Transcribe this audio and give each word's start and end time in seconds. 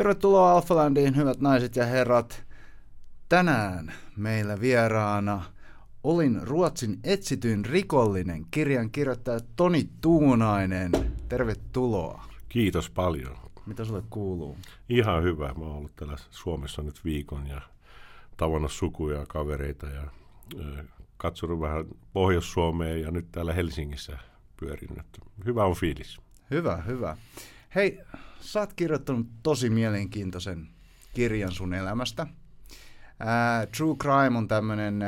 Tervetuloa 0.00 0.52
Alphalandiin, 0.52 1.16
hyvät 1.16 1.40
naiset 1.40 1.76
ja 1.76 1.86
herrat. 1.86 2.44
Tänään 3.28 3.92
meillä 4.16 4.60
vieraana 4.60 5.42
Olin 6.04 6.40
Ruotsin 6.42 6.98
etsityin 7.04 7.64
rikollinen, 7.64 8.46
kirjan 8.50 8.90
kirjoittaja 8.90 9.40
Toni 9.56 9.88
Tuunainen. 10.00 10.92
Tervetuloa. 11.28 12.24
Kiitos 12.48 12.90
paljon. 12.90 13.36
Mitä 13.66 13.84
sulle 13.84 14.02
kuuluu? 14.10 14.58
Ihan 14.88 15.22
hyvä. 15.22 15.54
Mä 15.58 15.64
oon 15.64 15.76
ollut 15.76 15.96
täällä 15.96 16.16
Suomessa 16.30 16.82
nyt 16.82 17.04
viikon 17.04 17.46
ja 17.46 17.60
tavannut 18.36 18.72
sukuja 18.72 19.18
ja 19.18 19.26
kavereita 19.26 19.86
ja 19.86 20.04
katsonut 21.16 21.60
vähän 21.60 21.84
Pohjois-Suomeen 22.12 23.00
ja 23.02 23.10
nyt 23.10 23.26
täällä 23.32 23.52
Helsingissä 23.52 24.18
pyörin. 24.56 25.04
Hyvä 25.44 25.64
on 25.64 25.74
fiilis. 25.74 26.20
Hyvä, 26.50 26.76
hyvä. 26.76 27.16
Hei, 27.74 28.00
sä 28.40 28.60
oot 28.60 28.72
kirjoittanut 28.72 29.26
tosi 29.42 29.70
mielenkiintoisen 29.70 30.68
kirjan 31.14 31.52
sun 31.52 31.74
elämästä. 31.74 32.26
Ää, 33.20 33.66
True 33.66 33.96
Crime 33.96 34.38
on 34.38 34.48
tämmöinen, 34.48 35.00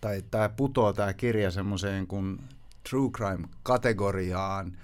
tai 0.00 0.22
tämä 0.30 0.48
putoo 0.48 0.92
tämä 0.92 1.12
kirja 1.12 1.50
semmoiseen 1.50 2.06
kuin 2.06 2.40
True 2.90 3.10
Crime-kategoriaan, 3.10 4.78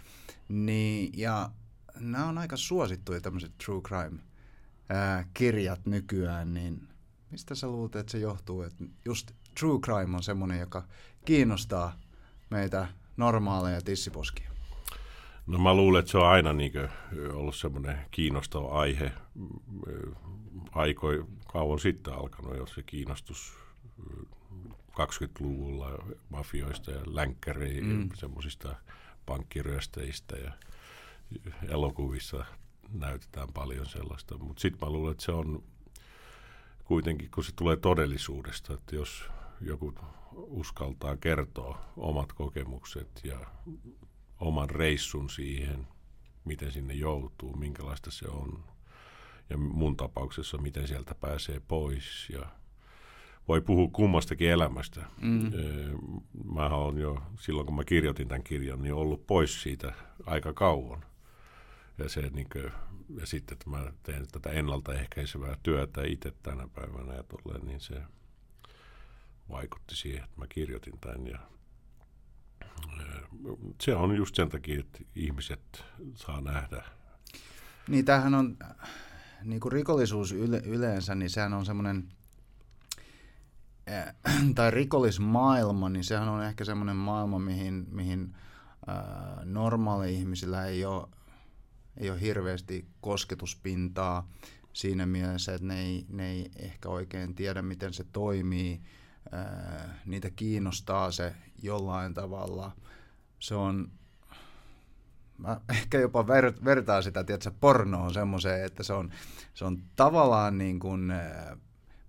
niin, 0.48 1.12
ja 1.16 1.50
nämä 1.98 2.28
on 2.28 2.38
aika 2.38 2.56
suosittuja 2.56 3.20
tämmöiset 3.20 3.52
True 3.64 3.82
Crime-kirjat 3.82 5.86
nykyään, 5.86 6.54
niin 6.54 6.88
mistä 7.30 7.54
sä 7.54 7.68
luulet, 7.68 7.96
että 7.96 8.12
se 8.12 8.18
johtuu, 8.18 8.62
että 8.62 8.84
just 9.04 9.30
True 9.60 9.80
Crime 9.80 10.16
on 10.16 10.22
semmoinen, 10.22 10.60
joka 10.60 10.84
kiinnostaa 11.24 12.00
meitä 12.50 12.88
normaaleja 13.16 13.80
tissiposkia? 13.80 14.49
No 15.50 15.58
mä 15.58 15.74
luulen, 15.74 16.00
että 16.00 16.10
se 16.10 16.18
on 16.18 16.28
aina 16.28 16.52
niin 16.52 16.72
ollut 17.32 17.56
semmoinen 17.56 17.98
kiinnostava 18.10 18.80
aihe. 18.80 19.12
Aikoi 20.72 21.24
kauan 21.52 21.78
sitten 21.78 22.14
alkanut 22.14 22.56
jo 22.56 22.66
se 22.66 22.82
kiinnostus 22.82 23.54
20-luvulla 24.90 26.04
mafioista 26.28 26.90
ja 26.90 27.00
länkkäreistä, 27.06 27.86
mm. 27.86 28.10
semmoisista 28.14 28.76
pankkiryösteistä 29.26 30.36
ja 30.36 30.52
elokuvissa 31.68 32.44
näytetään 32.92 33.48
paljon 33.54 33.86
sellaista. 33.86 34.38
Mutta 34.38 34.60
sitten 34.60 34.88
mä 34.88 34.92
luulen, 34.92 35.12
että 35.12 35.24
se 35.24 35.32
on 35.32 35.62
kuitenkin, 36.84 37.30
kun 37.30 37.44
se 37.44 37.52
tulee 37.56 37.76
todellisuudesta, 37.76 38.74
että 38.74 38.96
jos 38.96 39.24
joku 39.60 39.94
uskaltaa 40.32 41.16
kertoa 41.16 41.78
omat 41.96 42.32
kokemukset 42.32 43.20
ja 43.24 43.38
oman 44.40 44.70
reissun 44.70 45.30
siihen, 45.30 45.86
miten 46.44 46.72
sinne 46.72 46.94
joutuu, 46.94 47.56
minkälaista 47.56 48.10
se 48.10 48.28
on. 48.28 48.64
Ja 49.50 49.56
mun 49.56 49.96
tapauksessa, 49.96 50.58
miten 50.58 50.88
sieltä 50.88 51.14
pääsee 51.14 51.60
pois 51.68 52.30
ja 52.32 52.46
voi 53.48 53.60
puhua 53.60 53.88
kummastakin 53.92 54.50
elämästä. 54.50 55.06
Mm. 55.20 55.50
Mä 56.54 56.66
olen 56.66 56.98
jo, 56.98 57.22
silloin 57.38 57.66
kun 57.66 57.76
mä 57.76 57.84
kirjoitin 57.84 58.28
tämän 58.28 58.42
kirjan, 58.42 58.82
niin 58.82 58.94
ollut 58.94 59.26
pois 59.26 59.62
siitä 59.62 59.92
aika 60.26 60.52
kauan. 60.52 61.04
Ja, 61.98 62.08
se, 62.08 62.20
niin 62.20 62.46
kuin, 62.52 62.72
ja 63.20 63.26
sitten, 63.26 63.52
että 63.54 63.70
mä 63.70 63.92
teen 64.02 64.26
tätä 64.32 64.50
ennaltaehkäisevää 64.50 65.56
työtä 65.62 66.02
itse 66.04 66.32
tänä 66.42 66.68
päivänä 66.74 67.14
ja 67.14 67.22
tolleen, 67.22 67.66
niin 67.66 67.80
se 67.80 68.02
vaikutti 69.50 69.96
siihen, 69.96 70.24
että 70.24 70.38
mä 70.38 70.46
kirjoitin 70.48 70.98
tämän. 71.00 71.26
Ja 71.26 71.38
se 73.80 73.94
on 73.94 74.16
just 74.16 74.34
sen 74.34 74.48
takia, 74.48 74.80
että 74.80 74.98
ihmiset 75.14 75.84
saa 76.14 76.40
nähdä. 76.40 76.84
Niin 77.88 78.04
tämähän 78.04 78.34
on, 78.34 78.56
niin 79.44 79.60
kuin 79.60 79.72
rikollisuus 79.72 80.32
yle, 80.32 80.62
yleensä, 80.64 81.14
niin 81.14 81.30
sehän 81.30 81.54
on 81.54 81.66
semmoinen, 81.66 82.08
äh, 83.90 84.14
tai 84.54 84.70
rikollismaailma, 84.70 85.88
niin 85.88 86.04
sehän 86.04 86.28
on 86.28 86.44
ehkä 86.44 86.64
semmoinen 86.64 86.96
maailma, 86.96 87.38
mihin, 87.38 87.86
mihin 87.90 88.36
äh, 88.88 89.44
normaali-ihmisillä 89.44 90.66
ei 90.66 90.84
ole, 90.84 91.08
ei 91.96 92.10
ole 92.10 92.20
hirveästi 92.20 92.86
kosketuspintaa 93.00 94.28
siinä 94.72 95.06
mielessä, 95.06 95.54
että 95.54 95.66
ne 95.66 95.80
ei, 95.80 96.06
ne 96.08 96.30
ei 96.30 96.50
ehkä 96.56 96.88
oikein 96.88 97.34
tiedä, 97.34 97.62
miten 97.62 97.92
se 97.92 98.04
toimii. 98.12 98.80
Niitä 100.06 100.30
kiinnostaa 100.30 101.10
se 101.10 101.34
jollain 101.62 102.14
tavalla. 102.14 102.72
Se 103.38 103.54
on, 103.54 103.90
mä 105.38 105.60
ehkä 105.80 105.98
jopa 105.98 106.26
ver, 106.26 106.52
vertaan 106.64 107.02
sitä, 107.02 107.24
tiedätkö, 107.24 107.50
pornoon 107.60 108.14
semmoiseen, 108.14 108.64
että 108.64 108.82
se 108.82 108.92
on, 108.92 109.10
se 109.54 109.64
on 109.64 109.82
tavallaan 109.96 110.58
niin 110.58 110.80
kuin, 110.80 111.12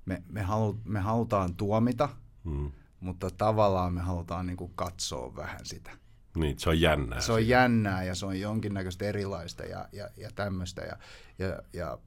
me, 0.06 0.24
me, 0.30 0.42
halu, 0.42 0.80
me 0.86 1.00
halutaan 1.00 1.56
tuomita, 1.56 2.10
mm. 2.44 2.72
mutta 3.00 3.30
tavallaan 3.30 3.94
me 3.94 4.02
halutaan 4.02 4.46
niin 4.46 4.58
kuin 4.58 4.72
katsoa 4.76 5.36
vähän 5.36 5.66
sitä. 5.66 5.92
Niin, 6.36 6.60
se 6.60 6.70
on 6.70 6.82
jännää. 6.82 7.22
Se 7.22 7.32
on 7.32 7.48
jännää 7.48 8.04
ja 8.04 8.16
se 8.16 8.26
on 8.26 8.40
jonkinnäköistä 8.40 9.06
erilaista 9.06 9.64
ja, 9.64 9.90
ja, 9.92 10.10
ja 10.18 10.30
tämmöistä. 10.36 10.82
Ja, 10.82 10.98
ja, 11.40 11.60
ja, 11.74 11.98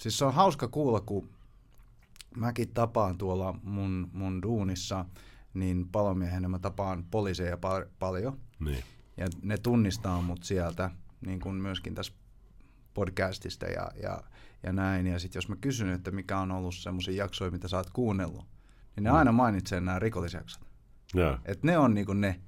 siis 0.00 0.18
se 0.18 0.24
on 0.24 0.34
hauska 0.34 0.68
kuulla, 0.68 1.00
kun 1.00 1.28
mäkin 2.36 2.68
tapaan 2.74 3.18
tuolla 3.18 3.54
mun, 3.62 4.10
mun 4.12 4.42
duunissa– 4.42 5.04
niin 5.54 5.88
palomiehenä 5.92 6.48
mä 6.48 6.58
tapaan 6.58 7.04
poliiseja 7.10 7.56
pal- 7.56 7.86
paljon. 7.98 8.40
Niin. 8.60 8.84
Ja 9.16 9.26
ne 9.42 9.58
tunnistaa 9.58 10.22
mut 10.22 10.42
sieltä, 10.42 10.90
niin 11.26 11.40
kuin 11.40 11.54
myöskin 11.54 11.94
tässä 11.94 12.12
podcastista 12.94 13.66
ja, 13.66 13.90
ja, 14.02 14.22
ja 14.62 14.72
näin. 14.72 15.06
Ja 15.06 15.18
sitten 15.18 15.38
jos 15.38 15.48
mä 15.48 15.56
kysyn, 15.56 15.90
että 15.90 16.10
mikä 16.10 16.38
on 16.38 16.52
ollut 16.52 16.74
semmoisia 16.74 17.14
jaksoja, 17.14 17.50
mitä 17.50 17.68
sä 17.68 17.76
oot 17.76 17.90
kuunnellut, 17.90 18.46
niin 18.96 19.04
ne 19.04 19.10
mm. 19.10 19.16
aina 19.16 19.32
mainitsee 19.32 19.80
nämä 19.80 19.98
rikollisjaksot. 19.98 20.62
Yeah. 21.16 21.40
Että 21.44 21.66
ne 21.66 21.78
on 21.78 21.94
niinku 21.94 22.12
ne, 22.12 22.40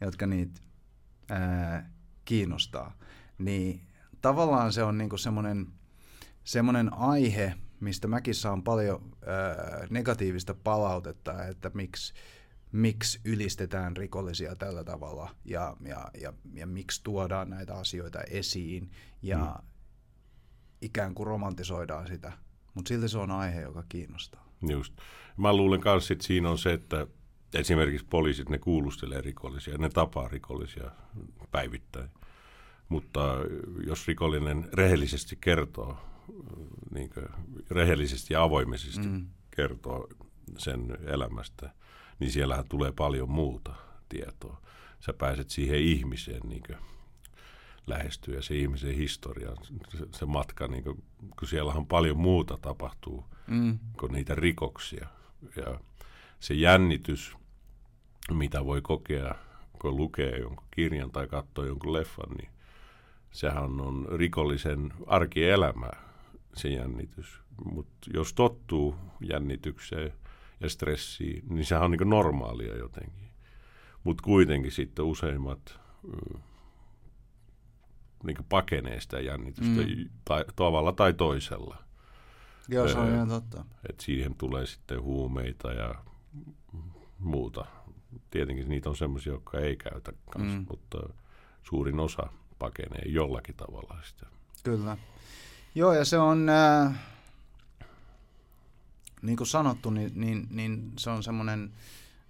jotka 0.00 0.26
niitä 0.26 0.60
ää, 1.30 1.90
kiinnostaa. 2.24 2.92
Niin 3.38 3.80
tavallaan 4.20 4.72
se 4.72 4.82
on 4.82 4.98
niinku 4.98 5.18
semmoinen 5.18 5.66
semmoinen 6.44 6.94
aihe, 6.94 7.54
mistä 7.80 8.08
mäkin 8.08 8.34
saan 8.34 8.62
paljon 8.62 9.16
ää, 9.26 9.86
negatiivista 9.90 10.54
palautetta, 10.54 11.44
että 11.44 11.70
miksi, 11.74 12.14
miksi 12.72 13.20
ylistetään 13.24 13.96
rikollisia 13.96 14.56
tällä 14.56 14.84
tavalla 14.84 15.34
ja, 15.44 15.76
ja, 15.80 16.10
ja, 16.20 16.32
ja 16.54 16.66
miksi 16.66 17.00
tuodaan 17.04 17.50
näitä 17.50 17.74
asioita 17.74 18.20
esiin 18.20 18.90
ja 19.22 19.38
mm. 19.38 19.66
ikään 20.80 21.14
kuin 21.14 21.26
romantisoidaan 21.26 22.06
sitä. 22.06 22.32
Mutta 22.74 22.88
silti 22.88 23.08
se 23.08 23.18
on 23.18 23.30
aihe, 23.30 23.60
joka 23.60 23.84
kiinnostaa. 23.88 24.46
Just. 24.68 24.94
Mä 25.36 25.56
luulen 25.56 25.80
myös, 25.84 26.10
että 26.10 26.26
siinä 26.26 26.50
on 26.50 26.58
se, 26.58 26.72
että 26.72 27.06
esimerkiksi 27.54 28.06
poliisit, 28.10 28.48
ne 28.48 28.58
kuulustelee 28.58 29.20
rikollisia, 29.20 29.78
ne 29.78 29.88
tapaa 29.88 30.28
rikollisia 30.28 30.90
päivittäin. 31.50 32.10
Mutta 32.88 33.20
jos 33.86 34.08
rikollinen 34.08 34.68
rehellisesti 34.72 35.38
kertoo 35.40 35.98
niin 36.94 37.10
rehellisesti 37.70 38.34
ja 38.34 38.42
avoimisesti 38.42 39.08
mm. 39.08 39.26
kertoo 39.50 40.08
sen 40.58 40.98
elämästä, 41.06 41.70
niin 42.18 42.32
siellähän 42.32 42.64
tulee 42.68 42.92
paljon 42.92 43.30
muuta 43.30 43.74
tietoa. 44.08 44.60
Sä 45.00 45.12
pääset 45.12 45.50
siihen 45.50 45.78
ihmiseen 45.78 46.40
niin 46.48 46.62
lähestyä 47.86 48.34
ja 48.34 48.42
se 48.42 48.54
ihmisen 48.54 48.94
historia, 48.94 49.50
se, 49.88 50.06
se 50.12 50.26
matka, 50.26 50.68
niin 50.68 50.84
kuin, 50.84 51.04
kun 51.38 51.48
siellähän 51.48 51.86
paljon 51.86 52.18
muuta 52.18 52.58
tapahtuu 52.62 53.24
mm. 53.46 53.78
kuin 54.00 54.12
niitä 54.12 54.34
rikoksia. 54.34 55.06
Ja 55.56 55.80
se 56.40 56.54
jännitys, 56.54 57.36
mitä 58.30 58.64
voi 58.64 58.82
kokea, 58.82 59.34
kun 59.80 59.96
lukee 59.96 60.38
jonkun 60.38 60.66
kirjan 60.70 61.10
tai 61.10 61.26
katsoo 61.26 61.64
jonkun 61.64 61.92
leffan, 61.92 62.30
niin 62.30 62.50
sehän 63.30 63.80
on 63.80 64.06
rikollisen 64.10 64.92
arkielämää 65.06 66.05
se 66.56 66.68
jännitys. 66.68 67.40
Mutta 67.64 68.10
jos 68.14 68.34
tottuu 68.34 68.96
jännitykseen 69.20 70.12
ja 70.60 70.68
stressiin, 70.68 71.44
niin 71.48 71.64
sehän 71.64 71.84
on 71.84 71.90
niin 71.90 72.10
normaalia 72.10 72.76
jotenkin. 72.76 73.28
Mutta 74.04 74.22
kuitenkin 74.22 74.72
sitten 74.72 75.04
useimmat 75.04 75.80
niin 78.24 78.36
pakenee 78.48 79.00
sitä 79.00 79.20
jännitystä 79.20 79.80
mm. 79.80 80.08
tai, 80.24 80.44
tavalla 80.56 80.92
tai 80.92 81.12
toisella. 81.12 81.76
Joo, 82.68 82.88
se 82.88 82.98
on 82.98 83.14
ihan 83.14 83.28
totta. 83.28 83.64
Et 83.88 84.00
siihen 84.00 84.34
tulee 84.34 84.66
sitten 84.66 85.02
huumeita 85.02 85.72
ja 85.72 85.94
muuta. 87.18 87.66
Tietenkin 88.30 88.68
niitä 88.68 88.88
on 88.88 88.96
sellaisia, 88.96 89.32
jotka 89.32 89.58
ei 89.58 89.76
käytä 89.76 90.12
kanssa, 90.30 90.58
mm. 90.58 90.66
mutta 90.70 90.98
suurin 91.62 92.00
osa 92.00 92.26
pakenee 92.58 93.02
jollakin 93.06 93.54
tavalla 93.56 93.98
sitä. 94.04 94.26
Kyllä. 94.64 94.96
Joo, 95.76 95.92
ja 95.92 96.04
se 96.04 96.18
on, 96.18 96.48
äh, 96.48 96.98
niin 99.22 99.36
kuin 99.36 99.46
sanottu, 99.46 99.90
niin, 99.90 100.12
niin, 100.14 100.46
niin 100.50 100.92
se 100.98 101.10
on 101.10 101.22
semmoinen, 101.22 101.72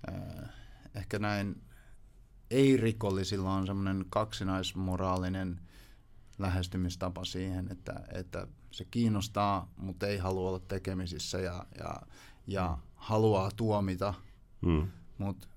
äh, 0.08 0.50
ehkä 0.94 1.18
näin 1.18 1.62
ei-rikollisilla 2.50 3.52
on 3.52 3.66
semmoinen 3.66 4.04
kaksinaismoraalinen 4.10 5.60
lähestymistapa 6.38 7.24
siihen, 7.24 7.72
että, 7.72 8.00
että 8.12 8.46
se 8.70 8.84
kiinnostaa, 8.84 9.70
mutta 9.76 10.06
ei 10.06 10.18
halua 10.18 10.48
olla 10.48 10.58
tekemisissä 10.58 11.38
ja, 11.38 11.66
ja, 11.78 11.94
ja 12.46 12.78
haluaa 12.94 13.50
tuomita, 13.56 14.14
Mm. 14.62 14.88
mutta 15.18 15.48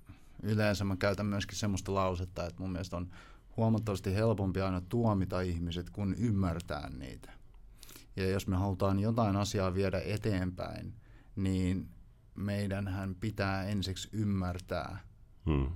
yleensä 0.42 0.84
mä 0.84 0.96
käytän 0.96 1.26
myöskin 1.26 1.58
semmoista 1.58 1.94
lausetta, 1.94 2.46
että 2.46 2.62
mun 2.62 2.72
mielestä 2.72 2.96
on 2.96 3.10
huomattavasti 3.56 4.14
helpompi 4.14 4.60
aina 4.60 4.80
tuomita 4.80 5.40
ihmiset 5.40 5.90
kuin 5.90 6.14
ymmärtää 6.14 6.90
niitä. 6.90 7.39
Ja 8.22 8.28
jos 8.30 8.46
me 8.46 8.56
halutaan 8.56 9.00
jotain 9.00 9.36
asiaa 9.36 9.74
viedä 9.74 10.00
eteenpäin, 10.04 10.94
niin 11.36 11.88
meidänhän 12.34 13.14
pitää 13.14 13.64
ensiksi 13.64 14.08
ymmärtää, 14.12 14.98
Mm. 15.46 15.66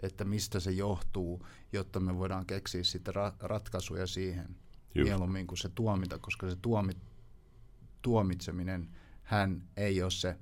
että 0.00 0.24
mistä 0.24 0.60
se 0.60 0.70
johtuu, 0.70 1.46
jotta 1.72 2.00
me 2.00 2.18
voidaan 2.18 2.46
keksiä 2.46 2.82
sitten 2.84 3.14
ra- 3.14 3.36
ratkaisuja 3.40 4.06
siihen 4.06 4.56
Just. 4.94 5.08
mieluummin 5.08 5.46
kuin 5.46 5.58
se 5.58 5.68
tuomita, 5.68 6.18
koska 6.18 6.50
se 6.50 6.56
tuomi- 6.56 7.00
tuomitseminen, 8.02 8.88
hän 9.22 9.62
ei 9.76 10.02
ole 10.02 10.10
se, 10.10 10.36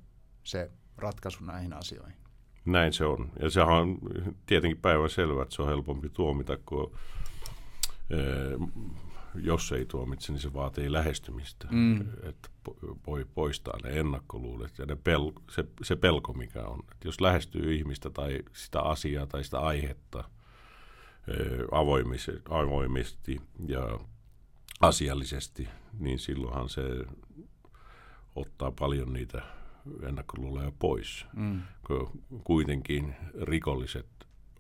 se 0.45 0.71
ratkaisu 0.97 1.45
näihin 1.45 1.73
asioihin. 1.73 2.17
Näin 2.65 2.93
se 2.93 3.05
on. 3.05 3.33
Ja 3.43 3.51
sehän 3.51 3.69
on 3.75 3.99
tietenkin 4.47 4.79
päivän 4.83 5.11
selvä, 5.11 5.43
että 5.43 5.55
se 5.55 5.63
on 5.63 5.69
helpompi 5.69 6.09
tuomita, 6.11 6.57
kun 6.57 6.93
eh, 8.11 8.69
jos 9.35 9.73
ei 9.73 9.87
tuomitse, 9.87 10.33
niin 10.33 10.41
se 10.41 10.53
vaatii 10.53 10.93
lähestymistä. 10.93 11.69
Mm. 11.71 12.01
Että 12.01 12.49
voi 13.07 13.27
poistaa 13.35 13.79
ne 13.85 13.91
ennakkoluulet 14.01 14.79
ja 14.79 14.87
ne 14.87 14.95
pel- 14.95 15.43
se, 15.51 15.65
se 15.83 15.97
pelko, 15.97 16.33
mikä 16.33 16.63
on. 16.65 16.81
Että 16.93 17.09
jos 17.09 17.21
lähestyy 17.21 17.75
ihmistä 17.75 18.11
tai 18.11 18.39
sitä 18.53 18.81
asiaa 18.81 19.27
tai 19.27 19.45
sitä 19.45 19.59
aihetta 19.59 20.25
avoimis- 21.71 22.43
avoimesti 22.51 23.41
ja 23.69 23.99
asiallisesti, 24.81 25.69
niin 25.99 26.19
silloinhan 26.19 26.69
se 26.69 26.83
ottaa 28.37 28.73
paljon 28.79 29.13
niitä 29.13 29.43
ennakkoluuloja 30.03 30.73
pois 30.79 31.27
Mm. 31.33 31.63
kuitenkin 32.45 33.15
rikolliset 33.43 34.07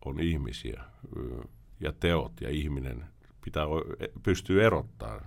on 0.05 0.21
ihmisiä 0.21 0.85
ja 1.81 1.93
teot 1.93 2.33
ja 2.41 2.51
ihminen 2.51 3.05
pitää 3.45 3.67
pystyä 4.23 4.67
erottaa. 4.67 5.21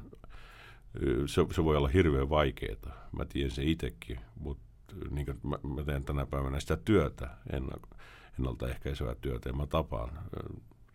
Se, 1.26 1.46
se 1.56 1.64
voi 1.64 1.78
olla 1.78 1.88
hirveän 1.88 2.30
vaikeaa. 2.30 3.10
Mä 3.12 3.26
tiedän 3.26 3.52
se 3.52 3.64
itsekin, 3.64 4.20
mutta 4.40 4.64
niin 5.10 5.28
mä, 5.44 5.58
mä 5.76 5.84
teen 5.84 6.06
tänä 6.06 6.26
päivänä 6.26 6.60
sitä 6.60 6.78
työtä, 6.78 7.38
enna- 7.54 7.98
ennaltaehkäisevää 8.40 9.16
työtä, 9.16 9.50
ja 9.50 9.54
mä 9.54 9.68
tapaan 9.68 10.10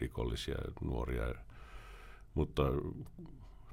rikollisia 0.01 0.59
nuoria. 0.85 1.35
Mutta 2.35 2.63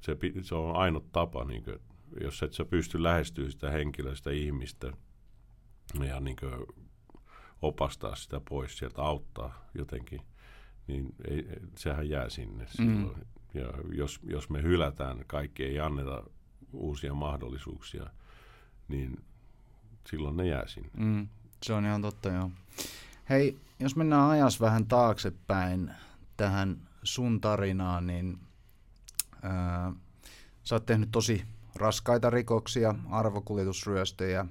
se, 0.01 0.17
se 0.41 0.55
on 0.55 0.75
ainut 0.75 1.11
tapa, 1.11 1.43
niin 1.43 1.63
kuin, 1.63 1.79
jos 2.21 2.43
et 2.43 2.53
sä 2.53 2.65
pysty 2.65 3.03
lähestyä 3.03 3.49
sitä 3.49 3.69
henkilöä, 3.69 4.15
sitä 4.15 4.31
ihmistä, 4.31 4.91
ja 6.07 6.19
niin 6.19 6.35
kuin 6.35 6.53
opastaa 7.61 8.15
sitä 8.15 8.41
pois 8.49 8.77
sieltä, 8.77 9.01
auttaa 9.01 9.65
jotenkin, 9.73 10.21
niin 10.87 11.15
ei, 11.27 11.47
sehän 11.77 12.09
jää 12.09 12.29
sinne 12.29 12.67
silloin. 12.67 13.27
Ja 13.55 13.67
jos, 13.91 14.19
jos 14.23 14.49
me 14.49 14.61
hylätään, 14.61 15.23
kaikki 15.27 15.63
ei 15.63 15.79
anneta 15.79 16.23
uusia 16.73 17.13
mahdollisuuksia, 17.13 18.09
niin 18.87 19.23
silloin 20.09 20.37
ne 20.37 20.47
jää 20.47 20.67
sinne. 20.67 20.89
Mm. 20.97 21.27
Se 21.63 21.73
on 21.73 21.85
ihan 21.85 22.01
totta, 22.01 22.29
joo. 22.29 22.51
Hei, 23.29 23.59
jos 23.79 23.95
mennään 23.95 24.29
ajas 24.29 24.61
vähän 24.61 24.85
taaksepäin 24.85 25.91
tähän 26.37 26.87
sun 27.03 27.41
tarinaan, 27.41 28.07
niin 28.07 28.39
ää, 29.41 29.93
sä 30.63 30.75
oot 30.75 30.85
tehnyt 30.85 31.11
tosi 31.11 31.45
raskaita 31.75 32.29
rikoksia, 32.29 32.95
arvokuljetusryöstöjä, 33.09 34.45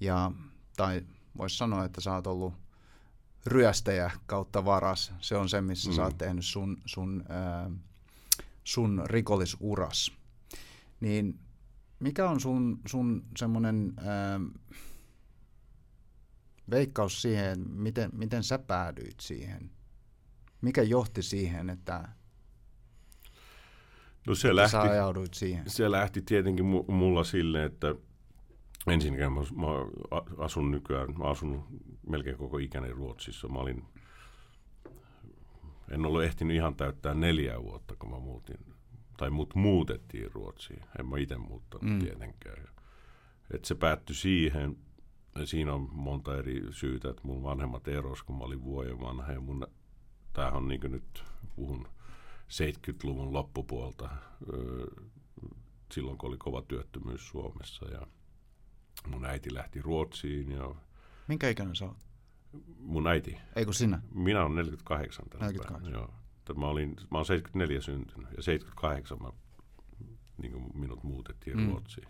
ja, 0.00 0.32
tai 0.76 1.02
voisi 1.38 1.56
sanoa, 1.56 1.84
että 1.84 2.00
sä 2.00 2.14
oot 2.14 2.26
ollut 2.26 2.54
ryöstäjä 3.46 4.10
kautta 4.26 4.64
varas. 4.64 5.12
Se 5.20 5.36
on 5.36 5.48
se, 5.48 5.60
missä 5.60 5.90
mm. 5.90 5.96
sä 5.96 6.02
oot 6.02 6.18
tehnyt 6.18 6.44
sun, 6.44 6.78
sun, 6.86 7.24
ää, 7.28 7.70
sun 8.64 9.02
rikollisuras. 9.06 10.12
Niin 11.00 11.38
mikä 11.98 12.30
on 12.30 12.40
sun, 12.40 12.80
sun 12.86 13.24
semmoinen 13.38 13.92
ää, 13.96 14.40
veikkaus 16.70 17.22
siihen, 17.22 17.70
miten, 17.70 18.10
miten 18.14 18.42
sä 18.44 18.58
päädyit 18.58 19.20
siihen? 19.20 19.70
Mikä 20.60 20.82
johti 20.82 21.22
siihen, 21.22 21.70
että, 21.70 22.08
No 24.26 24.34
se 24.34 24.56
lähti, 24.56 24.70
sä 24.70 24.80
ajauduit 24.80 25.34
siihen? 25.34 25.70
se 25.70 25.90
lähti 25.90 26.22
tietenkin 26.22 26.64
mu- 26.64 26.92
mulla 26.92 27.24
silleen, 27.24 27.64
että 27.64 27.94
ensinnäkin 28.86 29.32
mä, 29.32 29.40
mä 29.40 29.66
asun 30.44 30.70
nykyään, 30.70 31.18
mä 31.18 31.24
asun 31.24 31.64
melkein 32.08 32.36
koko 32.36 32.58
ikäni 32.58 32.92
Ruotsissa. 32.92 33.48
Mä 33.48 33.58
olin, 33.58 33.84
en 35.90 36.06
ollut 36.06 36.22
ehtinyt 36.22 36.56
ihan 36.56 36.74
täyttää 36.74 37.14
neljää 37.14 37.62
vuotta, 37.62 37.96
kun 37.98 38.10
mä 38.10 38.18
muutin, 38.18 38.56
tai 39.16 39.30
mut 39.30 39.54
muutettiin 39.54 40.32
Ruotsiin. 40.32 40.82
En 40.98 41.06
mä 41.06 41.18
itse 41.18 41.36
muuttanut 41.38 41.90
Mm. 41.90 41.98
tietenkään. 41.98 42.68
Et 43.50 43.64
se 43.64 43.74
päättyi 43.74 44.16
siihen, 44.16 44.76
ja 45.34 45.46
siinä 45.46 45.72
on 45.74 45.88
monta 45.92 46.36
eri 46.38 46.62
syytä, 46.70 47.10
että 47.10 47.22
mun 47.24 47.42
vanhemmat 47.42 47.88
eros, 47.88 48.22
kun 48.22 48.38
mä 48.38 48.44
olin 48.44 48.62
vuoden 48.62 49.00
vanha, 49.00 49.32
ja 49.32 49.40
mun, 49.40 49.66
tämähän 50.32 50.56
on 50.56 50.68
niin 50.68 50.80
nyt, 50.88 51.24
puhun 51.56 51.88
70-luvun 52.48 53.32
loppupuolta, 53.32 54.08
silloin 55.92 56.18
kun 56.18 56.28
oli 56.28 56.36
kova 56.38 56.62
työttömyys 56.62 57.28
Suomessa, 57.28 57.86
ja 57.88 58.06
mun 59.06 59.24
äiti 59.24 59.54
lähti 59.54 59.82
Ruotsiin, 59.82 60.50
ja 60.52 60.74
Minkä 61.28 61.48
ikäinen 61.48 61.76
sä 61.76 61.84
oot? 61.84 61.96
Mun 62.78 63.06
äiti, 63.06 63.38
Ei 63.56 63.64
kun 63.64 63.74
sinä. 63.74 64.02
minä 64.14 64.40
olen 64.42 64.54
48 64.54 65.24
tänä 65.28 65.46
48. 65.46 65.82
päivänä. 65.82 65.98
Joo. 65.98 66.14
Mä, 66.56 66.66
olin, 66.66 66.96
mä 67.10 67.18
olen 67.18 67.24
74 67.26 67.80
syntynyt 67.80 68.28
ja 68.36 68.42
78 68.42 69.18
mä, 69.22 69.30
niin 70.38 70.52
kuin 70.52 70.64
minut 70.74 71.02
muutettiin 71.02 71.60
mm. 71.60 71.70
Ruotsiin. 71.70 72.08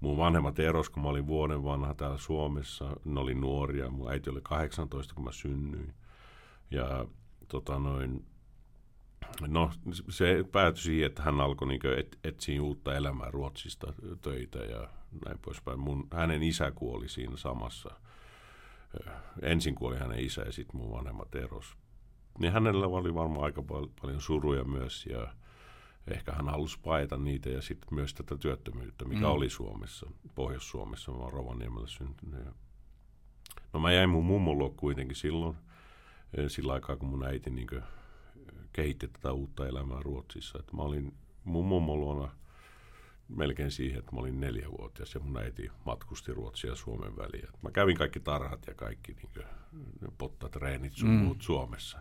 Mun 0.00 0.16
vanhemmat 0.16 0.58
eros, 0.58 0.90
kun 0.90 1.02
mä 1.02 1.08
olin 1.08 1.26
vuoden 1.26 1.64
vanha 1.64 1.94
täällä 1.94 2.18
Suomessa. 2.18 2.96
Ne 3.04 3.20
oli 3.20 3.34
nuoria. 3.34 3.90
Mun 3.90 4.10
äiti 4.10 4.30
oli 4.30 4.40
18, 4.42 5.14
kun 5.14 5.24
mä 5.24 5.32
synnyin. 5.32 5.94
Ja 6.70 7.06
tota 7.48 7.78
noin, 7.78 8.26
no 9.48 9.70
se 10.08 10.44
päätyi 10.52 10.82
siihen, 10.82 11.06
että 11.06 11.22
hän 11.22 11.40
alkoi 11.40 11.68
niin 11.68 11.98
et, 11.98 12.18
etsiä 12.24 12.62
uutta 12.62 12.94
elämää 12.94 13.30
Ruotsista 13.30 13.94
töitä 14.22 14.58
ja 14.58 14.88
näin 15.24 15.38
poispäin. 15.38 15.78
Mun, 15.78 16.08
hänen 16.12 16.42
isä 16.42 16.70
kuoli 16.70 17.08
siinä 17.08 17.36
samassa. 17.36 18.00
Ensin 19.42 19.74
kuoli 19.74 19.98
hänen 19.98 20.20
isä 20.20 20.42
ja 20.42 20.52
sitten 20.52 20.80
mun 20.80 20.90
vanhemmat 20.90 21.34
eros 21.34 21.76
niin 22.38 22.52
hänellä 22.52 22.86
oli 22.86 23.14
varmaan 23.14 23.44
aika 23.44 23.62
pal- 23.62 23.88
paljon 24.00 24.20
suruja 24.20 24.64
myös 24.64 25.06
ja 25.06 25.34
ehkä 26.06 26.32
hän 26.32 26.48
halusi 26.48 26.78
paeta 26.80 27.16
niitä 27.16 27.50
ja 27.50 27.62
sitten 27.62 27.94
myös 27.94 28.14
tätä 28.14 28.36
työttömyyttä, 28.36 29.04
mikä 29.04 29.20
Mm. 29.26 29.32
oli 29.32 29.50
Suomessa, 29.50 30.10
Pohjois-Suomessa, 30.34 31.12
mä 31.12 31.30
Rovaniemellä 31.30 31.86
syntynyt. 31.88 32.44
Ja... 32.44 32.52
No 33.72 33.80
mä 33.80 33.92
jäin 33.92 34.10
mun 34.10 34.24
mummon 34.24 34.58
luo 34.58 34.70
kuitenkin 34.70 35.16
silloin, 35.16 35.56
sillä 36.48 36.72
aikaa 36.72 36.96
kun 36.96 37.08
mun 37.08 37.24
äiti 37.24 37.50
niin 37.50 37.68
kehitti 38.72 39.08
tätä 39.08 39.32
uutta 39.32 39.68
elämää 39.68 40.02
Ruotsissa. 40.02 40.58
Et 40.58 40.72
mä 40.72 40.82
olin 40.82 41.14
mun 41.44 41.64
mummon 41.64 42.00
luona 42.00 42.30
melkein 43.28 43.70
siihen, 43.70 43.98
että 43.98 44.12
mä 44.12 44.20
olin 44.20 44.40
neljävuotias 44.40 45.14
ja 45.14 45.20
mun 45.20 45.36
äiti 45.36 45.70
matkusti 45.86 46.34
Ruotsia 46.34 46.70
ja 46.70 46.76
Suomen 46.76 47.16
väliä. 47.16 47.50
Mä 47.62 47.70
kävin 47.70 47.96
kaikki 47.96 48.20
tarhat 48.20 48.66
ja 48.66 48.74
kaikki 48.74 49.16
niin 49.22 50.12
pottatreenit 50.18 50.92
sun 50.92 51.08
Mm. 51.08 51.14
muut 51.16 51.42
Suomessa. 51.42 51.98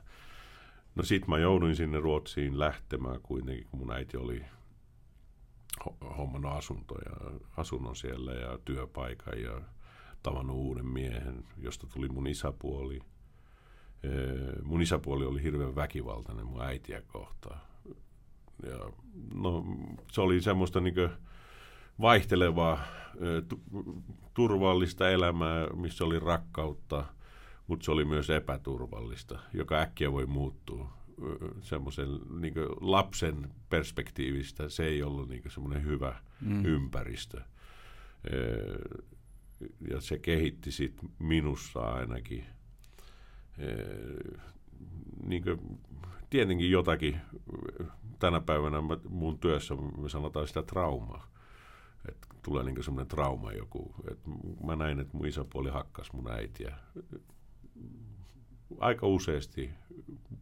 No 0.96 1.04
sit 1.04 1.28
mä 1.28 1.38
jouduin 1.38 1.76
sinne 1.76 2.00
Ruotsiin 2.00 2.60
lähtemään 2.60 3.22
kuitenkin, 3.22 3.68
kun 3.68 3.80
mun 3.80 3.92
äiti 3.92 4.18
oli 4.18 4.46
ho- 5.84 6.16
hommannut 6.18 6.52
asunto 6.52 6.96
ja 7.06 7.40
asunnon 7.58 7.96
siellä 7.96 8.34
ja 8.34 8.60
työpaikan 8.66 9.42
ja 9.42 9.62
tavannut 10.24 10.56
uuden 10.56 10.86
miehen, 10.86 11.44
josta 11.58 11.88
tuli 11.88 12.10
mun 12.10 12.28
isäpuoli. 12.28 13.00
Mun 14.64 14.82
isäpuoli 14.82 15.26
oli 15.26 15.44
hirveän 15.44 15.76
väkivaltainen 15.76 16.46
mun 16.46 16.62
äitiä 16.62 17.02
kohtaan. 17.02 17.62
Ja, 18.64 18.78
no, 19.34 19.66
se 20.12 20.22
oli 20.22 20.42
semmoista 20.42 20.80
niin 20.82 21.10
vaihtelevaa, 22.02 22.84
turvallista 24.34 25.10
elämää, 25.10 25.68
missä 25.76 26.06
oli 26.06 26.20
rakkautta, 26.20 27.06
mutta 27.68 27.86
se 27.86 27.92
oli 27.92 28.06
myös 28.06 28.30
epäturvallista, 28.30 29.40
joka 29.54 29.76
äkkiä 29.76 30.12
voi 30.12 30.26
muuttua 30.26 30.98
semmoisen 31.62 32.08
niin 32.40 32.54
lapsen 32.82 33.50
perspektiivistä. 33.70 34.70
Se 34.70 34.84
ei 34.86 35.04
ollut 35.04 35.30
niin 35.30 35.44
semmoinen 35.48 35.84
hyvä 35.84 36.16
Mm. 36.42 36.66
ympäristö. 36.66 37.42
Ja 39.92 40.02
se 40.02 40.20
kehitti 40.20 40.72
sit 40.72 40.94
minussa 41.20 41.80
ainakin 41.80 42.46
niin 45.26 45.44
tietenkin 46.30 46.72
jotakin, 46.72 47.22
tänä 48.20 48.42
päivänä 48.42 48.82
mä, 48.82 48.98
mun 49.10 49.40
työssä 49.40 49.76
me 49.76 50.10
sanotaan 50.10 50.48
sitä 50.48 50.64
traumaa. 50.64 51.28
Että 52.10 52.28
tulee 52.44 52.64
niin 52.64 52.84
semmoinen 52.84 53.08
trauma 53.08 53.52
joku. 53.52 53.96
Et 54.12 54.20
mä 54.64 54.76
näin, 54.76 55.00
että 55.00 55.18
mun 55.18 55.28
isäpuoli 55.28 55.70
hakkas 55.70 56.14
mun 56.14 56.32
äitiä. 56.32 56.76
Aika 58.80 59.08
useasti 59.08 59.70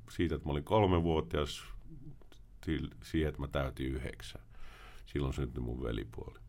siitä, 0.10 0.36
että 0.36 0.48
mä 0.48 0.52
olin 0.52 0.64
kolmevuotias, 0.64 1.64
siihen, 3.04 3.30
että 3.30 3.42
mä 3.42 3.48
täytin 3.48 3.88
yhdeksän. 3.88 4.42
Silloin 5.06 5.34
syntyi 5.34 5.64
mun 5.64 5.84
velipuoli. 5.84 6.40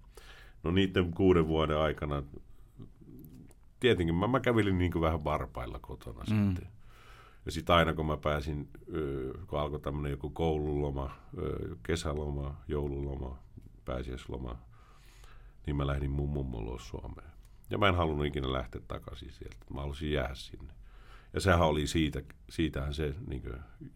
No 0.62 0.70
niiden 0.70 1.10
kuuden 1.14 1.48
vuoden 1.48 1.78
aikana, 1.78 2.22
tietenkin 3.80 4.14
mä, 4.14 4.26
mä 4.26 4.40
kävelin 4.40 4.78
niin 4.78 5.00
vähän 5.00 5.24
varpailla 5.24 5.78
kotona 5.78 6.24
mm. 6.30 6.46
sitten. 6.46 6.68
Ja 7.46 7.52
sitten 7.52 7.74
aina 7.74 7.94
kun 7.94 8.06
mä 8.06 8.16
pääsin, 8.16 8.68
kun 9.46 9.60
alkoi 9.60 9.80
tämmöinen 9.80 10.10
joku 10.10 10.30
koululoma, 10.30 11.16
kesäloma, 11.82 12.56
joululoma, 12.68 13.38
pääsiäisloma, 13.84 14.58
niin 15.66 15.76
mä 15.76 15.86
lähdin 15.86 16.10
mun 16.10 16.28
mummon 16.28 16.80
Suomeen. 16.80 17.30
Ja 17.70 17.78
mä 17.78 17.88
en 17.88 17.94
halunnut 17.94 18.26
ikinä 18.26 18.52
lähteä 18.52 18.80
takaisin 18.88 19.32
sieltä. 19.32 19.56
Mä 19.74 19.80
halusin 19.80 20.12
jäädä 20.12 20.34
sinne. 20.34 20.72
Ja 21.32 21.40
sehän 21.40 21.60
oli 21.60 21.86
siitä, 21.86 22.22
siitähän 22.50 22.94
se 22.94 23.14
niin 23.26 23.42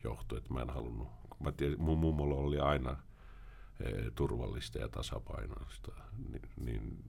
johtui, 0.04 0.38
että 0.38 0.54
mä 0.54 0.62
en 0.62 0.70
halunnut. 0.70 1.08
Mä 1.40 1.52
tiedän, 1.52 1.80
mun 1.80 1.98
mummolla 1.98 2.34
oli 2.34 2.58
aina 2.58 2.96
e, 3.80 4.10
turvallista 4.14 4.78
ja 4.78 4.88
tasapainoista, 4.88 5.92
niin, 6.28 6.42
niin 6.60 7.04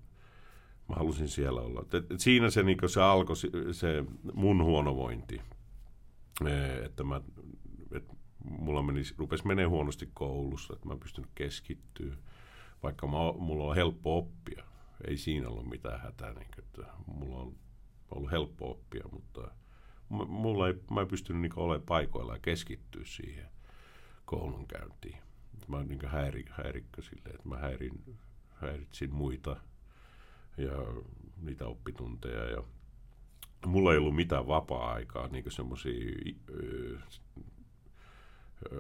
mä 0.90 0.96
halusin 0.96 1.30
siellä 1.30 1.62
olla. 1.62 1.82
Et, 1.82 2.12
et 2.12 2.20
siinä 2.20 2.50
se, 2.50 2.64
niin 2.64 2.78
se 2.88 3.02
alkoi, 3.02 3.36
se 3.72 4.06
mun 4.34 4.64
huonovointi. 4.64 5.42
Että 6.86 7.04
mä, 7.04 7.22
et 7.92 8.06
mulla 8.44 8.82
meni, 8.82 9.02
rupesi 9.18 9.48
menee 9.48 9.66
huonosti 9.66 10.10
koulussa, 10.14 10.74
että 10.74 10.88
mä 10.88 10.96
pystyn 10.96 11.28
keskittyä, 11.36 12.16
vaikka 12.84 13.08
mä, 13.08 13.18
mulla 13.38 13.64
on 13.64 13.76
helppo 13.76 14.18
oppia. 14.18 14.64
Ei 15.08 15.18
siinä 15.18 15.50
ollut 15.50 15.70
mitään 15.70 16.02
hätää, 16.02 16.34
niin, 16.34 16.48
että 16.60 16.82
mulla 17.06 17.42
on 17.42 17.56
ollut 18.12 18.32
helppo 18.32 18.72
oppia, 18.72 19.04
mutta 19.12 19.52
mulla 20.10 20.68
ei, 20.68 20.74
mä 20.92 21.02
en 21.02 21.08
pystynyt 21.08 21.42
niin 21.42 21.52
olemaan 21.56 21.86
paikoilla 21.86 22.34
ja 22.34 22.40
keskittyä 22.40 23.02
siihen 23.06 23.50
koulunkäyntiin. 24.26 25.18
Mä 25.68 25.78
oon 25.78 25.88
niin 25.88 26.08
häiri, 26.08 26.46
häirikkö 26.50 27.02
silleen, 27.02 27.36
että 27.36 27.50
mä 27.50 27.58
häirin, 27.58 28.18
häiritsin 28.50 29.14
muita 29.14 29.58
ja 30.58 30.72
niitä 31.42 31.68
oppitunteja 31.68 32.46
ja 32.46 32.64
mulla 33.66 33.92
ei 33.92 33.98
ollut 33.98 34.16
mitään 34.16 34.48
vapaa-aikaa, 34.48 35.28
niin 35.28 35.52
semmoisia 35.52 36.16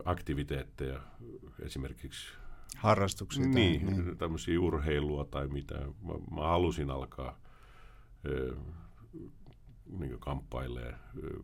aktiviteetteja, 0.06 1.02
esimerkiksi 1.60 2.34
harrastuksia. 2.78 3.46
Niin, 3.46 3.86
tai, 3.86 3.94
niin. 3.94 4.18
tämmöisiä 4.18 4.60
urheilua 4.60 5.26
tai 5.26 5.48
mitä. 5.48 5.76
Mä, 5.80 6.36
mä 6.36 6.48
halusin 6.48 6.92
alkaa 6.92 7.40
niin 10.00 10.20
kamppailee 10.20 10.96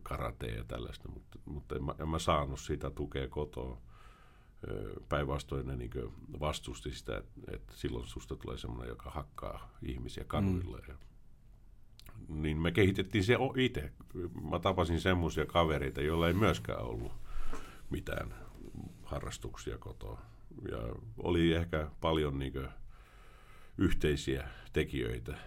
karatea 0.02 0.54
ja 0.54 0.64
tällaista, 0.64 1.08
mutta, 1.08 1.38
mutta 1.44 1.76
en, 1.76 1.84
mä, 1.84 1.94
en 2.00 2.08
mä 2.08 2.18
saanut 2.18 2.60
sitä 2.60 2.90
tukea 2.90 3.28
kotoa. 3.28 3.80
Päinvastoin 5.08 5.66
ne 5.66 5.76
niin 5.76 5.90
vastusti 6.40 6.94
sitä, 6.94 7.16
että, 7.16 7.40
että 7.52 7.72
silloin 7.76 8.06
susta 8.06 8.36
tulee 8.36 8.58
semmoinen, 8.58 8.88
joka 8.88 9.10
hakkaa 9.10 9.70
ihmisiä 9.82 10.24
kaduilla. 10.24 10.78
Mm. 10.78 10.84
Ja, 10.88 10.94
niin 12.28 12.58
me 12.58 12.72
kehitettiin 12.72 13.24
se 13.24 13.36
itse. 13.56 13.92
Mä 14.50 14.58
tapasin 14.58 15.00
semmoisia 15.00 15.46
kavereita, 15.46 16.00
joilla 16.00 16.28
ei 16.28 16.34
myöskään 16.34 16.84
ollut 16.84 17.12
mitään 17.90 18.34
harrastuksia 19.04 19.78
kotoa. 19.78 20.20
Ja 20.70 20.78
oli 21.22 21.52
ehkä 21.52 21.90
paljon 22.00 22.38
niin 22.38 22.52
yhteisiä 23.78 24.48
tekijöitä 24.72 25.38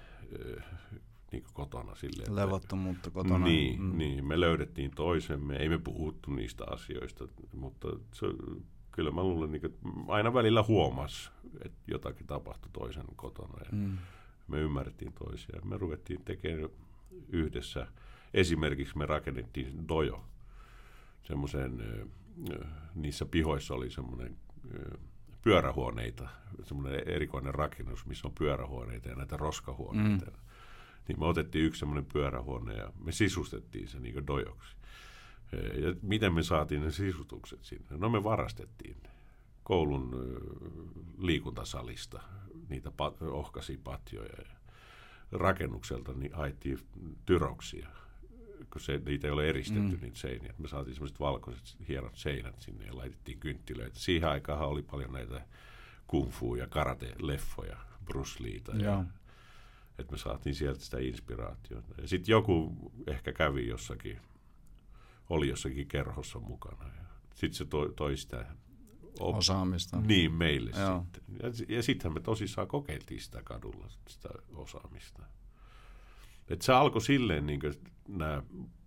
niin 1.32 1.44
kotona. 1.54 1.96
Silleen, 1.96 2.36
Levottomuutta 2.36 3.10
kotona. 3.10 3.46
Niin, 3.46 3.82
mm. 3.82 3.98
niin, 3.98 4.26
me 4.26 4.40
löydettiin 4.40 4.92
toisemme, 4.96 5.56
ei 5.56 5.70
me 5.70 5.80
puhuttu 5.80 6.32
niistä 6.32 6.64
asioista, 6.68 7.28
mutta 7.54 7.88
se, 8.14 8.28
kyllä 8.92 9.12
mä 9.12 9.24
luulen, 9.24 9.52
niin, 9.52 9.66
että 9.66 9.80
aina 10.08 10.34
välillä 10.34 10.64
huomas, 10.64 11.32
että 11.66 11.78
jotakin 11.88 12.28
tapahtui 12.28 12.70
toisen 12.74 13.06
kotona 13.16 13.60
ja 13.60 13.70
mm. 13.72 13.98
Me 14.52 14.60
ymmärrettiin 14.60 15.14
toisia. 15.14 15.62
Me 15.64 15.78
ruvettiin 15.78 16.24
tekemään 16.26 16.70
yhdessä, 17.30 17.88
esimerkiksi 18.34 18.98
me 18.98 19.06
rakennettiin 19.06 19.88
dojo, 19.88 20.24
semmoisen, 21.24 21.84
niissä 22.96 23.26
pihoissa 23.26 23.74
oli 23.74 23.90
semmoinen 23.90 24.38
pyörähuoneita, 25.42 26.30
semmoinen 26.64 27.08
erikoinen 27.08 27.56
rakennus, 27.56 28.06
missä 28.06 28.28
on 28.28 28.34
pyörähuoneita 28.40 29.10
ja 29.10 29.16
näitä 29.16 29.38
roskahuoneita. 29.38 30.26
Mm 30.26 30.38
niin 31.08 31.20
me 31.20 31.26
otettiin 31.26 31.66
yksi 31.66 31.80
semmoinen 31.80 32.06
pyörähuone 32.14 32.74
ja 32.74 32.92
me 33.04 33.12
sisustettiin 33.12 33.88
se 33.88 34.00
niin 34.00 34.28
dojoksi. 34.28 34.76
Ja 35.52 35.96
miten 36.02 36.34
me 36.34 36.44
saatiin 36.44 36.82
ne 36.82 36.92
sisustukset 36.92 37.64
sinne? 37.64 37.98
No 37.98 38.10
me 38.10 38.24
varastettiin 38.24 38.98
koulun 39.72 40.12
liikuntasalista 41.18 42.22
niitä 42.70 42.90
pat- 42.90 43.24
ohkasipatjoja 43.24 44.34
ja 44.38 44.46
rakennukselta 45.32 46.14
niin 46.14 46.34
haettiin 46.34 46.80
tyroksia, 47.26 47.90
kun 48.72 48.82
se, 48.82 49.02
niitä 49.06 49.28
ei 49.28 49.32
ole 49.32 49.50
eristetty 49.50 49.96
mm. 49.96 50.02
niitä 50.02 50.18
seiniä. 50.18 50.54
Me 50.58 50.68
saatiin 50.68 50.96
semmoiset 50.96 51.20
valkoiset 51.20 51.88
hienot 51.88 52.16
seinät 52.16 52.62
sinne 52.62 52.86
ja 52.86 52.98
laitettiin 52.98 53.40
kynttilöitä. 53.40 54.00
Siihen 54.00 54.30
aikaan 54.30 54.60
oli 54.60 54.82
paljon 54.82 55.14
näitä 55.14 55.46
kung 56.08 56.32
fu- 56.32 56.56
ja 56.56 56.68
karate-leffoja, 56.68 57.78
Bruce 58.06 58.44
Leeta 58.44 58.76
ja 58.76 59.06
että 60.00 60.12
me 60.12 60.18
saatiin 60.18 60.56
sieltä 60.56 60.80
sitä 60.80 60.98
inspiraatiota. 61.00 62.02
Ja 62.02 62.08
sitten 62.08 62.32
joku 62.32 62.76
ehkä 63.08 63.34
kävi 63.34 63.68
jossakin, 63.68 64.20
oli 65.30 65.50
jossakin 65.50 65.88
kerhossa 65.88 66.40
mukana. 66.40 66.86
Ja 66.86 67.06
sitten 67.36 67.54
se 67.54 67.66
toi, 67.66 67.94
toi 67.96 68.18
sitä 68.18 68.46
op- 69.20 69.38
osaamista. 69.38 70.02
Niin, 70.02 70.34
meille 70.34 70.72
Joo. 70.80 71.04
sitten. 71.04 71.24
Ja, 71.44 71.76
ja 71.76 71.84
sittenhän 71.84 72.14
me 72.14 72.20
tosissaan 72.20 72.68
kokeiltiin 72.68 73.22
sitä 73.22 73.44
kadulla, 73.44 73.88
sitä 74.08 74.30
osaamista. 74.54 75.24
Et 76.48 76.62
se 76.62 76.74
alkoi 76.74 77.02
silleen, 77.02 77.46
niin 77.46 77.60
nämä 78.08 78.44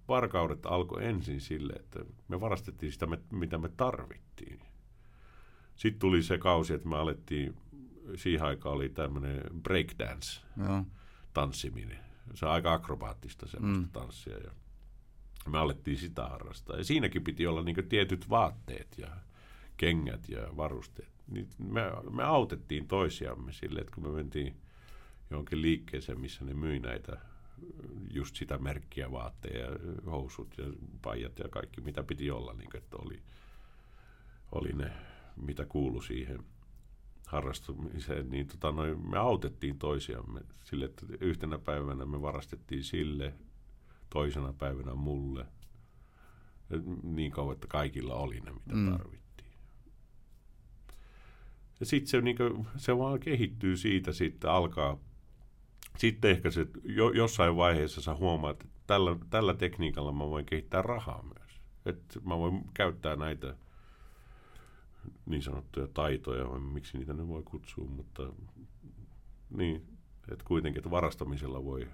varkaudet 0.08 0.66
alkoi 0.66 1.04
ensin 1.04 1.40
silleen, 1.40 1.80
että 1.80 1.98
me 2.28 2.40
varastettiin 2.40 2.92
sitä, 2.92 3.06
mitä 3.30 3.58
me 3.58 3.68
tarvittiin. 3.68 4.60
Sitten 5.76 6.00
tuli 6.00 6.22
se 6.22 6.38
kausi, 6.38 6.74
että 6.74 6.88
me 6.88 6.96
alettiin, 6.96 7.56
siihen 8.16 8.46
aikaan 8.46 8.74
oli 8.74 8.88
tämmöinen 8.88 9.42
breakdance. 9.62 10.40
Joo 10.56 10.84
tanssiminen. 11.34 11.98
Se 12.34 12.46
on 12.46 12.52
aika 12.52 12.72
akrobaattista 12.72 13.46
semmoista 13.46 13.82
mm. 13.82 13.90
tanssia. 13.92 14.38
Ja 14.38 14.50
me 15.48 15.58
alettiin 15.58 15.98
sitä 15.98 16.28
harrastaa. 16.28 16.76
Ja 16.76 16.84
siinäkin 16.84 17.24
piti 17.24 17.46
olla 17.46 17.62
niin 17.62 17.88
tietyt 17.88 18.30
vaatteet 18.30 18.98
ja 18.98 19.08
kengät 19.76 20.28
ja 20.28 20.56
varusteet. 20.56 21.10
Niin 21.30 21.48
me, 21.58 21.82
me 22.10 22.22
autettiin 22.22 22.88
toisiamme 22.88 23.52
sille, 23.52 23.80
että 23.80 23.94
kun 23.94 24.02
me 24.02 24.10
mentiin 24.10 24.56
johonkin 25.30 25.62
liikkeeseen, 25.62 26.20
missä 26.20 26.44
ne 26.44 26.54
myi 26.54 26.78
näitä 26.78 27.18
just 28.10 28.36
sitä 28.36 28.58
merkkiä 28.58 29.10
vaatteja, 29.10 29.68
housut 30.06 30.54
ja 30.58 30.64
pajat 31.02 31.38
ja 31.38 31.48
kaikki, 31.48 31.80
mitä 31.80 32.02
piti 32.02 32.30
olla, 32.30 32.52
niin 32.52 32.70
kuin, 32.70 32.82
että 32.82 32.96
oli, 32.96 33.22
oli 34.52 34.72
ne, 34.72 34.92
mitä 35.36 35.64
kuulu 35.64 36.00
siihen 36.00 36.38
harrastumiseen, 37.26 38.30
niin 38.30 38.46
tota, 38.46 38.72
noin, 38.72 39.10
me 39.10 39.18
autettiin 39.18 39.78
toisiamme 39.78 40.40
sille, 40.64 40.84
että 40.84 41.06
yhtenä 41.20 41.58
päivänä 41.58 42.06
me 42.06 42.22
varastettiin 42.22 42.84
sille, 42.84 43.34
toisena 44.10 44.52
päivänä 44.52 44.94
mulle. 44.94 45.46
Niin 47.02 47.32
kauan, 47.32 47.54
että 47.54 47.66
kaikilla 47.66 48.14
oli 48.14 48.40
ne, 48.40 48.52
mitä 48.52 48.74
mm. 48.74 48.90
tarvittiin. 48.90 49.23
Ja 51.84 51.88
sitten 51.88 52.08
se, 52.08 52.20
niin 52.20 52.36
se 52.76 52.98
vaan 52.98 53.20
kehittyy 53.20 53.76
siitä, 53.76 54.12
sitten 54.12 54.50
alkaa, 54.50 54.98
sitten 55.98 56.30
ehkä 56.30 56.50
se 56.50 56.66
jo, 56.84 57.10
jossain 57.10 57.56
vaiheessa 57.56 58.00
sä 58.00 58.14
huomaat, 58.14 58.62
että 58.62 58.74
tällä, 58.86 59.16
tällä 59.30 59.54
tekniikalla 59.54 60.12
mä 60.12 60.30
voin 60.30 60.46
kehittää 60.46 60.82
rahaa 60.82 61.22
myös. 61.22 61.60
Että 61.86 62.20
mä 62.20 62.38
voin 62.38 62.64
käyttää 62.74 63.16
näitä 63.16 63.56
niin 65.26 65.42
sanottuja 65.42 65.86
taitoja, 65.86 66.44
miksi 66.44 66.98
niitä 66.98 67.12
ne 67.12 67.28
voi 67.28 67.42
kutsua, 67.42 67.86
mutta 67.86 68.32
niin, 69.50 69.86
että 70.32 70.44
kuitenkin, 70.44 70.80
että 70.80 70.90
varastamisella 70.90 71.64
voi, 71.64 71.88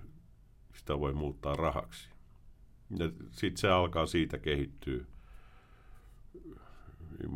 sitä 0.75 1.01
voi 1.01 1.15
muuttaa 1.15 1.57
rahaksi. 1.57 2.09
Ja 2.99 3.11
sitten 3.31 3.61
se 3.61 3.71
alkaa 3.71 4.07
siitä 4.07 4.39
kehittyä. 4.39 5.05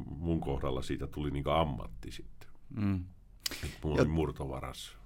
Mun 0.06 0.40
kohdalla 0.40 0.82
siitä 0.82 1.06
tuli 1.06 1.30
niin 1.30 1.44
ammatti 1.48 2.10
sitten. 2.10 2.43
Mm. 2.70 3.04
mulla 3.84 4.00
oli 4.00 4.08
murtovaras. 4.08 4.96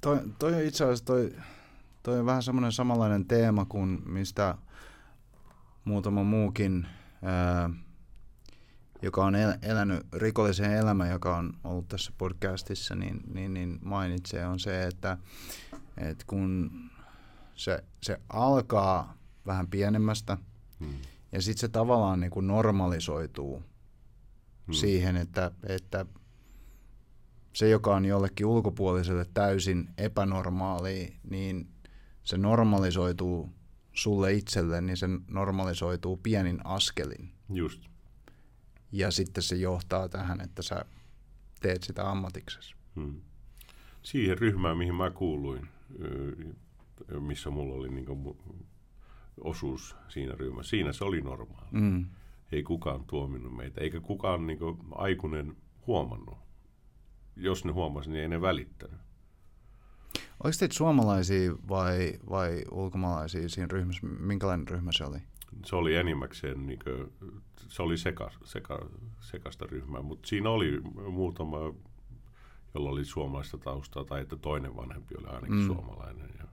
Toi, 0.00 0.20
toi 0.38 0.54
on 0.54 0.62
itse 0.62 0.84
asiassa 0.84 1.04
toi, 1.04 1.34
toi 2.02 2.18
on 2.18 2.26
vähän 2.26 2.42
semmoinen 2.42 2.72
samanlainen 2.72 3.26
teema 3.26 3.64
kuin 3.64 4.02
mistä 4.06 4.58
muutama 5.84 6.24
muukin 6.24 6.86
ää, 7.22 7.70
joka 9.02 9.24
on 9.24 9.34
el, 9.34 9.54
elänyt 9.62 10.06
rikollisen 10.12 10.72
elämän, 10.72 11.10
joka 11.10 11.36
on 11.36 11.54
ollut 11.64 11.88
tässä 11.88 12.12
podcastissa, 12.18 12.94
niin, 12.94 13.20
niin, 13.34 13.54
niin 13.54 13.78
mainitsee, 13.82 14.46
on 14.46 14.60
se, 14.60 14.86
että, 14.86 15.18
että 15.96 16.24
kun 16.26 16.70
se, 17.54 17.84
se 18.02 18.20
alkaa 18.28 19.16
vähän 19.46 19.68
pienemmästä, 19.68 20.38
hmm. 20.80 20.94
ja 21.32 21.42
sitten 21.42 21.60
se 21.60 21.68
tavallaan 21.68 22.20
niin 22.20 22.30
kuin 22.30 22.46
normalisoituu 22.46 23.62
hmm. 24.66 24.74
siihen, 24.74 25.16
että, 25.16 25.50
että 25.66 26.06
se, 27.56 27.68
joka 27.68 27.94
on 27.96 28.04
jollekin 28.04 28.46
ulkopuoliselle 28.46 29.26
täysin 29.34 29.88
epänormaali, 29.98 31.16
niin 31.30 31.68
se 32.22 32.38
normalisoituu 32.38 33.50
sulle 33.92 34.32
itselle, 34.32 34.80
niin 34.80 34.96
se 34.96 35.06
normalisoituu 35.28 36.16
pienin 36.16 36.60
askelin. 36.64 37.32
Just. 37.48 37.88
Ja 38.92 39.10
sitten 39.10 39.42
se 39.42 39.56
johtaa 39.56 40.08
tähän, 40.08 40.40
että 40.40 40.62
sä 40.62 40.84
teet 41.60 41.82
sitä 41.82 42.10
ammatiksesi. 42.10 42.74
Hmm. 42.96 43.20
Siihen 44.02 44.38
ryhmään, 44.38 44.76
mihin 44.76 44.94
mä 44.94 45.10
kuuluin, 45.10 45.68
missä 47.20 47.50
mulla 47.50 47.74
oli 47.74 47.88
niin 47.88 48.06
osuus 49.40 49.96
siinä 50.08 50.34
ryhmässä, 50.34 50.70
siinä 50.70 50.92
se 50.92 51.04
oli 51.04 51.20
normaali. 51.20 51.70
Hmm. 51.72 52.06
Ei 52.52 52.62
kukaan 52.62 53.04
tuominnut 53.04 53.56
meitä, 53.56 53.80
eikä 53.80 54.00
kukaan 54.00 54.46
niin 54.46 54.58
aikuinen 54.92 55.56
huomannut. 55.86 56.45
Jos 57.36 57.64
ne 57.64 57.72
huomasi, 57.72 58.10
niin 58.10 58.22
ei 58.22 58.28
ne 58.28 58.40
välittänyt. 58.40 59.00
Oliko 60.44 60.56
teitä 60.58 60.74
suomalaisia 60.74 61.52
vai, 61.68 62.12
vai 62.30 62.64
ulkomaalaisia 62.70 63.48
siinä 63.48 63.68
ryhmässä? 63.70 64.06
Minkälainen 64.06 64.68
ryhmä 64.68 64.90
se 64.92 65.04
oli? 65.04 65.18
Se 65.64 65.76
oli 65.76 65.96
enimmäkseen, 65.96 66.66
niin 66.66 66.78
kuin, 66.84 67.12
se 67.68 67.82
oli 67.82 67.98
seka, 67.98 68.30
seka, 68.44 68.78
sekasta 69.20 69.66
ryhmää, 69.66 70.02
mutta 70.02 70.28
siinä 70.28 70.50
oli 70.50 70.80
muutama, 71.10 71.56
jolla 72.74 72.90
oli 72.90 73.04
suomalaista 73.04 73.58
taustaa, 73.58 74.04
tai 74.04 74.20
että 74.20 74.36
toinen 74.36 74.76
vanhempi 74.76 75.14
oli 75.18 75.26
ainakin 75.26 75.56
mm. 75.56 75.66
suomalainen. 75.66 76.30
Ja 76.38 76.44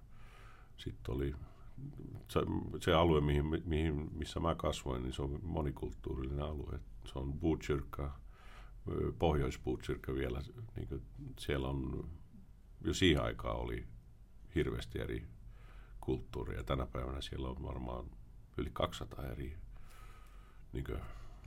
sitten 0.77 1.15
oli 1.15 1.35
se, 2.27 2.39
se 2.79 2.93
alue, 2.93 3.21
mihin, 3.21 3.45
mihin, 3.65 4.09
missä 4.13 4.39
mä 4.39 4.55
kasvoin, 4.55 5.03
niin 5.03 5.13
se 5.13 5.21
on 5.21 5.39
monikulttuurinen 5.43 6.41
alue. 6.41 6.79
Se 7.05 7.19
on 7.19 7.33
Butchyrka, 7.33 8.19
pohjois 9.19 9.61
vielä. 10.15 10.41
Niin 10.75 10.87
kuin, 10.87 11.01
siellä 11.39 11.67
on 11.67 12.09
jo 12.81 12.93
siihen 12.93 13.23
aikaan 13.23 13.57
oli 13.57 13.87
hirveästi 14.55 14.99
eri 14.99 15.27
kulttuuria. 16.01 16.63
Tänä 16.63 16.85
päivänä 16.85 17.21
siellä 17.21 17.47
on 17.47 17.63
varmaan 17.63 18.05
yli 18.57 18.69
200 18.73 19.25
eri 19.25 19.57
niin 20.73 20.83
kuin, 20.85 20.99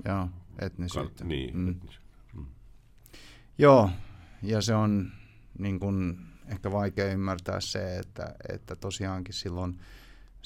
Joo, 0.05 0.29
etnisyyttä. 0.59 1.25
Ka- 1.25 1.29
niin, 1.29 1.57
mm. 1.57 1.71
etnisyyttä. 1.71 2.17
Mm. 2.35 2.47
Joo, 3.59 3.91
ja 4.43 4.61
se 4.63 4.75
on 4.75 5.13
niin 5.59 5.81
kuin, 5.81 6.19
ehkä 6.47 6.73
vaikea 6.73 7.13
ymmärtää 7.13 7.61
se, 7.61 7.99
että, 7.99 8.35
että 8.49 8.77
tosiaankin 8.77 9.35
silloin 9.35 9.81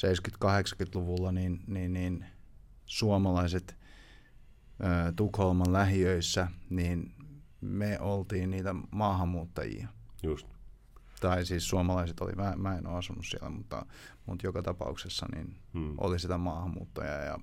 70-80-luvulla 0.01 1.33
niin, 1.33 1.61
niin, 1.67 1.93
niin 1.93 2.27
suomalaiset 2.87 3.80
Tukholman 5.17 5.73
lähiöissä, 5.73 6.49
niin 6.71 7.15
me 7.61 8.01
oltiin 8.01 8.51
niitä 8.51 8.75
maahanmuuttajia. 8.91 9.89
Just 10.23 10.47
tai 11.21 11.47
siis 11.47 11.69
suomalaiset 11.69 12.21
oli, 12.21 12.33
mä, 12.33 12.55
mä 12.57 12.79
en 12.79 12.87
ole 12.87 12.99
asunut 12.99 13.27
siellä, 13.27 13.51
mutta, 13.51 13.87
mutta 14.27 14.47
joka 14.47 14.63
tapauksessa 14.63 15.27
niin 15.35 15.57
hmm. 15.75 15.95
oli 15.99 16.19
sitä 16.19 16.39
maahanmuuttoja 16.39 17.13
ja 17.13 17.39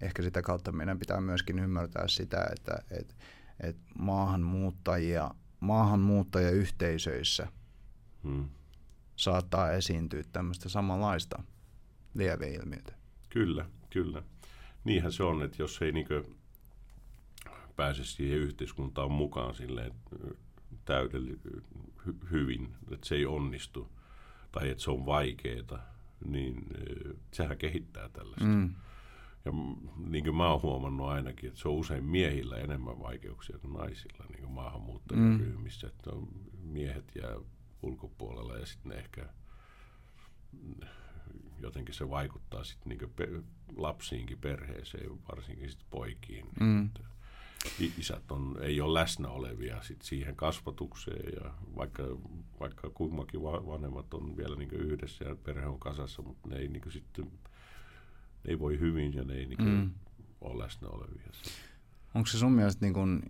ehkä 0.00 0.22
sitä 0.22 0.42
kautta 0.42 0.72
meidän 0.72 0.98
pitää 0.98 1.20
myöskin 1.20 1.58
ymmärtää 1.58 2.08
sitä, 2.08 2.46
että 2.52 2.82
et, 2.90 3.16
et 3.60 3.76
maahanmuuttajia, 3.98 5.30
maahanmuuttajayhteisöissä 5.60 7.48
hmm. 8.24 8.48
saattaa 9.16 9.70
esiintyä 9.70 10.22
tämmöistä 10.32 10.68
samanlaista 10.68 11.42
lieveilmiötä. 12.14 12.92
Kyllä, 13.28 13.66
kyllä. 13.90 14.22
Niinhän 14.84 15.12
se 15.12 15.22
on, 15.22 15.42
että 15.42 15.62
jos 15.62 15.82
ei 15.82 15.92
niinkö 15.92 16.24
pääse 17.76 18.04
siihen 18.04 18.38
yhteiskuntaan 18.38 19.12
mukaan 19.12 19.54
silleen 19.54 19.92
täydellisesti 20.84 21.48
hy- 22.06 22.30
hyvin, 22.30 22.74
että 22.90 23.08
se 23.08 23.14
ei 23.14 23.26
onnistu 23.26 23.88
tai 24.52 24.70
että 24.70 24.82
se 24.82 24.90
on 24.90 25.06
vaikeaa, 25.06 25.78
niin 26.24 26.66
sehän 27.32 27.58
kehittää 27.58 28.08
tällaista. 28.08 28.44
Mm. 28.44 28.74
Ja 29.44 29.52
niin 29.96 30.24
kuin 30.24 30.36
mä 30.36 30.50
oon 30.50 30.62
huomannut 30.62 31.08
ainakin, 31.08 31.48
että 31.48 31.60
se 31.60 31.68
on 31.68 31.74
usein 31.74 32.04
miehillä 32.04 32.56
enemmän 32.56 32.98
vaikeuksia 32.98 33.58
kuin 33.58 33.72
naisilla 33.72 34.24
niin 34.28 34.40
kuin 34.40 34.52
maahanmuuttajaryhmissä. 34.52 35.86
Mm. 35.86 35.90
Että 35.90 36.10
on 36.10 36.28
miehet 36.62 37.12
jää 37.14 37.36
ulkopuolella 37.82 38.56
ja 38.56 38.66
sitten 38.66 38.90
ne 38.90 38.98
ehkä 38.98 39.26
jotenkin 41.58 41.94
se 41.94 42.10
vaikuttaa 42.10 42.64
sitten 42.64 42.88
niin 42.88 43.44
lapsiinkin, 43.76 44.38
perheeseen, 44.38 45.10
varsinkin 45.28 45.70
sitten 45.70 45.88
poikiin. 45.90 46.46
Mm. 46.60 46.86
Että 46.86 47.00
isät 47.98 48.32
on, 48.32 48.58
ei 48.60 48.80
ole 48.80 49.00
läsnä 49.00 49.28
olevia 49.28 49.82
sit 49.82 50.02
siihen 50.02 50.36
kasvatukseen 50.36 51.32
ja 51.44 51.50
vaikka, 51.76 52.02
vaikka 52.60 52.90
kummakin 52.90 53.42
vanhemmat 53.42 54.14
on 54.14 54.36
vielä 54.36 54.56
niin 54.56 54.72
yhdessä 54.72 55.24
ja 55.24 55.36
perhe 55.36 55.66
on 55.66 55.78
kasassa, 55.78 56.22
mutta 56.22 56.48
ne 56.48 56.56
ei 56.56 56.68
niin 56.68 56.92
sitten 56.92 57.24
ne 57.24 58.50
ei 58.50 58.58
voi 58.58 58.80
hyvin 58.80 59.14
ja 59.14 59.24
ne 59.24 59.34
ei 59.34 59.46
niin 59.46 59.64
mm. 59.64 59.90
ole 60.40 60.64
läsnä 60.64 60.88
olevia. 60.88 61.30
Onko 62.14 62.26
se 62.26 62.38
sun 62.38 62.52
mielestä 62.52 62.86
niin 62.86 62.94
kun, 62.94 63.22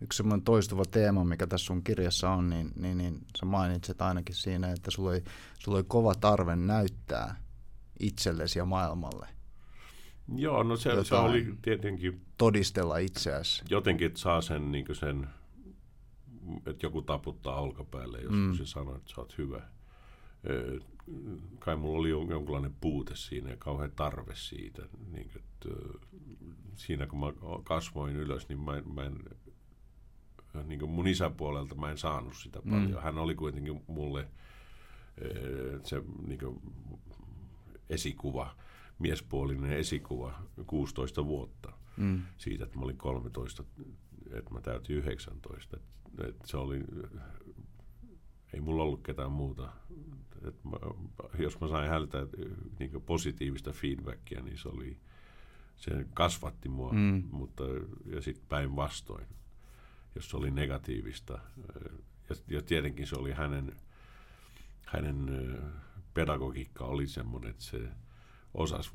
yksi 0.00 0.16
semmoinen 0.16 0.44
toistuva 0.44 0.84
teema, 0.84 1.24
mikä 1.24 1.46
tässä 1.46 1.66
sun 1.66 1.84
kirjassa 1.84 2.30
on, 2.30 2.50
niin, 2.50 2.72
niin, 2.76 2.98
niin 2.98 3.26
sä 3.38 3.46
mainitset 3.46 4.02
ainakin 4.02 4.34
siinä, 4.34 4.72
että 4.72 4.90
sulla 4.90 5.10
oli, 5.10 5.24
sulla 5.58 5.78
oli 5.78 5.84
kova 5.88 6.14
tarve 6.14 6.56
näyttää 6.56 7.40
itsellesi 8.00 8.58
ja 8.58 8.64
maailmalle– 8.64 9.28
Joo, 10.36 10.62
no 10.62 10.76
se, 10.76 11.04
se 11.04 11.14
oli 11.14 11.54
tietenkin... 11.62 12.20
Todistella 12.38 12.98
itseäsi. 12.98 13.64
Jotenkin, 13.70 14.06
että 14.06 14.20
saa 14.20 14.40
sen, 14.40 14.72
niin 14.72 14.86
sen 14.92 15.26
että 16.66 16.86
joku 16.86 17.02
taputtaa 17.02 17.60
olkapäälle, 17.60 18.20
jos 18.20 18.32
mm. 18.32 18.54
se 18.54 18.66
sanoo, 18.66 18.96
että 18.96 19.12
sä 19.14 19.20
oot 19.20 19.38
hyvä. 19.38 19.62
Kai 21.58 21.76
mulla 21.76 21.98
oli 21.98 22.10
jonkinlainen 22.10 22.74
puute 22.80 23.16
siinä 23.16 23.50
ja 23.50 23.56
kauhean 23.56 23.92
tarve 23.96 24.34
siitä. 24.34 24.82
Niin, 25.12 25.30
että, 25.36 25.68
siinä 26.74 27.06
kun 27.06 27.20
mä 27.20 27.26
kasvoin 27.64 28.16
ylös, 28.16 28.48
niin 28.48 28.60
mä, 28.60 28.82
mä 28.94 29.02
en, 29.02 29.18
niin 30.64 30.78
kuin 30.78 30.90
mun 30.90 31.06
isäpuolelta 31.06 31.74
mä 31.74 31.90
en 31.90 31.98
saanut 31.98 32.36
sitä 32.36 32.60
mm. 32.64 32.70
paljon. 32.70 33.02
Hän 33.02 33.18
oli 33.18 33.34
kuitenkin 33.34 33.82
mulle 33.86 34.28
se 35.82 36.02
niin 36.26 36.38
kuin, 36.38 36.60
esikuva 37.90 38.56
miespuolinen 38.98 39.72
esikuva 39.72 40.42
16 40.66 41.24
vuotta 41.24 41.72
mm. 41.96 42.22
siitä, 42.36 42.64
että 42.64 42.78
mä 42.78 42.84
olin 42.84 42.96
13, 42.96 43.64
että 44.32 44.54
mä 44.54 44.60
täytin 44.60 44.96
19. 44.96 45.76
Et, 45.76 45.82
et 46.28 46.36
se 46.44 46.56
oli, 46.56 46.80
ei 48.52 48.60
mulla 48.60 48.82
ollut 48.82 49.02
ketään 49.02 49.32
muuta. 49.32 49.72
Et 50.48 50.64
mä, 50.64 50.76
jos 51.38 51.60
mä 51.60 51.68
sain 51.68 51.90
häneltä 51.90 52.26
niin 52.78 53.02
positiivista 53.06 53.72
feedbackia, 53.72 54.42
niin 54.42 54.58
se 54.58 54.68
oli, 54.68 54.96
se 55.76 56.06
kasvatti 56.14 56.68
mua, 56.68 56.92
mm. 56.92 57.24
mutta 57.30 57.64
ja 58.06 58.20
sitten 58.20 58.46
päinvastoin, 58.48 59.26
jos 60.14 60.30
se 60.30 60.36
oli 60.36 60.50
negatiivista. 60.50 61.38
Ja, 62.30 62.36
ja 62.48 62.62
tietenkin 62.62 63.06
se 63.06 63.16
oli 63.16 63.32
hänen, 63.32 63.76
hänen 64.86 65.28
pedagogiikka 66.14 66.84
oli 66.84 67.06
semmoinen, 67.06 67.50
että 67.50 67.64
se 67.64 67.88
osasi 68.54 68.90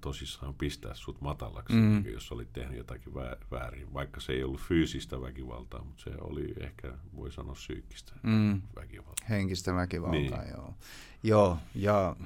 tosissaan 0.00 0.54
pistää 0.54 0.94
sut 0.94 1.20
matalaksi, 1.20 1.76
mm. 1.76 2.06
jos 2.06 2.32
olit 2.32 2.52
tehnyt 2.52 2.78
jotakin 2.78 3.14
väärin. 3.50 3.94
Vaikka 3.94 4.20
se 4.20 4.32
ei 4.32 4.44
ollut 4.44 4.60
fyysistä 4.60 5.20
väkivaltaa, 5.20 5.84
mutta 5.84 6.02
se 6.02 6.10
oli 6.20 6.54
ehkä, 6.60 6.92
voi 7.16 7.32
sanoa, 7.32 7.54
psyykkistä 7.54 8.12
mm. 8.22 8.62
väkivaltaa. 8.76 9.26
Henkistä 9.30 9.74
väkivaltaa, 9.74 10.42
niin. 10.42 10.50
joo. 10.54 10.74
Joo, 11.22 11.58
ja 11.74 12.16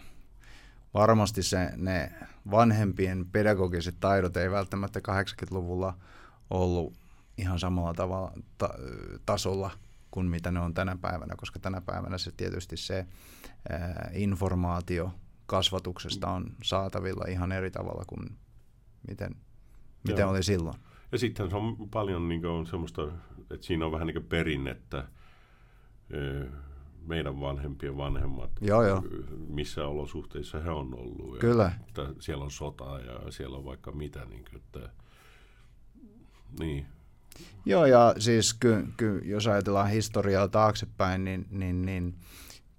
varmasti 0.94 1.42
se, 1.42 1.72
ne 1.76 2.12
vanhempien 2.50 3.26
pedagogiset 3.32 4.00
taidot 4.00 4.36
ei 4.36 4.50
välttämättä 4.50 5.00
80-luvulla 5.00 5.94
ollut 6.50 6.94
ihan 7.38 7.58
samalla 7.58 7.94
tavalla 7.94 8.32
ta- 8.58 8.74
tasolla 9.26 9.70
kuin 10.10 10.26
mitä 10.26 10.50
ne 10.50 10.60
on 10.60 10.74
tänä 10.74 10.96
päivänä, 11.00 11.34
koska 11.36 11.58
tänä 11.58 11.80
päivänä 11.80 12.18
se 12.18 12.32
tietysti 12.32 12.76
se 12.76 13.06
ää, 13.70 14.10
informaatio 14.12 15.12
kasvatuksesta 15.48 16.30
on 16.30 16.46
saatavilla 16.62 17.24
ihan 17.28 17.52
eri 17.52 17.70
tavalla 17.70 18.04
kuin 18.06 18.38
miten, 19.08 19.36
miten 20.08 20.28
oli 20.28 20.42
silloin. 20.42 20.76
Ja 21.12 21.18
sitten 21.18 21.50
se 21.50 21.56
on 21.56 21.88
paljon 21.90 22.28
niin 22.28 22.42
kuin, 22.42 22.66
semmoista, 22.66 23.02
että 23.50 23.66
siinä 23.66 23.86
on 23.86 23.92
vähän 23.92 24.06
niin 24.06 24.14
kuin 24.14 24.26
perinnettä, 24.26 25.08
meidän 27.06 27.40
vanhempien 27.40 27.96
vanhemmat, 27.96 28.50
Joo, 28.60 28.82
joo. 28.82 29.02
missä 29.48 29.86
olosuhteissa 29.86 30.60
he 30.60 30.70
on 30.70 30.94
ollut. 30.94 31.34
Ja 31.34 31.40
Kyllä. 31.40 31.72
Että 31.88 32.06
siellä 32.20 32.44
on 32.44 32.50
sotaa 32.50 33.00
ja 33.00 33.30
siellä 33.30 33.56
on 33.56 33.64
vaikka 33.64 33.92
mitä. 33.92 34.24
Niin, 34.24 34.44
kuin, 34.44 34.56
että, 34.56 34.90
niin, 36.60 36.86
Joo, 37.66 37.86
ja 37.86 38.14
siis 38.18 38.54
ky, 38.54 38.86
ky, 38.96 39.22
jos 39.24 39.46
ajatellaan 39.46 39.90
historiaa 39.90 40.48
taaksepäin, 40.48 41.24
niin, 41.24 41.46
niin, 41.50 41.82
niin 41.82 42.14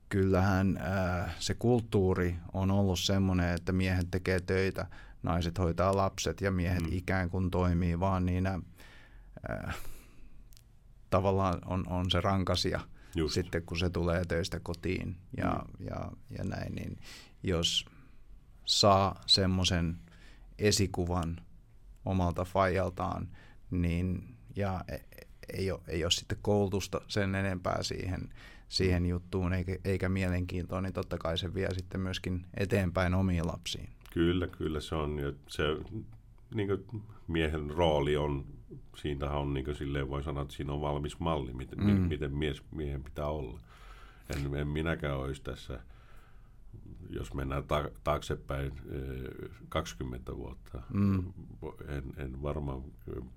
kyllähän 0.09 0.77
ää, 0.77 1.33
se 1.39 1.53
kulttuuri 1.53 2.35
on 2.53 2.71
ollut 2.71 2.99
semmoinen, 2.99 3.55
että 3.55 3.71
miehet 3.71 4.11
tekee 4.11 4.39
töitä, 4.39 4.87
naiset 5.23 5.57
hoitaa 5.57 5.97
lapset 5.97 6.41
ja 6.41 6.51
miehet 6.51 6.83
mm. 6.83 6.89
ikään 6.91 7.29
kuin 7.29 7.51
toimii 7.51 7.99
vaan 7.99 8.25
niinä 8.25 8.59
ää, 9.49 9.73
tavallaan 11.09 11.59
on, 11.65 11.87
on 11.87 12.11
se 12.11 12.21
rankasia 12.21 12.79
Just. 13.15 13.33
sitten, 13.33 13.63
kun 13.63 13.79
se 13.79 13.89
tulee 13.89 14.25
töistä 14.25 14.59
kotiin 14.59 15.17
ja, 15.37 15.49
mm. 15.49 15.85
ja, 15.85 16.11
ja 16.37 16.43
näin, 16.43 16.75
niin 16.75 16.97
jos 17.43 17.85
saa 18.65 19.21
semmoisen 19.25 19.99
esikuvan 20.59 21.41
omalta 22.05 22.45
fajaltaan, 22.45 23.27
niin 23.71 24.35
ja 24.55 24.83
e, 24.87 24.97
ei 25.53 25.71
ole, 25.71 25.81
ei 25.87 26.03
ole 26.03 26.11
sitten 26.11 26.37
koulutusta 26.41 27.01
sen 27.07 27.35
enempää 27.35 27.83
siihen, 27.83 28.29
siihen 28.69 29.05
juttuun 29.05 29.53
eikä, 29.53 29.77
eikä 29.83 30.09
mielenkiintoa, 30.09 30.81
niin 30.81 30.93
totta 30.93 31.17
kai 31.17 31.37
se 31.37 31.53
vie 31.53 31.73
sitten 31.73 32.01
myöskin 32.01 32.45
eteenpäin 32.57 33.13
omiin 33.13 33.47
lapsiin. 33.47 33.89
Kyllä, 34.13 34.47
kyllä 34.47 34.79
se 34.79 34.95
on. 34.95 35.19
Ja 35.19 35.33
se, 35.47 35.63
niin 36.53 36.67
kuin 36.67 37.03
miehen 37.27 37.69
rooli 37.69 38.17
on, 38.17 38.45
siinähän 38.95 39.37
on 39.37 39.53
niin 39.53 39.65
kuin 39.65 39.75
silleen 39.75 40.09
voi 40.09 40.23
sanoa, 40.23 40.43
että 40.43 40.55
siinä 40.55 40.73
on 40.73 40.81
valmis 40.81 41.19
malli, 41.19 41.53
miten, 41.53 41.79
mm. 41.79 41.89
miten 41.89 42.37
mies, 42.37 42.63
miehen 42.71 43.03
pitää 43.03 43.27
olla. 43.27 43.59
En, 44.35 44.55
en 44.55 44.67
minäkään 44.67 45.17
olisi 45.17 45.41
tässä, 45.41 45.79
jos 47.09 47.33
mennään 47.33 47.63
ta- 47.63 47.91
taaksepäin 48.03 48.71
20 49.69 50.37
vuotta, 50.37 50.81
mm. 50.93 51.33
en, 51.87 52.03
en 52.17 52.41
varmaan 52.41 52.83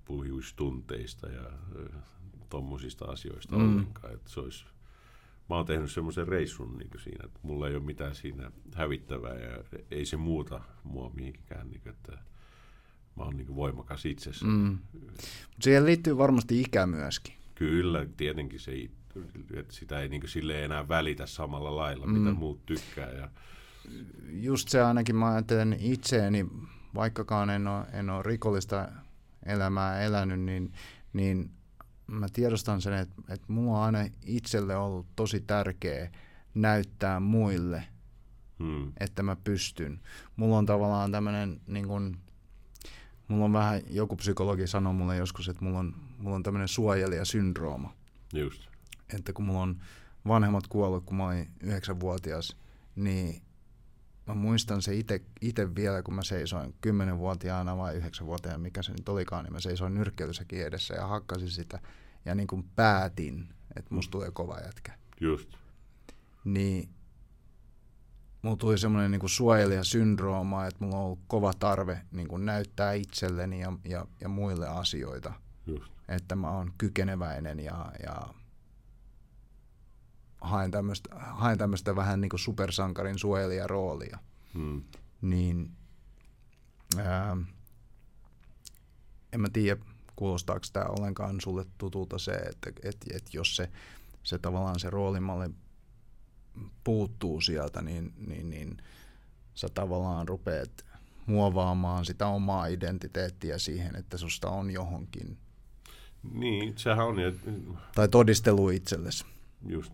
puhuisi 0.05 0.55
tunteista 0.55 1.27
ja 1.27 1.51
tuommoisista 2.49 3.05
asioista 3.05 3.55
mm. 3.55 3.63
ollenkaan. 3.63 4.13
Että 4.13 4.29
se 4.29 4.39
olisi, 4.39 4.65
mä 5.49 5.55
oon 5.55 5.65
tehnyt 5.65 5.91
semmoisen 5.91 6.27
reissun 6.27 6.77
niin 6.77 6.89
siinä, 7.03 7.25
että 7.25 7.39
mulla 7.43 7.67
ei 7.67 7.75
ole 7.75 7.83
mitään 7.83 8.15
siinä 8.15 8.51
hävittävää 8.75 9.33
ja 9.33 9.63
ei 9.91 10.05
se 10.05 10.17
muuta 10.17 10.61
mua 10.83 11.11
mihinkään. 11.13 11.69
Niin 11.69 11.81
kuin, 11.81 11.93
että 11.93 12.11
mä 13.15 13.23
oon 13.23 13.37
niin 13.37 13.55
voimakas 13.55 14.05
itsessä. 14.05 14.45
Mm. 14.45 14.77
Siihen 15.61 15.85
liittyy 15.85 16.17
varmasti 16.17 16.61
ikä 16.61 16.85
myöskin. 16.85 17.35
Kyllä, 17.55 18.05
tietenkin 18.17 18.59
se 18.59 18.71
että 19.53 19.73
sitä 19.73 19.99
ei 19.99 20.09
niin 20.09 20.27
sille 20.27 20.65
enää 20.65 20.87
välitä 20.87 21.25
samalla 21.25 21.75
lailla, 21.75 22.05
mm. 22.05 22.13
mitä 22.13 22.33
muut 22.33 22.65
tykkää. 22.65 23.11
Ja... 23.11 23.29
Just 24.29 24.69
se 24.69 24.81
ainakin 24.81 25.15
mä 25.15 25.33
ajattelen 25.33 25.77
itseeni, 25.79 26.45
vaikkakaan 26.95 27.49
en 27.49 27.67
ole, 27.67 27.85
en 27.93 28.09
ole 28.09 28.23
rikollista 28.23 28.89
elämää 29.45 30.01
elänyt, 30.01 30.39
niin, 30.39 30.73
niin 31.13 31.51
mä 32.07 32.27
tiedostan 32.33 32.81
sen, 32.81 32.93
että, 32.93 33.15
että 33.29 33.53
mulla 33.53 33.77
on 33.77 33.83
aina 33.83 33.99
itselle 34.25 34.75
ollut 34.75 35.07
tosi 35.15 35.41
tärkeä 35.41 36.11
näyttää 36.53 37.19
muille, 37.19 37.83
hmm. 38.59 38.91
että 38.99 39.23
mä 39.23 39.35
pystyn. 39.43 39.99
Mulla 40.35 40.57
on 40.57 40.65
tavallaan 40.65 41.11
tämmöinen, 41.11 41.61
niin 41.67 41.87
kun, 41.87 42.17
mulla 43.27 43.45
on 43.45 43.53
vähän, 43.53 43.81
joku 43.89 44.15
psykologi 44.15 44.67
sanoi 44.67 44.93
mulle 44.93 45.17
joskus, 45.17 45.49
että 45.49 45.65
mulla 45.65 45.79
on, 45.79 45.93
mulla 46.17 46.35
on 46.35 46.43
tämmöinen 46.43 46.67
suojelijasyndrooma. 46.67 47.93
Just. 48.33 48.67
Että 49.13 49.33
kun 49.33 49.45
mulla 49.45 49.61
on 49.61 49.81
vanhemmat 50.27 50.67
kuollut, 50.67 51.03
kun 51.05 51.17
mä 51.17 51.27
olin 51.27 51.51
yhdeksänvuotias, 51.59 52.57
niin 52.95 53.41
mä 54.27 54.33
muistan 54.33 54.81
se 54.81 54.91
itse 55.41 55.75
vielä, 55.75 56.03
kun 56.03 56.13
mä 56.13 56.23
seisoin 56.23 56.75
kymmenenvuotiaana 56.81 57.77
vai 57.77 57.95
yhdeksänvuotiaana, 57.95 58.59
mikä 58.59 58.81
se 58.81 58.91
nyt 58.91 59.09
olikaan, 59.09 59.43
niin 59.43 59.53
mä 59.53 59.59
seisoin 59.59 59.93
nyrkkeilysäkin 59.93 60.65
edessä 60.65 60.93
ja 60.93 61.07
hakkasin 61.07 61.49
sitä 61.49 61.79
ja 62.25 62.35
niin 62.35 62.47
kuin 62.47 62.65
päätin, 62.75 63.49
että 63.75 63.95
musta 63.95 64.11
tulee 64.11 64.31
kova 64.31 64.59
jätkä. 64.59 64.93
Just. 65.21 65.49
Niin 66.45 66.89
mulla 68.41 68.57
tuli 68.57 68.77
semmoinen 68.77 69.11
niin 69.11 69.29
suojelijasyndrooma, 69.29 70.65
että 70.65 70.83
mulla 70.83 70.97
on 70.97 71.03
ollut 71.03 71.19
kova 71.27 71.53
tarve 71.59 72.01
niin 72.11 72.27
kuin 72.27 72.45
näyttää 72.45 72.93
itselleni 72.93 73.59
ja, 73.59 73.73
ja, 73.85 74.05
ja 74.21 74.29
muille 74.29 74.67
asioita. 74.67 75.33
Just. 75.67 75.93
Että 76.07 76.35
mä 76.35 76.49
oon 76.49 76.73
kykeneväinen 76.77 77.59
ja, 77.59 77.91
ja 78.03 78.33
haen 80.43 80.71
tämmöistä, 80.71 81.09
haen 81.15 81.57
tämmöistä 81.57 81.95
vähän 81.95 82.21
niin 82.21 82.29
kuin 82.29 82.39
supersankarin 82.39 83.19
suojelijaroolia. 83.19 84.19
Hmm. 84.53 84.83
Niin 85.21 85.71
ää, 86.97 87.37
en 89.33 89.41
mä 89.41 89.49
tiedä, 89.49 89.81
kuulostaako 90.15 90.65
tämä 90.73 90.85
ollenkaan 90.85 91.41
sulle 91.41 91.65
tutulta 91.77 92.17
se, 92.17 92.31
että 92.31 92.71
et, 92.83 92.97
et 93.13 93.33
jos 93.33 93.55
se, 93.55 93.69
se 94.23 94.37
tavallaan 94.37 94.79
se 94.79 94.89
roolimalli 94.89 95.49
puuttuu 96.83 97.41
sieltä, 97.41 97.81
niin, 97.81 98.13
niin, 98.27 98.49
niin 98.49 98.77
sä 99.55 99.67
tavallaan 99.73 100.27
rupeat 100.27 100.85
muovaamaan 101.25 102.05
sitä 102.05 102.27
omaa 102.27 102.65
identiteettiä 102.65 103.57
siihen, 103.57 103.95
että 103.95 104.17
susta 104.17 104.49
on 104.49 104.71
johonkin. 104.71 105.37
Niin, 106.31 106.77
sehän 106.77 107.07
on. 107.07 107.19
Ja... 107.19 107.31
Tai 107.95 108.07
todistelu 108.07 108.69
itsellesi. 108.69 109.25
Just. 109.65 109.93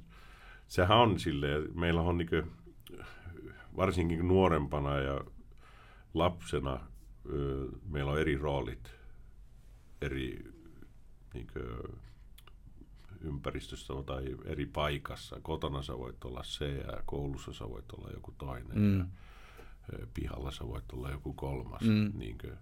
Sehän 0.70 0.98
on 0.98 1.20
silleen, 1.20 1.80
meillä 1.80 2.02
on 2.02 2.18
niin 2.18 2.52
varsinkin 3.78 4.28
nuorempana 4.28 4.98
ja 4.98 5.22
lapsena, 6.14 6.80
meillä 7.90 8.12
on 8.12 8.20
eri 8.20 8.38
roolit 8.38 9.00
eri 10.02 10.54
niin 11.34 11.48
kuin, 11.54 12.00
ympäristössä 13.22 13.94
tai 14.06 14.36
eri 14.46 14.66
paikassa. 14.66 15.40
Kotona 15.42 15.82
sä 15.82 15.98
voit 15.98 16.24
olla 16.24 16.44
se 16.44 16.76
ja 16.76 17.04
koulussa 17.06 17.54
sä 17.54 17.70
voit 17.70 17.92
olla 17.92 18.10
joku 18.14 18.36
toinen. 18.38 18.78
Mm. 18.78 19.00
Ja 19.92 20.08
pihalla 20.14 20.52
sä 20.52 20.68
voit 20.68 20.92
olla 20.94 21.12
joku 21.12 21.34
kolmas. 21.34 21.82
Mm. 21.82 22.12
Niin 22.14 22.38
kuin, 22.38 22.54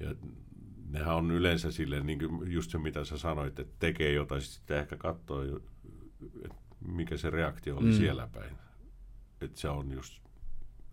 ja 0.00 0.14
nehän 0.90 1.14
on 1.16 1.30
yleensä 1.30 1.70
silleen, 1.70 2.06
niin 2.06 2.18
kuin 2.18 2.52
just 2.52 2.70
se 2.70 2.78
mitä 2.78 3.04
sä 3.04 3.18
sanoit, 3.18 3.58
että 3.58 3.76
tekee 3.78 4.12
jotain, 4.12 4.42
sitten 4.42 4.78
ehkä 4.78 4.96
katsoo, 4.96 5.42
että 6.44 6.63
mikä 6.84 7.16
se 7.16 7.30
reaktio 7.30 7.76
oli 7.76 7.90
mm. 7.90 7.96
siellä 7.96 8.28
päin. 8.32 8.56
Että 9.40 9.60
se 9.60 9.68
on 9.68 9.92
just, 9.92 10.22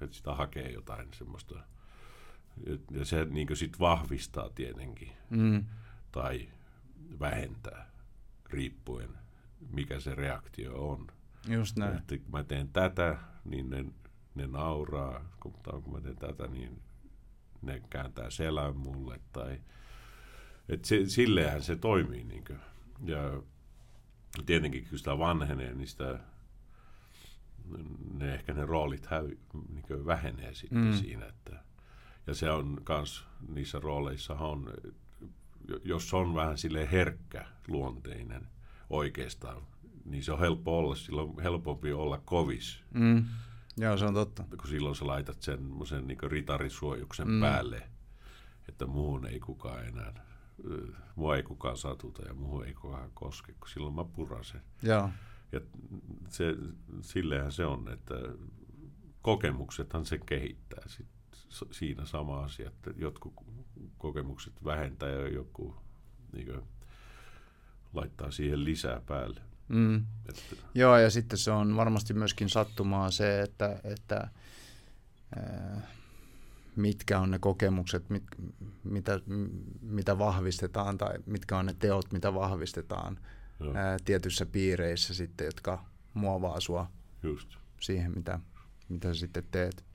että 0.02 0.16
sitä 0.18 0.34
hakee 0.34 0.72
jotain 0.72 1.08
semmoista 1.14 1.56
ja 2.92 3.06
se 3.06 3.26
niin 3.26 3.58
sitten 3.58 3.80
vahvistaa 3.80 4.50
tietenkin 4.50 5.12
mm. 5.30 5.66
tai 6.12 6.50
vähentää, 7.20 7.92
riippuen 8.50 9.10
mikä 9.70 10.00
se 10.00 10.16
reaktio 10.16 10.90
on. 10.90 11.08
Just 11.48 11.78
näin. 11.78 11.98
Että 11.98 12.18
kun 12.18 12.32
mä 12.32 12.44
teen 12.44 12.68
tätä, 12.68 13.18
niin 13.46 13.70
ne, 13.70 13.86
ne 14.36 14.48
nauraa, 14.48 15.26
mutta 15.44 15.72
kun 15.72 15.94
mä 15.94 16.02
teen 16.02 16.18
tätä, 16.18 16.48
niin 16.48 16.82
ne 17.62 17.82
kääntää 17.90 18.30
selän 18.30 18.78
mulle. 18.78 19.20
Tai, 19.34 19.62
et 20.70 20.86
se, 20.86 21.06
sillehän 21.06 21.64
se 21.64 21.76
toimii. 21.76 22.24
Niin 22.24 22.44
kuin. 22.46 22.60
Ja 23.04 23.44
tietenkin 24.46 24.88
kun 24.90 24.98
sitä 24.98 25.18
vanhenee, 25.18 25.74
niin 25.74 25.88
sitä, 25.88 26.20
ne 28.14 28.34
ehkä 28.34 28.54
ne 28.54 28.66
roolit 28.66 29.06
hävi, 29.06 29.40
niin 29.70 30.06
vähenee 30.06 30.54
sitten 30.54 30.86
mm. 30.86 30.94
siinä, 30.94 31.26
että 31.26 31.64
ja 32.28 32.34
se 32.36 32.52
on 32.52 32.82
myös 32.90 33.24
niissä 33.48 33.80
rooleissa 33.80 34.34
on, 34.34 34.74
jos 35.84 36.14
on 36.14 36.36
vähän 36.36 36.58
sille 36.58 36.92
herkkä 36.92 37.46
luonteinen 37.68 38.48
oikeastaan, 38.90 39.62
niin 40.06 40.24
se 40.24 40.32
on 40.32 40.40
helppo 40.40 40.78
olla, 40.78 40.96
silloin 40.96 41.40
helpompi 41.40 41.94
olla 41.94 42.22
kovis. 42.26 42.84
Mm. 42.94 43.26
Joo, 43.78 43.98
se 43.98 44.06
on 44.06 44.14
totta. 44.14 44.44
Kun 44.44 44.70
silloin 44.70 44.96
sä 44.96 45.08
laitat 45.08 45.42
sen, 45.42 45.60
sen 45.86 46.08
niin 46.08 46.18
ritarisuojuksen 46.24 47.28
mm. 47.28 47.42
päälle, 47.42 47.90
että 48.70 48.86
muuhun 48.86 49.26
ei 49.26 49.40
kukaan 49.40 49.86
enää, 49.86 50.14
mua 51.16 51.36
ei 51.36 51.44
kukaan 51.44 51.78
satuta 51.78 52.22
ja 52.28 52.34
muuhun 52.34 52.66
ei 52.66 52.74
kukaan 52.74 53.12
koske, 53.14 53.54
kun 53.54 53.70
silloin 53.70 53.96
mä 53.96 54.04
purasen. 54.04 54.62
Joo. 54.84 55.10
Ja 55.52 55.62
se, 56.30 56.56
sillehän 57.02 57.52
se 57.52 57.66
on, 57.66 57.90
että 57.94 58.16
kokemuksethan 59.22 60.06
se 60.06 60.18
kehittää 60.18 60.84
sitten 60.88 61.12
siinä 61.72 62.06
sama 62.06 62.44
asia, 62.44 62.68
että 62.68 62.94
jotkut 62.98 63.34
kokemukset 63.98 64.64
vähentää 64.64 65.10
ja 65.10 65.28
joku 65.28 65.76
niin 66.34 66.46
kuin, 66.46 66.62
laittaa 67.94 68.32
siihen 68.32 68.66
lisää 68.66 69.02
päälle. 69.06 69.42
Mm. 69.68 70.06
Että... 70.30 70.42
Joo, 70.76 70.98
ja 70.98 71.10
sitten 71.10 71.38
se 71.38 71.52
on 71.52 71.76
varmasti 71.76 72.14
myöskin 72.14 72.50
sattumaa 72.50 73.12
se, 73.12 73.42
että, 73.42 73.80
että 73.84 74.30
ää, 75.36 75.82
mitkä 76.76 77.20
on 77.20 77.32
ne 77.32 77.40
kokemukset, 77.40 78.10
mit, 78.10 78.24
mitä, 78.84 79.20
mitä 79.82 80.18
vahvistetaan, 80.18 80.98
tai 80.98 81.14
mitkä 81.26 81.58
on 81.58 81.66
ne 81.66 81.76
teot, 81.80 82.12
mitä 82.12 82.34
vahvistetaan 82.34 83.20
ää, 83.74 83.98
tietyissä 84.06 84.46
piireissä 84.46 85.14
sitten, 85.14 85.46
jotka 85.46 85.86
muovaa 86.14 86.60
sua 86.60 86.88
Just. 87.24 87.58
siihen, 87.80 88.12
mitä, 88.16 88.40
mitä 88.90 89.14
sä 89.14 89.20
sitten 89.20 89.44
teet. 89.52 89.86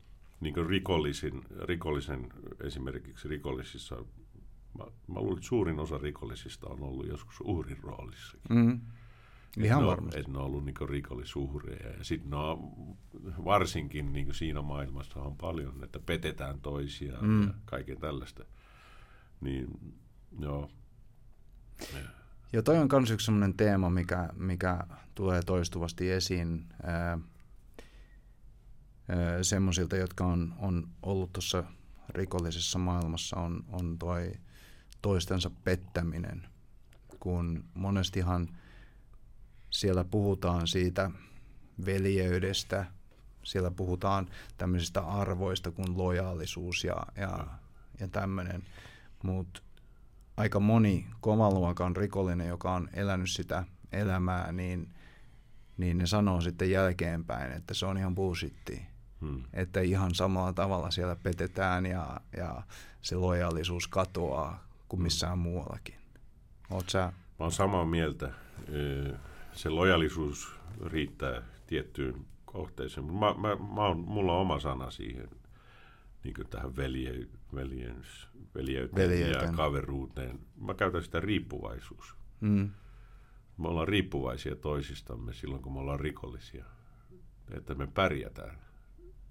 Niin 0.41 0.55
kuin 0.55 0.67
rikollisin, 0.67 1.43
rikollisen, 1.65 2.29
esimerkiksi 2.61 3.29
rikollisissa, 3.29 3.97
mä, 4.79 4.85
mä 4.85 5.21
luulen, 5.21 5.37
että 5.37 5.49
suurin 5.49 5.79
osa 5.79 5.99
rikollisista 5.99 6.67
on 6.69 6.83
ollut 6.83 7.09
joskus 7.09 7.41
uhrin 7.41 7.83
roolissa. 7.83 8.39
Mm. 8.51 8.81
Ihan 9.64 9.83
ne 9.83 9.87
varmasti. 9.87 10.21
Että 10.21 10.33
ne 10.33 10.38
on 10.38 10.45
ollut 10.45 10.64
niin 10.64 10.88
rikollisuhreja. 10.88 11.97
Ja 11.99 12.05
sitten 12.05 12.31
ne 12.31 12.37
on, 12.37 12.59
varsinkin 13.45 14.12
niin 14.12 14.35
siinä 14.35 14.62
maailmassa 14.62 15.21
on 15.21 15.37
paljon, 15.37 15.85
että 15.85 15.99
petetään 16.01 16.61
toisiaan 16.61 17.25
Mm. 17.25 17.42
ja 17.42 17.55
kaiken 17.64 17.99
tällaista. 18.01 18.45
Niin, 19.40 19.95
joo. 20.38 20.71
Ja 22.53 22.62
toi 22.62 22.79
on 22.79 22.88
myös 22.92 23.11
yksi 23.11 23.25
sellainen 23.25 23.57
teema, 23.57 23.90
mikä, 23.90 24.29
mikä 24.35 24.79
tulee 25.14 25.42
toistuvasti 25.42 26.11
esiin 26.11 26.66
ää, 26.83 27.19
ää, 29.09 29.42
semmoisilta, 29.42 29.97
jotka 29.97 30.27
on, 30.27 30.55
on 30.59 30.88
ollut 31.03 31.33
tuossa 31.33 31.64
rikollisessa 32.09 32.79
maailmassa, 32.79 33.37
on, 33.37 33.64
on 33.69 33.99
toi 33.99 34.33
toistensa 35.03 35.51
pettäminen. 35.64 36.47
Kun 37.21 37.64
monestihan 37.75 38.49
siellä 39.77 40.05
puhutaan 40.05 40.67
siitä 40.67 41.11
veljeydestä, 41.87 42.87
siellä 43.43 43.71
puhutaan 43.71 44.29
tämmöisistä 44.59 45.01
arvoista 45.01 45.71
kuin 45.71 45.99
lojaalisuus 45.99 46.85
ja, 46.85 46.97
ja, 47.17 47.47
ja 48.01 48.09
tämmöinen, 48.09 48.62
mutta 49.23 49.62
aika 50.37 50.61
moni 50.61 51.07
kovan 51.21 51.97
rikollinen, 51.97 52.49
joka 52.49 52.73
on 52.73 52.89
elänyt 52.93 53.31
sitä 53.31 53.65
elämää, 53.93 54.53
niin, 54.53 54.95
niin 55.77 55.99
ne 55.99 56.07
sanoo 56.07 56.41
sitten 56.41 56.71
jälkeenpäin, 56.71 57.53
että 57.53 57.75
se 57.75 57.87
on 57.87 57.99
ihan 57.99 58.15
bullshittia. 58.15 58.83
Hmm. 59.21 59.43
Että 59.53 59.81
ihan 59.81 60.15
samalla 60.15 60.53
tavalla 60.53 60.91
siellä 60.91 61.17
petetään 61.17 61.87
ja, 61.87 62.21
ja 62.37 62.62
se 63.03 63.17
lojaalisuus 63.17 63.89
katoaa 63.89 64.67
kuin 64.89 65.03
missään 65.03 65.39
muuallakin. 65.39 65.95
Oot 66.71 66.89
sä? 66.89 67.12
Mä 67.39 67.45
oon 67.45 67.53
samaa 67.53 67.85
mieltä. 67.85 68.33
Se 69.57 69.69
lojallisuus 69.69 70.55
riittää 70.87 71.42
tiettyyn 71.66 72.27
kohteeseen. 72.45 73.07
Mä, 73.07 73.35
mä, 73.35 73.57
mä 73.75 73.87
oon, 73.87 73.99
mulla 73.99 74.33
on 74.33 74.40
oma 74.40 74.61
sana 74.61 74.90
siihen, 74.90 75.29
niin 76.25 76.35
kuin 76.35 76.49
tähän 76.49 76.77
velje, 76.77 77.27
veljens, 77.55 78.29
veljeyteen, 78.55 79.11
Veljeyteen. 79.11 79.47
ja 79.51 79.53
kaveruuteen. 79.57 80.38
Mä 80.61 80.75
käytän 80.75 81.03
sitä 81.03 81.21
riippuvaisuus. 81.21 82.14
Mm, 82.40 82.71
Me 83.59 83.69
ollaan 83.69 83.88
riippuvaisia 83.88 84.57
toisistamme 84.57 85.33
silloin, 85.33 85.62
kun 85.62 85.73
me 85.73 85.79
ollaan 85.79 86.01
rikollisia. 86.01 86.64
Että 87.51 87.75
me 87.75 87.87
pärjätään. 87.87 88.59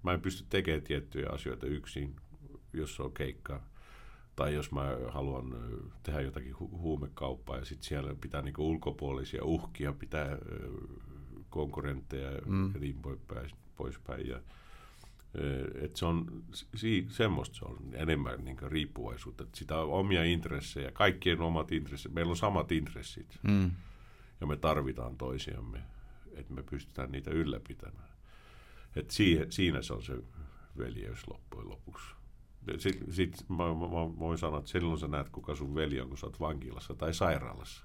Mä 0.02 0.12
en 0.12 0.20
pysty 0.20 0.44
tekemään 0.48 0.82
tiettyjä 0.82 1.28
asioita 1.30 1.66
yksin, 1.66 2.16
jos 2.72 2.96
se 2.96 3.02
on 3.02 3.12
keikka. 3.12 3.62
Tai 4.36 4.54
jos 4.54 4.72
mä 4.72 4.96
haluan 5.08 5.54
tehdä 6.02 6.20
jotakin 6.20 6.52
hu- 6.54 6.78
huumekauppaa 6.78 7.56
ja 7.56 7.64
sitten 7.64 7.88
siellä 7.88 8.14
pitää 8.20 8.42
niinku 8.42 8.68
ulkopuolisia 8.70 9.44
uhkia, 9.44 9.92
pitää 9.92 10.26
ö, 10.32 10.38
konkurrentteja 11.50 12.30
Mm. 12.46 12.74
ja 12.74 12.80
niin 12.80 12.96
poispäin. 13.76 14.28
Ja, 14.28 14.40
et 15.74 15.96
se 15.96 16.06
on 16.06 16.42
si, 16.74 17.06
semmoista 17.10 17.56
se 17.56 17.64
on 17.64 17.76
enemmän 17.92 18.44
niinku 18.44 18.64
riippuvaisuutta. 18.68 19.42
Et 19.44 19.54
sitä 19.54 19.80
on 19.80 19.90
omia 19.90 20.24
intressejä, 20.24 20.90
kaikkien 20.90 21.40
omat 21.40 21.72
intressit. 21.72 22.12
Meillä 22.12 22.30
on 22.30 22.36
samat 22.36 22.72
intressit 22.72 23.38
mm, 23.42 23.70
ja 24.40 24.46
me 24.46 24.56
tarvitaan 24.56 25.16
toisiamme, 25.16 25.78
että 26.34 26.54
me 26.54 26.62
pystytään 26.62 27.12
niitä 27.12 27.30
ylläpitämään. 27.30 28.08
Et 28.96 29.10
siihen, 29.10 29.52
siinä 29.52 29.82
se 29.82 29.92
on 29.92 30.02
se 30.02 30.18
veljeys 30.78 31.28
loppujen 31.28 31.68
lopuksi. 31.68 32.06
Sitten 32.78 33.12
sit 33.12 33.44
mä, 33.48 33.56
mä, 33.56 33.64
mä 33.88 34.18
voin 34.18 34.38
sanoa, 34.38 34.58
että 34.58 34.70
silloin 34.70 34.98
sä 34.98 35.08
näet, 35.08 35.28
kuka 35.28 35.54
sun 35.54 35.74
veli 35.74 36.00
on, 36.00 36.08
kun 36.08 36.18
sä 36.18 36.26
oot 36.26 36.40
vankilassa 36.40 36.94
tai 36.94 37.14
sairaalassa. 37.14 37.84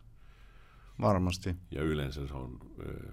varmasti. 1.01 1.55
Ja 1.71 1.83
yleensä 1.83 2.27
se 2.27 2.33
on 2.33 2.59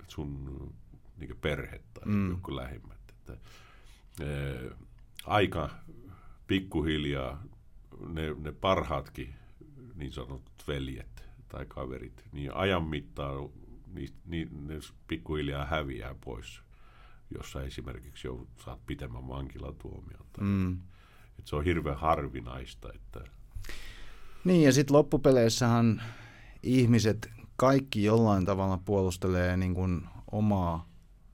sun 0.08 0.74
niin 1.16 1.36
perhe 1.40 1.80
tai 1.94 2.02
Mm. 2.06 2.12
mm. 2.14 2.30
joku 2.30 2.56
lähimmät. 2.56 2.98
Että, 3.08 3.36
ö, 4.20 4.74
aika 5.26 5.70
pikkuhiljaa 6.46 7.42
ne, 8.08 8.34
ne 8.38 8.52
parhaatkin 8.52 9.34
niin 9.94 10.12
sanotut 10.12 10.64
veljet 10.68 11.28
tai 11.48 11.66
kaverit, 11.66 12.24
niin 12.32 12.54
ajan 12.54 12.84
mittaan 12.84 13.48
niin, 13.94 14.08
niin, 14.26 14.66
ne 14.66 14.74
pikkuhiljaa 15.08 15.64
häviää 15.66 16.14
pois, 16.24 16.62
jos 17.38 17.52
sä 17.52 17.62
esimerkiksi 17.62 18.26
jo 18.28 18.46
saat 18.64 18.86
pitemmän 18.86 19.28
vankilatuomion. 19.28 20.26
Tai, 20.32 20.44
Mm. 20.44 20.78
Se 21.48 21.56
on 21.56 21.64
hirveän 21.64 21.96
harvinaista, 21.96 22.88
että 22.94 23.20
Niin, 24.44 24.62
ja 24.62 24.72
sitten 24.72 24.96
loppupeleissähän 24.96 26.02
ihmiset 26.62 27.30
kaikki 27.56 28.04
jollain 28.04 28.44
tavalla 28.44 28.78
puolustelee 28.84 29.56
niin 29.56 29.74
kuin 29.74 30.08
omaa 30.32 30.88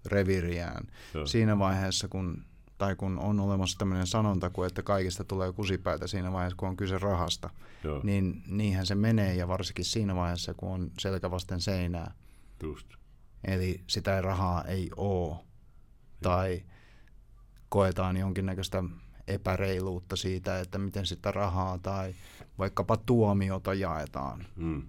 reviriään. 0.07 0.87
Joo. 1.15 1.27
Siinä 1.27 1.59
vaiheessa, 1.59 2.09
kun, 2.09 2.45
tai 2.79 2.97
kun 2.97 3.19
on 3.19 3.41
olemassa 3.41 3.79
tämmöinen 3.79 4.07
sanonta, 4.07 4.51
kuin, 4.51 4.67
että 4.67 4.83
kaikista 4.83 5.25
tulee 5.25 5.53
kusipäätä 5.53 6.07
siinä 6.07 6.33
vaiheessa, 6.33 6.57
kun 6.57 6.69
on 6.69 6.77
kyse 6.77 6.99
rahasta, 6.99 7.51
joo, 7.85 8.01
niin 8.03 8.43
niinhän 8.47 8.87
se 8.87 8.95
menee, 8.95 9.35
ja 9.35 9.49
varsinkin 9.49 9.85
siinä 9.85 10.15
vaiheessa, 10.15 10.55
kun 10.55 10.73
on 10.73 10.91
selkä 11.01 11.31
vasten 11.31 11.61
seinää. 11.61 12.15
just. 12.63 12.87
Eli 13.45 13.81
sitä 13.87 14.21
rahaa 14.21 14.65
ei 14.65 14.91
ole, 14.97 15.37
tai 16.23 16.63
koetaan 17.69 18.17
jonkinnäköistä 18.17 18.85
epäreiluutta 19.29 20.17
siitä, 20.17 20.61
että 20.61 20.79
miten 20.79 21.07
sitä 21.07 21.31
rahaa 21.31 21.79
tai 21.79 22.15
vaikkapa 22.59 22.97
tuomiota 22.97 23.75
jaetaan. 23.75 24.45
Mm. 24.57 24.83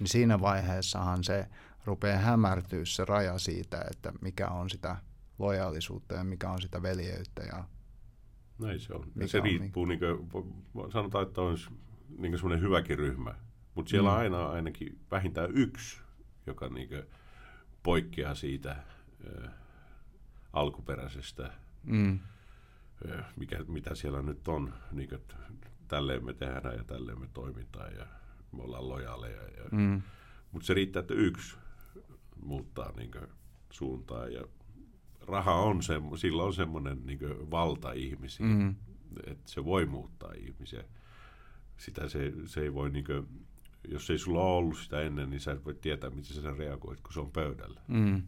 Niin 0.00 0.08
siinä 0.08 0.40
vaiheessahan 0.40 1.24
se 1.24 1.46
rupeaa 1.84 2.18
hämärtyä 2.18 2.80
se 2.84 3.04
raja 3.04 3.38
siitä, 3.38 3.84
että 3.90 4.12
mikä 4.20 4.48
on 4.48 4.70
sitä 4.70 4.96
lojaalisuutta 5.38 6.14
ja 6.14 6.24
mikä 6.24 6.50
on 6.50 6.62
sitä 6.62 6.82
veljeyttä. 6.82 7.42
Ja, 7.42 7.64
Näin 8.58 8.80
se 8.80 8.94
on. 8.94 9.12
Ja 9.16 9.28
se 9.28 9.38
on 9.38 9.44
riippuu, 9.44 9.84
niin 9.84 10.00
kuin, 10.32 10.92
sanotaan, 10.92 11.26
että 11.26 11.40
on 11.40 11.56
niin 12.18 12.38
semmoinen 12.38 12.60
hyväkin 12.60 12.98
ryhmä, 12.98 13.34
mutta 13.74 13.90
siellä 13.90 14.08
Mm. 14.10 14.14
on 14.14 14.20
aina 14.20 14.46
ainakin 14.48 14.98
vähintään 15.10 15.50
yksi, 15.54 16.00
joka 16.46 16.68
niin 16.68 16.88
kuin, 16.88 17.02
poikkeaa 17.82 18.34
siitä 18.34 18.76
ö, 19.26 19.48
alkuperäisestä, 20.52 21.52
mm, 21.82 22.18
mikä, 23.36 23.64
mitä 23.68 23.94
siellä 23.94 24.22
nyt 24.22 24.48
on. 24.48 24.74
Niin 24.92 25.08
kuin, 25.08 25.20
että 25.20 25.36
tälleen 25.88 26.24
me 26.24 26.32
tehdään 26.34 26.76
ja 26.76 26.84
tälleen 26.84 27.20
me 27.20 27.28
toimitaan 27.34 27.94
ja 27.96 28.06
me 28.52 28.62
ollaan 28.62 28.88
lojaaleja. 28.88 29.42
Ja, 29.42 29.64
mm, 29.72 30.02
Mutta 30.52 30.66
se 30.66 30.74
riittää, 30.74 31.00
että 31.00 31.14
yksi 31.14 31.56
muuttaa 32.44 32.92
niin 32.96 33.10
suuntaa 33.70 34.26
ja 34.28 34.44
raha 35.26 35.54
on 35.54 35.82
se, 35.82 35.94
sillä 36.16 36.42
on 36.42 36.54
semmoinen 36.54 37.06
niin 37.06 37.50
valta 37.50 37.92
ihmisiin, 37.92 38.48
mm, 38.48 38.74
että 39.26 39.50
se 39.50 39.64
voi 39.64 39.86
muuttaa 39.86 40.32
ihmisiä. 40.32 40.84
Sitä 41.76 42.08
se, 42.08 42.32
se 42.46 42.60
ei 42.60 42.74
voi, 42.74 42.90
niin 42.90 43.04
kuin, 43.04 43.28
jos 43.88 44.10
ei 44.10 44.18
sulla 44.18 44.40
ole 44.40 44.56
ollut 44.56 44.78
sitä 44.78 45.00
ennen, 45.00 45.30
niin 45.30 45.40
sä 45.40 45.52
et 45.52 45.64
voi 45.64 45.74
tietää, 45.74 46.10
miten 46.10 46.24
sä 46.42 46.54
reagoit, 46.58 47.00
kun 47.00 47.12
se 47.12 47.20
on 47.20 47.30
pöydällä. 47.30 47.80
mm, 47.88 48.22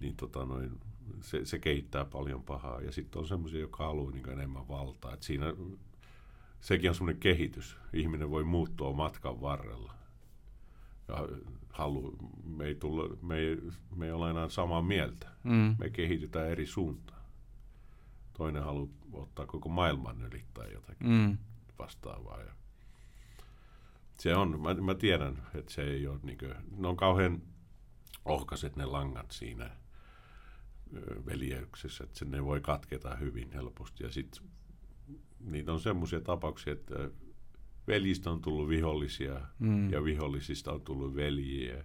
Niin 0.00 0.16
tota 0.16 0.44
noin, 0.44 0.80
se, 1.20 1.44
se 1.44 1.58
kehittää 1.58 2.04
paljon 2.04 2.42
pahaa. 2.42 2.80
Ja 2.80 2.92
sitten 2.92 3.18
on 3.20 3.28
semmoisia, 3.28 3.60
jotka 3.60 3.84
haluaa 3.86 4.10
niin 4.12 4.28
enemmän 4.30 4.68
valtaa. 4.68 5.14
Et 5.14 5.22
siinä, 5.22 5.46
sekin 6.60 6.90
on 6.90 6.94
semmoinen 6.94 7.20
kehitys. 7.20 7.76
Ihminen 7.92 8.30
voi 8.30 8.44
muuttua 8.44 8.92
matkan 8.92 9.40
varrella. 9.40 9.94
Ja 11.08 11.28
halu, 11.68 12.16
me, 12.44 12.64
ei 12.64 12.74
tulla, 12.74 13.16
me, 13.22 13.36
ei, 13.38 13.58
me 13.96 14.06
ei 14.06 14.12
olla 14.12 14.30
enää 14.30 14.48
samaa 14.48 14.82
mieltä. 14.82 15.28
mm, 15.44 15.76
Me 15.78 15.90
kehitytään 15.90 16.48
eri 16.48 16.66
suuntaan. 16.66 17.20
Toinen 18.32 18.62
haluaa 18.64 18.88
ottaa 19.12 19.46
koko 19.46 19.68
maailman 19.68 20.22
yli 20.22 20.44
tai 20.54 20.72
jotakin 20.72 21.08
mm, 21.08 21.38
vastaavaa. 21.78 22.40
Ja 22.40 22.52
se 24.18 24.34
on, 24.36 24.60
mä, 24.60 24.74
mä 24.74 24.94
tiedän, 24.94 25.46
että 25.54 25.72
se 25.72 25.82
ei 25.82 26.06
ole, 26.06 26.18
niin 26.22 26.38
kuin, 26.38 26.54
ne 26.76 26.88
on 26.88 26.96
kauhean 26.96 27.42
ohkaiset 28.24 28.76
ne 28.76 28.84
langat 28.84 29.30
siinä 29.30 29.70
veljeyksessä, 31.26 32.04
että 32.04 32.24
ne 32.24 32.44
voi 32.44 32.60
katketa 32.60 33.16
hyvin 33.16 33.52
helposti. 33.52 34.04
Ja 34.04 34.12
sitten 34.12 34.42
niitä 35.40 35.72
on 35.72 35.80
semmoisia 35.80 36.20
tapauksia, 36.20 36.72
että 36.72 37.10
veljistä 37.88 38.30
on 38.30 38.40
tullut 38.40 38.68
vihollisia 38.68 39.40
mm. 39.58 39.90
ja 39.90 40.04
vihollisista 40.04 40.72
on 40.72 40.80
tullut 40.80 41.14
veljiä. 41.14 41.84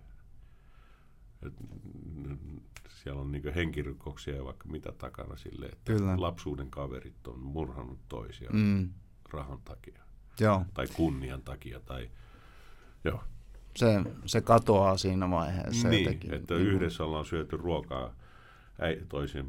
Et, 1.46 1.54
siellä 3.04 3.22
on 3.22 3.32
niin 3.32 3.54
henkirikoksia 3.56 4.36
ja 4.36 4.46
vaikka 4.46 4.68
mitä 4.68 4.92
takana 4.92 5.36
sille, 5.36 5.66
että 5.66 5.94
Kyllä. 5.94 6.22
lapsuuden 6.22 6.72
kaverit 6.72 7.28
on 7.28 7.40
murhannut 7.40 8.00
toisia 8.08 8.50
Mm, 8.54 8.90
rahan 9.34 9.62
takia 9.66 10.02
joo. 10.40 10.66
tai 10.74 10.88
kunnian 10.94 11.42
takia. 11.42 11.80
Tai, 11.80 12.10
joo. 13.04 13.24
se, 13.76 14.02
se 14.26 14.42
katoaa 14.42 14.98
siinä 14.98 15.30
vaiheessa 15.30 15.90
niin, 15.90 16.04
jotenkin. 16.04 16.34
että 16.34 16.56
yhdessä 16.56 17.04
ollaan 17.04 17.26
syöty 17.26 17.58
ruokaa 17.58 18.16
äi, 18.80 19.02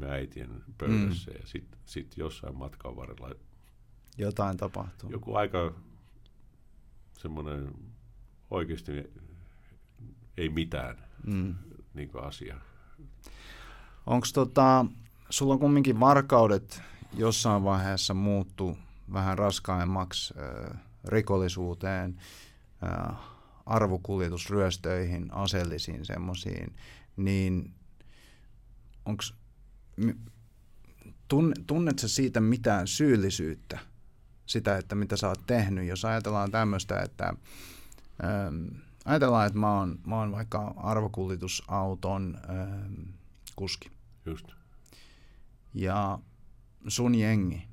äitien 0.09 0.63
pöydässä 0.77 1.31
mm. 1.31 1.37
ja 1.41 1.47
sitten 1.47 1.79
sit 1.85 2.17
jossain 2.17 2.57
matkan 2.57 2.95
varrella 2.95 3.35
Jotain 4.17 4.57
tapahtuu. 4.57 5.11
joku 5.11 5.35
aika 5.35 5.73
semmoinen 7.17 7.73
oikeasti 8.51 8.91
ei 10.37 10.49
mitään 10.49 11.07
Mm. 11.23 11.55
niin 11.93 12.09
asia. 12.21 12.55
Onko 14.05 14.27
tota, 14.33 14.85
sulla 15.29 15.53
on 15.53 15.59
kumminkin 15.59 15.99
varkaudet 15.99 16.81
jossain 17.13 17.63
vaiheessa 17.63 18.13
muuttu 18.13 18.77
vähän 19.13 19.37
raskaimmaksi 19.37 20.33
äh, 20.37 20.79
rikollisuuteen, 21.05 22.21
äh, 22.83 23.15
arvokuljetusryöstöihin, 23.65 25.33
aseellisiin 25.33 26.05
semmoisiin, 26.05 26.75
niin 27.17 27.73
onko 29.07 29.23
tunne, 31.27 31.55
tunnet 31.67 31.99
sä 31.99 32.07
siitä 32.07 32.41
mitään 32.41 32.87
syyllisyyttä, 32.87 33.79
sitä, 34.45 34.77
että 34.77 34.95
mitä 34.95 35.17
sä 35.17 35.27
oot 35.27 35.45
tehnyt, 35.47 35.87
jos 35.87 36.05
ajatellaan 36.05 36.51
tämmöistä, 36.51 37.01
että 37.01 37.33
ähm, 38.23 38.67
ajatellaan, 39.05 39.47
että 39.47 39.59
mä 39.59 39.73
oon, 39.73 39.99
mä 40.07 40.15
oon 40.15 40.31
vaikka 40.31 40.73
arvokuljetusauton 40.77 42.37
ähm, 42.49 42.93
kuski, 43.55 43.91
Just. 44.25 44.47
ja 45.73 46.19
sun 46.87 47.15
jengi 47.15 47.67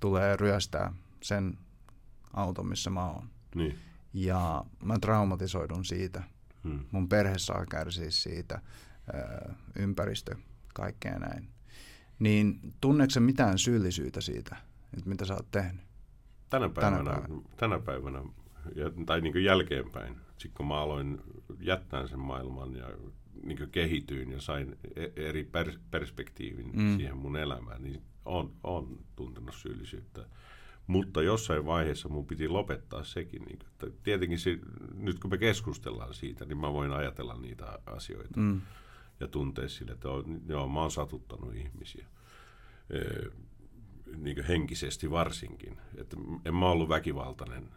tulee 0.00 0.36
ryöstää 0.36 0.92
sen 1.22 1.58
auton, 2.32 2.66
missä 2.66 2.90
mä 2.90 3.10
oon. 3.10 3.28
Niin. 3.54 3.78
Ja 4.14 4.64
mä 4.84 4.98
traumatisoidun 4.98 5.84
siitä. 5.84 6.22
Hmm. 6.64 6.84
Mun 6.90 7.08
perhe 7.08 7.38
saa 7.38 7.66
kärsiä 7.66 8.10
siitä, 8.10 8.60
ö, 9.14 9.52
ympäristö, 9.76 10.36
kaikkea 10.76 11.18
näin. 11.18 11.48
Niin 12.18 12.60
tunneeko 12.80 13.20
mitään 13.20 13.58
syyllisyyttä 13.58 14.20
siitä, 14.20 14.56
että 14.96 15.08
mitä 15.08 15.24
sä 15.24 15.34
oot 15.34 15.50
tehnyt? 15.50 15.80
Tänä 16.50 16.68
päivänä, 16.68 16.96
tänä 17.04 17.10
päivänä. 17.20 17.42
tänä 17.56 17.78
päivänä 17.78 18.22
ja, 18.74 18.90
tai 19.06 19.20
niin 19.20 19.44
jälkeenpäin, 19.44 20.16
sitten 20.38 20.56
kun 20.56 20.66
mä 20.66 20.80
aloin 20.80 21.20
jättää 21.60 22.06
sen 22.06 22.18
maailman 22.18 22.76
ja 22.76 22.86
niin 23.42 23.70
kehityin 23.72 24.30
ja 24.32 24.40
sain 24.40 24.76
e- 24.96 25.12
eri 25.28 25.42
pers- 25.44 25.78
perspektiivin 25.90 26.70
Mm. 26.74 26.96
siihen 26.96 27.16
mun 27.16 27.36
elämään, 27.36 27.82
niin 27.82 28.02
on, 28.24 28.52
on 28.64 28.98
tuntenut 29.16 29.54
syyllisyyttä. 29.54 30.24
Mutta 30.86 31.22
jossain 31.22 31.66
vaiheessa 31.66 32.08
mun 32.08 32.26
piti 32.26 32.48
lopettaa 32.48 33.04
sekin. 33.04 33.42
Niin, 33.42 33.58
että 33.62 33.86
tietenkin 34.02 34.38
se, 34.38 34.58
nyt 34.94 35.18
kun 35.18 35.30
me 35.30 35.38
keskustellaan 35.38 36.14
siitä, 36.14 36.44
niin 36.44 36.58
mä 36.58 36.72
voin 36.72 36.90
ajatella 36.92 37.36
niitä 37.36 37.78
asioita 37.86 38.40
Mm. 38.40 38.60
Ja 39.20 39.28
tuntea 39.28 39.68
sille, 39.68 39.92
että 39.92 40.10
on, 40.10 40.40
joo, 40.48 40.68
mä 40.68 40.80
oon 40.80 40.90
satuttanut 40.90 41.54
ihmisiä. 41.54 42.06
Ee, 42.90 43.30
niin 44.16 44.44
henkisesti 44.44 45.10
varsinkin. 45.10 45.76
Että 45.96 46.16
en 46.44 46.54
mä 46.54 46.66
ollut 46.70 46.88
väkivaltainen 46.88 47.68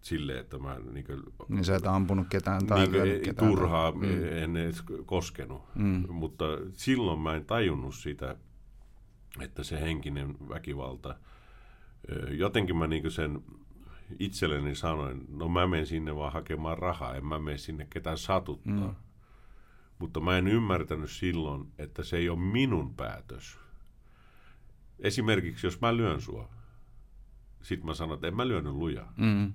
sille, 0.00 0.38
että 0.38 0.58
mä 0.58 0.78
niin 0.92 1.06
kuin, 1.06 1.22
Niin 1.48 1.64
sä 1.64 1.76
et 1.76 1.86
ampunut 1.86 2.26
ketään 2.28 2.66
tai 2.66 2.86
niin 2.86 3.22
ketään. 3.22 3.48
turhaa 3.50 3.92
Mm. 3.92 4.02
en 4.42 4.56
edes 4.56 4.82
koskenut. 5.06 5.62
Mm. 5.74 6.04
Mutta 6.12 6.44
silloin 6.72 7.20
mä 7.20 7.34
en 7.34 7.44
tajunnut 7.44 7.94
sitä, 7.94 8.36
että 9.40 9.62
se 9.62 9.80
henkinen 9.80 10.36
väkivalta, 10.48 11.16
jotenkin 12.30 12.76
mä 12.76 12.86
niin 12.86 13.10
sen 13.10 13.42
itselleni 14.18 14.74
sanoin, 14.74 15.24
no 15.28 15.48
mä 15.48 15.66
menen 15.66 15.86
sinne 15.86 16.16
vaan 16.16 16.32
hakemaan 16.32 16.78
rahaa, 16.78 17.14
en 17.14 17.26
mä 17.26 17.38
mene 17.38 17.58
sinne 17.58 17.86
ketään 17.90 18.18
satuttaa. 18.18 18.88
Mm. 18.88 18.94
Mutta 19.98 20.20
mä 20.20 20.38
en 20.38 20.48
ymmärtänyt 20.48 21.10
silloin, 21.10 21.72
että 21.78 22.04
se 22.04 22.16
ei 22.16 22.28
ole 22.28 22.38
minun 22.38 22.94
päätös. 22.94 23.58
Esimerkiksi 24.98 25.66
jos 25.66 25.80
mä 25.80 25.96
lyön 25.96 26.20
sua, 26.20 26.48
sit 27.62 27.84
mä 27.84 27.94
sanon, 27.94 28.14
että 28.14 28.26
en 28.26 28.36
mä 28.36 28.48
lyönyt 28.48 28.72
lujaa. 28.72 29.12
Mm. 29.16 29.52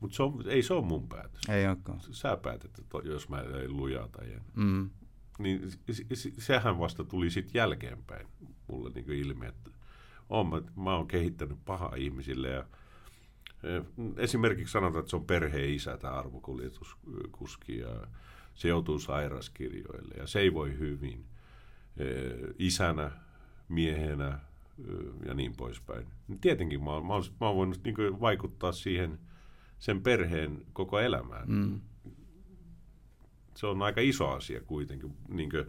Mutta 0.00 0.16
se 0.16 0.22
on, 0.22 0.42
ei 0.46 0.62
se 0.62 0.74
ole 0.74 0.84
mun 0.84 1.08
päätös. 1.08 1.40
Ei 1.48 1.66
olekaan. 1.68 2.00
Sä 2.00 2.36
päätät, 2.36 2.78
että 2.78 2.98
jos 3.04 3.28
mä 3.28 3.44
löin 3.44 3.76
lujaa 3.76 4.08
tai 4.08 4.32
en. 4.32 4.42
Mm. 4.54 4.90
Niin 5.38 5.70
se- 5.70 6.06
se- 6.14 6.32
sehän 6.38 6.78
vasta 6.78 7.04
tuli 7.04 7.30
sitten 7.30 7.58
jälkeenpäin 7.58 8.26
mulle 8.68 8.90
niin 8.94 9.10
ilmi, 9.10 9.46
että 9.46 9.70
oon 10.28 10.46
mä, 10.46 10.62
mä 10.76 10.96
oon 10.96 11.08
kehittänyt 11.08 11.58
pahaa 11.64 11.94
ihmisille 11.94 12.48
ja 12.48 12.64
eh, 13.62 13.84
esimerkiksi 14.16 14.72
sanotaan, 14.72 15.00
että 15.00 15.10
se 15.10 15.16
on 15.16 15.24
perheen 15.24 15.70
isä 15.70 15.96
tämä 15.96 16.14
arvokuljetuskuski 16.14 17.78
ja 17.78 18.06
se 18.54 18.68
joutuu 18.68 18.98
sairaskirjoille 18.98 20.14
ja 20.16 20.26
se 20.26 20.40
ei 20.40 20.54
voi 20.54 20.78
hyvin 20.78 21.24
isänä, 22.58 23.10
miehenä 23.68 24.28
eh, 24.28 24.94
ja 25.26 25.34
niin 25.34 25.56
poispäin. 25.56 26.06
Tietenkin 26.40 26.84
mä 26.84 26.90
oon, 26.90 27.06
mä 27.06 27.12
oon, 27.12 27.22
mä 27.40 27.46
oon 27.46 27.56
voinut 27.56 27.80
niin 27.84 28.20
vaikuttaa 28.20 28.72
siihen 28.72 29.18
sen 29.78 30.02
perheen 30.02 30.66
koko 30.72 31.00
elämään 31.00 31.48
Mm. 31.48 31.80
se 33.56 33.66
on 33.66 33.82
aika 33.82 34.00
iso 34.00 34.28
asia 34.28 34.60
kuitenkin, 34.60 35.16
niin 35.28 35.50
kuin, 35.50 35.64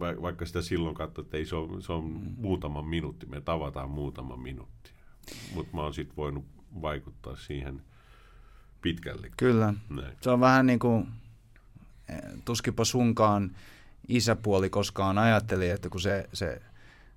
va- 0.00 0.22
vaikka 0.22 0.46
sitä 0.46 0.62
silloin 0.62 0.94
katsoi, 0.94 1.22
että 1.24 1.36
ei 1.36 1.46
se 1.46 1.56
on, 1.56 1.82
se 1.82 1.92
on 1.92 2.04
muutama 2.36 2.82
minuutti, 2.82 3.26
me 3.26 3.40
tavataan 3.40 3.90
muutama 3.90 4.36
minuutti. 4.36 4.90
Mutta 5.54 5.76
mä 5.76 5.82
oon 5.82 5.94
sitten 5.94 6.16
voinut 6.16 6.44
vaikuttaa 6.82 7.36
siihen 7.36 7.82
pitkälle. 8.82 9.30
Kyllä. 9.36 9.74
Näin. 9.90 10.16
Se 10.20 10.30
on 10.30 10.40
vähän 10.40 10.66
niin 10.66 10.78
kuin, 10.78 11.06
tuskipa 12.44 12.84
sunkaan 12.84 13.56
isäpuoli 14.08 14.70
koskaan 14.70 15.18
ajatteli, 15.18 15.70
että 15.70 15.88
kun 15.88 16.00
se, 16.00 16.28
se, 16.32 16.62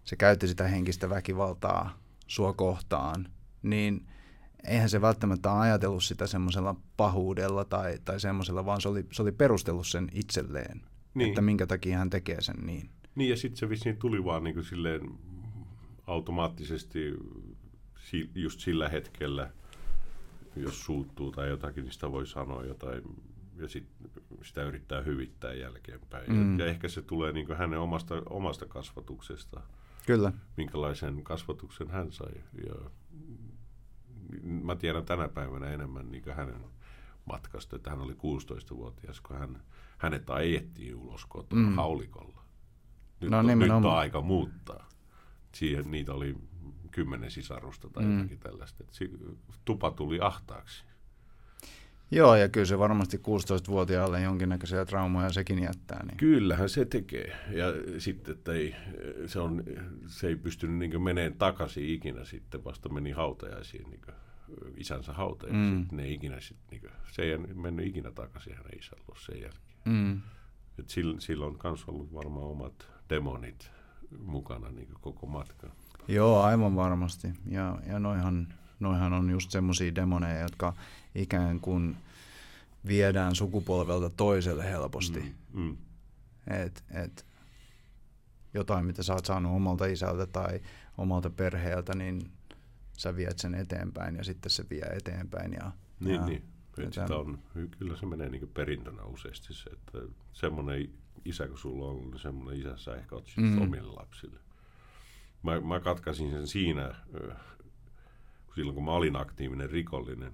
se 0.03 0.15
käytti 0.15 0.47
sitä 0.47 0.67
henkistä 0.67 1.09
väkivaltaa 1.09 1.97
sua 2.27 2.53
kohtaan, 2.53 3.27
niin 3.63 4.05
eihän 4.67 4.89
se 4.89 5.01
välttämättä 5.01 5.59
ajatellut 5.59 6.03
sitä 6.03 6.27
semmoisella 6.27 6.75
pahuudella 6.97 7.65
tai, 7.65 7.99
tai 8.05 8.19
semmoisella, 8.19 8.65
vaan 8.65 8.81
se 8.81 8.89
oli, 8.89 9.05
se 9.11 9.21
oli 9.21 9.31
perustellut 9.31 9.87
sen 9.87 10.09
itselleen, 10.13 10.81
Niin. 11.13 11.29
että 11.29 11.41
minkä 11.41 11.67
takia 11.67 11.97
hän 11.97 12.09
tekee 12.09 12.41
sen 12.41 12.55
niin. 12.65 12.89
Niin 13.15 13.29
ja 13.29 13.37
sitten 13.37 13.57
se 13.57 13.69
vissiin 13.69 13.97
tuli 13.97 14.23
vaan 14.23 14.43
niin 14.43 14.53
kuin 14.53 14.65
silleen 14.65 15.01
automaattisesti 16.07 16.99
just 18.35 18.59
sillä 18.59 18.89
hetkellä, 18.89 19.51
jos 20.55 20.83
suuttuu 20.85 21.31
tai 21.31 21.49
jotakin, 21.49 21.83
niin 21.83 21.93
sitä 21.93 22.11
voi 22.11 22.27
sanoa 22.27 22.63
jotain 22.65 23.01
ja 23.57 23.67
sit 23.67 23.87
sitä 24.43 24.63
yrittää 24.63 25.01
hyvittää 25.01 25.53
jälkeenpäin. 25.53 26.31
Mm. 26.33 26.59
Ja 26.59 26.65
ehkä 26.65 26.87
se 26.89 27.01
tulee 27.01 27.31
niin 27.31 27.45
kuin 27.45 27.57
hänen 27.57 27.79
omasta, 27.79 28.15
omasta 28.29 28.65
kasvatuksesta, 28.65 29.61
Kyllä. 30.05 30.33
minkälaisen 30.57 31.23
kasvatuksen 31.23 31.87
hän 31.89 32.11
sai. 32.11 32.33
Ja 32.67 32.75
mä 34.43 34.75
tiedän 34.75 35.05
tänä 35.05 35.27
päivänä 35.27 35.67
enemmän 35.67 36.11
niin 36.11 36.23
kuin 36.23 36.35
hänen 36.35 36.61
matkasta, 37.25 37.75
että 37.75 37.89
hän 37.89 38.01
oli 38.01 38.13
16-vuotias, 38.13 39.21
kun 39.21 39.37
hän, 39.37 39.61
hänet 39.97 40.29
ajettiin 40.29 40.95
ulos 40.95 41.25
kotoa 41.25 41.59
Mm. 41.59 41.75
haulikolla. 41.75 42.41
Nyt, 43.21 43.29
No 43.31 43.37
on, 43.37 43.45
nyt 43.59 43.71
on 43.71 43.85
aika 43.85 44.21
muuttaa. 44.21 44.89
Siihen 45.55 45.91
niitä 45.91 46.13
oli 46.13 46.35
kymmenen 46.91 47.31
sisarusta 47.31 47.89
tai 47.89 48.03
Mm. 48.03 48.17
jotakin 48.17 48.39
tällaista. 48.39 48.83
Et 48.83 49.09
tupa 49.65 49.91
tuli 49.91 50.19
ahtaaksi. 50.21 50.83
Joo, 52.11 52.35
ja 52.35 52.49
kyllä 52.49 52.65
se 52.65 52.79
varmasti 52.79 53.17
16-vuotiaalle 53.17 54.21
jonkinnäköisiä 54.21 54.85
traumoja 54.85 55.33
sekin 55.33 55.63
jättää. 55.63 56.05
Niin. 56.05 56.17
Kyllähän 56.17 56.69
se 56.69 56.85
tekee. 56.85 57.35
Ja 57.49 57.65
sitten, 57.97 58.35
että 58.35 58.53
ei, 58.53 58.75
se, 59.25 59.39
on, 59.39 59.63
se 60.07 60.27
ei 60.27 60.35
pystynyt 60.35 60.77
niin 60.77 61.01
meneen 61.01 61.33
takaisin 61.33 61.89
ikinä 61.89 62.25
sitten, 62.25 62.63
vasta 62.63 62.89
meni 62.89 63.11
hautajaisiin, 63.11 63.89
niin 63.89 64.01
isänsä 64.77 65.13
hautajaisiin. 65.13 65.87
Mm. 65.91 65.97
Ne 65.97 66.03
ei 66.03 66.13
ikinä 66.13 66.39
sit, 66.39 66.57
niin 66.71 66.81
kuin, 66.81 66.91
se 67.11 67.21
ei 67.21 67.37
mennyt 67.37 67.87
ikinä 67.87 68.11
takaisin 68.11 68.55
hänen 68.55 68.79
isällä 68.79 69.15
sen 69.25 69.41
jälkeen. 69.41 69.79
Mm. 69.85 70.21
Et 70.79 70.89
sillä, 70.89 71.19
sillä 71.19 71.45
on 71.45 71.59
myös 71.63 71.83
ollut 71.87 72.13
varmaan 72.13 72.47
omat 72.47 72.89
demonit 73.09 73.71
mukana 74.19 74.71
niin 74.71 74.89
koko 75.01 75.27
matkan. 75.27 75.71
Joo, 76.07 76.41
aivan 76.41 76.75
varmasti. 76.75 77.27
Ja, 77.45 77.79
ja 77.87 77.99
noihan, 77.99 78.47
noihan 78.79 79.13
on 79.13 79.29
just 79.29 79.51
semmoisia 79.51 79.95
demoneja, 79.95 80.41
jotka 80.41 80.73
ikään 81.15 81.59
kuin 81.59 81.97
viedään 82.87 83.35
sukupolvelta 83.35 84.09
toiselle 84.09 84.63
helposti. 84.71 85.19
Mm. 85.53 85.61
Mm. 85.61 85.77
Et, 86.47 86.83
et 86.91 87.25
jotain, 88.53 88.85
mitä 88.85 89.03
sä 89.03 89.13
oot 89.13 89.25
saanut 89.25 89.55
omalta 89.55 89.85
isältä 89.85 90.25
tai 90.25 90.59
omalta 90.97 91.29
perheeltä, 91.29 91.95
niin 91.95 92.31
sä 92.97 93.15
viet 93.15 93.39
sen 93.39 93.55
eteenpäin 93.55 94.15
ja 94.15 94.23
sitten 94.23 94.49
se 94.49 94.65
vie 94.69 94.81
eteenpäin. 94.85 95.53
Ja, 95.53 95.71
Niin, 95.99 96.15
ja, 96.15 96.25
niin. 96.25 96.43
ja 96.77 96.91
sitä 96.91 97.15
on, 97.15 97.39
kyllä 97.79 97.97
se 97.97 98.05
menee 98.05 98.29
niin 98.29 98.47
perintönä 98.53 99.03
useasti 99.03 99.53
se, 99.53 99.69
että 99.69 99.97
semmoinen 100.33 100.89
isä, 101.25 101.47
kun 101.47 101.57
sulla 101.57 101.85
on, 101.85 102.01
niin 102.11 102.19
semmoinen 102.19 102.59
isä 102.61 102.77
sä 102.77 102.95
ehkä 102.95 103.15
oot 103.15 103.27
Mm. 103.37 103.61
omille 103.61 103.91
lapsille. 103.91 104.39
Mä, 105.43 105.59
mä 105.61 105.79
katkaisin 105.79 106.31
sen 106.31 106.47
siinä, 106.47 106.95
silloin 108.55 108.75
kun 108.75 108.85
mä 108.85 108.91
olin 108.91 109.15
aktiivinen 109.15 109.69
rikollinen, 109.69 110.33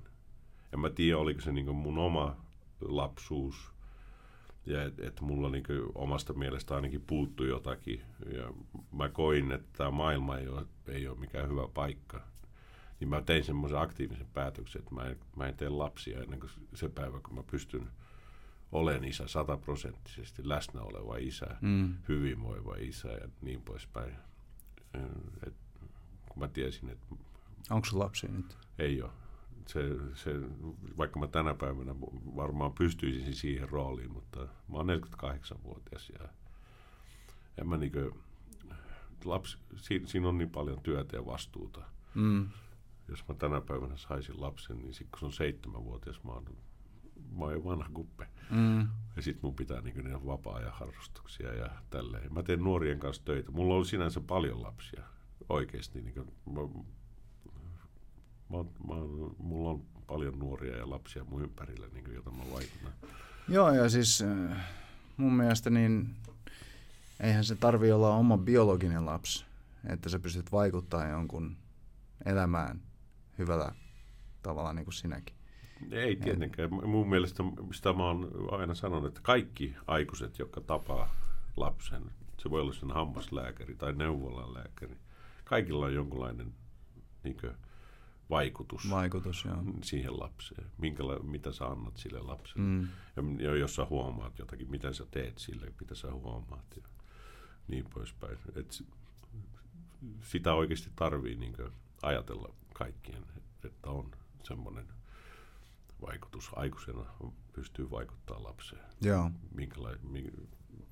En 0.74 0.80
mä 0.80 0.90
tiedä, 0.90 1.18
oliko 1.18 1.42
se 1.42 1.52
niin 1.52 1.76
mun 1.76 1.98
oma 1.98 2.36
lapsuus, 2.82 3.72
ja 4.66 4.84
että 4.84 5.08
et 5.08 5.22
mulla 5.22 5.50
niin 5.50 5.64
omasta 5.96 6.34
mielestä 6.34 6.76
ainakin 6.76 7.02
puuttui 7.02 7.50
jotakin. 7.50 8.02
Ja 8.34 8.54
mä 8.92 9.10
koin, 9.10 9.52
että 9.52 9.78
tämä 9.78 9.92
maailma 9.92 10.38
ei 10.38 10.48
ole, 10.48 10.66
ei 10.88 11.08
ole 11.08 11.20
mikään 11.20 11.50
hyvä 11.50 11.68
paikka. 11.74 12.22
Niin 13.00 13.10
mä 13.10 13.22
tein 13.22 13.44
semmoisen 13.44 13.80
aktiivisen 13.80 14.28
päätöksen, 14.34 14.80
että 14.80 14.96
mä 14.96 15.04
en, 15.04 15.20
mä 15.36 15.48
en 15.48 15.58
tee 15.58 15.70
lapsia 15.70 16.22
ennen 16.22 16.40
kuin 16.40 16.52
se 16.74 16.90
päivä, 16.90 17.20
kun 17.20 17.36
mä 17.36 17.44
pystyn 17.44 17.88
olen 18.72 19.04
isä 19.04 19.28
sataprosenttisesti 19.28 20.50
läsnä 20.50 20.82
oleva 20.82 21.18
isä, 21.18 21.58
mm. 21.62 21.96
hyvinvoiva 22.10 22.76
isä 22.76 23.10
ja 23.10 23.30
niin 23.42 23.62
poispäin. 23.62 24.16
Et, 25.48 25.54
kun 26.30 26.40
mä 26.40 26.48
tiesin, 26.48 26.90
että... 26.90 27.16
Onko 27.70 27.86
sun 27.86 28.00
lapsi 28.00 28.28
nyt? 28.28 28.58
Ei 28.80 29.02
ole. 29.02 29.12
Se, 29.68 29.82
se, 30.14 30.32
vaikka 30.98 31.20
mä 31.20 31.28
tänä 31.28 31.54
päivänä 31.54 31.96
varmaan 32.36 32.74
pystyisin 32.74 33.36
siihen 33.36 33.70
rooliin, 33.70 34.12
mutta 34.12 34.40
mä 34.42 34.78
oon 34.78 34.88
48-vuotias 34.90 36.12
ja 36.20 36.30
en 37.58 37.68
mä 37.68 37.78
niinkö, 37.78 38.12
lapsi, 39.26 39.58
siinä, 39.76 40.08
siinä 40.08 40.30
on 40.30 40.38
niin 40.38 40.50
paljon 40.50 40.82
työtä 40.84 41.16
ja 41.16 41.26
vastuuta. 41.26 41.82
Mm. 42.16 42.50
Jos 43.08 43.28
mä 43.28 43.36
tänä 43.36 43.62
päivänä 43.62 43.98
saisin 43.98 44.42
lapsen, 44.42 44.78
niin 44.78 44.94
sit 44.94 45.08
kun 45.12 45.20
se 45.20 45.26
on 45.26 45.34
seitsemänvuotias, 45.34 46.24
mä 46.24 46.32
oon 46.32 46.46
mä 47.32 47.46
oon 47.46 47.64
vanha 47.64 47.90
kuppe. 47.94 48.28
Mm. 48.50 48.88
Ja 49.16 49.22
sitten 49.22 49.40
mun 49.42 49.56
pitää 49.56 49.82
niin 49.82 49.96
niitä 49.96 50.26
vapaa-ajan 50.26 50.74
harrastuksia 50.74 51.54
ja 51.54 51.70
tälleen. 51.90 52.34
Mä 52.34 52.44
teen 52.44 52.60
nuorien 52.60 53.00
kanssa 53.00 53.26
töitä. 53.26 53.52
Mulla 53.52 53.76
on 53.76 53.86
sinänsä 53.86 54.22
paljon 54.22 54.64
lapsia 54.64 55.04
oikeasti. 55.50 56.02
Niin 56.02 56.14
kuin, 56.14 56.34
mä, 56.46 56.84
mä, 58.52 58.58
mä, 58.88 58.96
mulla 59.38 59.70
on 59.70 59.82
paljon 60.08 60.40
nuoria 60.40 60.78
ja 60.78 60.90
lapsia 60.90 61.24
mun 61.24 61.42
ympärillä, 61.42 61.88
niin 61.88 62.04
kuin, 62.04 62.16
jota 62.16 62.32
mä 62.32 62.44
vaikutan. 62.54 62.94
Joo, 63.48 63.72
ja 63.72 63.90
siis 63.90 64.22
äh, 64.22 64.58
mun 65.18 65.34
mielestä 65.34 65.70
niin 65.70 66.16
eihän 67.20 67.44
se 67.44 67.56
tarvi 67.56 67.92
olla 67.92 68.16
oma 68.16 68.38
biologinen 68.38 69.06
lapsi, 69.06 69.46
että 69.90 70.10
sä 70.10 70.20
pystyt 70.20 70.52
vaikuttamaan 70.52 71.10
jonkun 71.10 71.58
elämään 72.26 72.82
hyvällä 73.38 73.72
tavalla 74.44 74.74
niin 74.74 74.86
kuin 74.86 74.94
sinäkin. 74.94 75.36
Ei 75.92 76.16
tietenkään. 76.16 76.70
Mun 76.74 77.10
mielestä 77.10 77.44
sitä 77.72 77.94
mä 77.94 78.04
oon 78.04 78.32
aina 78.52 78.76
sanonut, 78.76 79.08
että 79.08 79.22
kaikki 79.24 79.76
aikuiset, 79.88 80.40
jotka 80.40 80.62
tapaa 80.62 81.16
lapsen, 81.58 82.04
se 82.38 82.50
voi 82.50 82.62
olla 82.62 82.74
sen 82.74 82.92
hammaslääkäri 82.92 83.76
tai 83.76 83.94
neuvolalääkäri, 83.94 84.98
kaikilla 85.44 85.86
on 85.86 85.94
jonkunlainen 85.94 86.54
niin 87.24 87.38
kuin, 87.42 87.54
vaikutus, 88.32 88.90
vaikutus 88.90 89.46
joo. 89.46 89.64
siihen 89.84 90.20
lapseen. 90.20 90.68
Minkäla, 90.78 91.20
mitä 91.20 91.52
sä 91.52 91.66
annat 91.66 91.98
sille 91.98 92.20
lapselle. 92.20 92.62
Mm. 92.62 93.40
Ja 93.40 93.56
jos 93.56 93.76
sä 93.76 93.86
huomaat 93.86 94.40
jotakin, 94.40 94.72
mitä 94.72 94.94
sä 94.94 95.06
teet 95.12 95.38
sille, 95.38 95.74
mitä 95.80 95.96
sä 95.96 96.14
huomaat 96.14 96.66
ja 96.76 96.84
niin 97.68 97.86
poispäin. 97.94 98.38
Et 98.56 98.84
sitä 100.24 100.54
oikeasti 100.54 100.90
tarvii 100.96 101.36
niin 101.36 101.56
ajatella 102.02 102.54
kaikkien, 102.74 103.26
että 103.64 103.90
on 103.90 104.12
semmoinen– 104.44 104.86
vaikutus 106.02 106.52
aikuisena 106.56 107.06
pystyy 107.54 107.92
vaikuttaa 107.92 108.44
lapseen. 108.44 108.82
Joo. 109.02 109.32
Minkäla- 109.56 109.98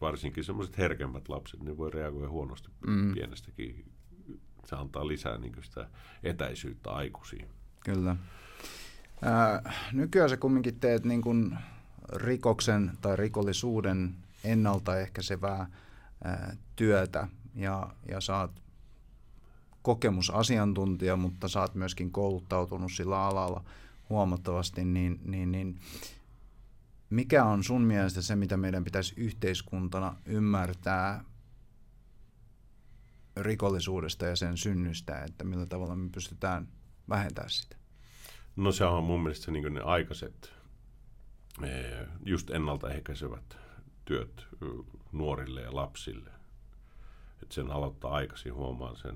varsinkin 0.01 0.43
semmoiset 0.43 0.77
herkemmät 0.77 1.29
lapset, 1.29 1.63
ne 1.63 1.77
voi 1.77 1.91
reagoida 1.91 2.29
huonosti 2.29 2.69
mm. 2.87 3.13
pienestäkin. 3.13 3.91
Se 4.69 4.75
antaa 4.75 5.07
lisää 5.07 5.37
niin 5.37 5.53
sitä 5.61 5.87
etäisyyttä 6.23 6.91
aikuisiin. 6.91 7.49
Kyllä. 7.85 8.15
Ää, 9.21 9.73
nykyään 9.93 10.29
sä 10.29 10.37
kumminkin 10.37 10.79
teet 10.79 11.05
niin 11.05 11.21
kuin 11.21 11.57
rikoksen 12.13 12.91
tai 13.01 13.15
rikollisuuden 13.15 14.15
ennaltaehkäisevää 14.43 15.67
ää, 16.23 16.55
työtä 16.75 17.27
ja, 17.55 17.89
ja 18.09 18.21
saat 18.21 18.51
kokemusasiantuntija, 19.81 21.15
mutta 21.15 21.47
saat 21.47 21.75
myöskin 21.75 22.11
kouluttautunut 22.11 22.91
sillä 22.91 23.25
alalla– 23.25 23.63
huomattavasti, 24.09 24.85
niin, 24.85 25.19
niin, 25.25 25.51
niin 25.51 25.79
mikä 27.09 27.45
on 27.45 27.63
sun 27.63 27.81
mielestä 27.81 28.21
se, 28.21 28.35
mitä 28.35 28.57
meidän 28.57 28.83
pitäisi 28.83 29.13
yhteiskuntana 29.17 30.15
ymmärtää 30.25 31.23
rikollisuudesta 33.43 34.25
ja 34.25 34.35
sen 34.35 34.57
synnystä, 34.57 35.23
että 35.23 35.43
millä 35.43 35.65
tavalla 35.65 35.95
me 35.95 36.09
pystytään 36.09 36.67
vähentämään 37.09 37.49
sitä? 37.49 37.77
No 38.55 38.71
se 38.71 38.85
on 38.85 39.03
mun 39.03 39.23
mielestä 39.23 39.51
niin 39.51 39.73
ne 39.73 39.81
aikaiset, 39.81 40.53
eh, 41.63 42.07
just 42.25 42.49
ennaltaehkäisevät 42.49 43.57
työt 44.05 44.47
nuorille 45.11 45.61
ja 45.61 45.75
lapsille. 45.75 46.29
Että 47.43 47.55
sen 47.55 47.71
aloittaa 47.71 48.11
aikaisin 48.11 48.53
huomaan 48.53 48.97
sen, 48.97 49.15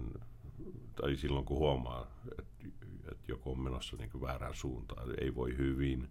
tai 0.96 1.16
silloin 1.16 1.46
kun 1.46 1.58
huomaa, 1.58 2.08
että 2.40 2.54
että 3.12 3.32
joku 3.32 3.52
on 3.52 3.60
menossa 3.60 3.98
niin 3.98 4.22
väärään 4.22 4.56
suuntaan, 4.56 5.10
ei 5.22 5.36
voi 5.36 5.58
hyvin 5.58 6.10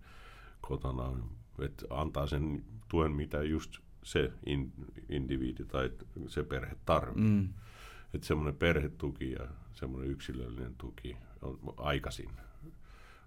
kotona, 0.60 1.12
että 1.58 1.86
antaa 1.90 2.26
sen 2.26 2.64
tuen, 2.88 3.12
mitä 3.12 3.42
just 3.42 3.78
se 4.04 4.32
in, 4.46 4.72
indiviidi 5.08 5.64
tai 5.64 5.90
se 6.26 6.42
perhe 6.42 6.76
tarvitsee. 6.84 7.30
Mm. 7.30 7.48
Että 8.14 8.26
semmoinen 8.26 8.56
perhetuki 8.56 9.32
ja 9.32 9.48
semmoinen 9.72 10.10
yksilöllinen 10.10 10.74
tuki 10.74 11.16
on 11.42 11.74
aikaisin 11.76 12.30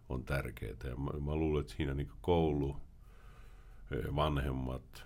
on 0.10 0.24
tärkeää. 0.24 0.76
Ja 0.84 0.96
mä, 0.96 1.12
mä 1.26 1.36
luulen, 1.36 1.62
että 1.62 1.74
siinä 1.74 1.94
niin 1.94 2.12
koulu, 2.22 2.78
eh, 3.92 4.16
vanhemmat, 4.16 5.06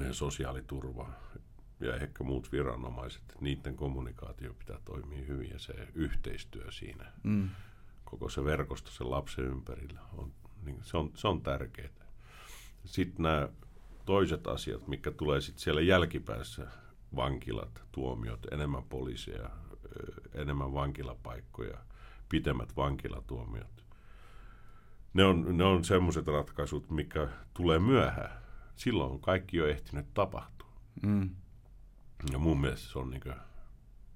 eh, 0.00 0.12
sosiaaliturva, 0.12 1.10
ja 1.80 1.96
ehkä 1.96 2.24
muut 2.24 2.52
viranomaiset, 2.52 3.22
niiden 3.40 3.76
kommunikaatio 3.76 4.54
pitää 4.54 4.78
toimia 4.84 5.26
hyvin 5.26 5.50
ja 5.50 5.58
se 5.58 5.88
yhteistyö 5.94 6.72
siinä, 6.72 7.12
mm. 7.22 7.48
koko 8.04 8.28
se 8.28 8.44
verkosto 8.44 8.90
sen 8.90 9.10
lapsen 9.10 9.44
ympärillä, 9.44 10.00
on, 10.12 10.32
niin 10.64 10.78
se, 10.82 10.96
on, 10.96 11.10
se 11.14 11.28
on 11.28 11.42
tärkeää. 11.42 11.88
Sitten 12.84 13.22
nämä 13.22 13.48
toiset 14.04 14.46
asiat, 14.46 14.88
mikä 14.88 15.10
tulee 15.10 15.40
sitten 15.40 15.62
siellä 15.62 15.80
jälkipäässä, 15.80 16.66
vankilat, 17.16 17.82
tuomiot, 17.92 18.46
enemmän 18.52 18.82
poliiseja, 18.82 19.50
enemmän 20.34 20.74
vankilapaikkoja, 20.74 21.78
pitemmät 22.28 22.76
vankilatuomiot. 22.76 23.84
Ne 25.14 25.24
on, 25.24 25.56
ne 25.56 25.64
on 25.64 25.84
semmoiset 25.84 26.26
ratkaisut, 26.26 26.90
mikä 26.90 27.28
tulee 27.54 27.78
myöhään. 27.78 28.42
Silloin 28.76 29.12
on 29.12 29.20
kaikki 29.20 29.56
jo 29.56 29.66
ehtinyt 29.66 30.06
tapahtua. 30.14 30.72
Mm. 31.02 31.30
Ja 32.32 32.38
mun 32.38 32.60
mielestä 32.60 32.92
se 32.92 32.98
on 32.98 33.10
niin 33.10 33.34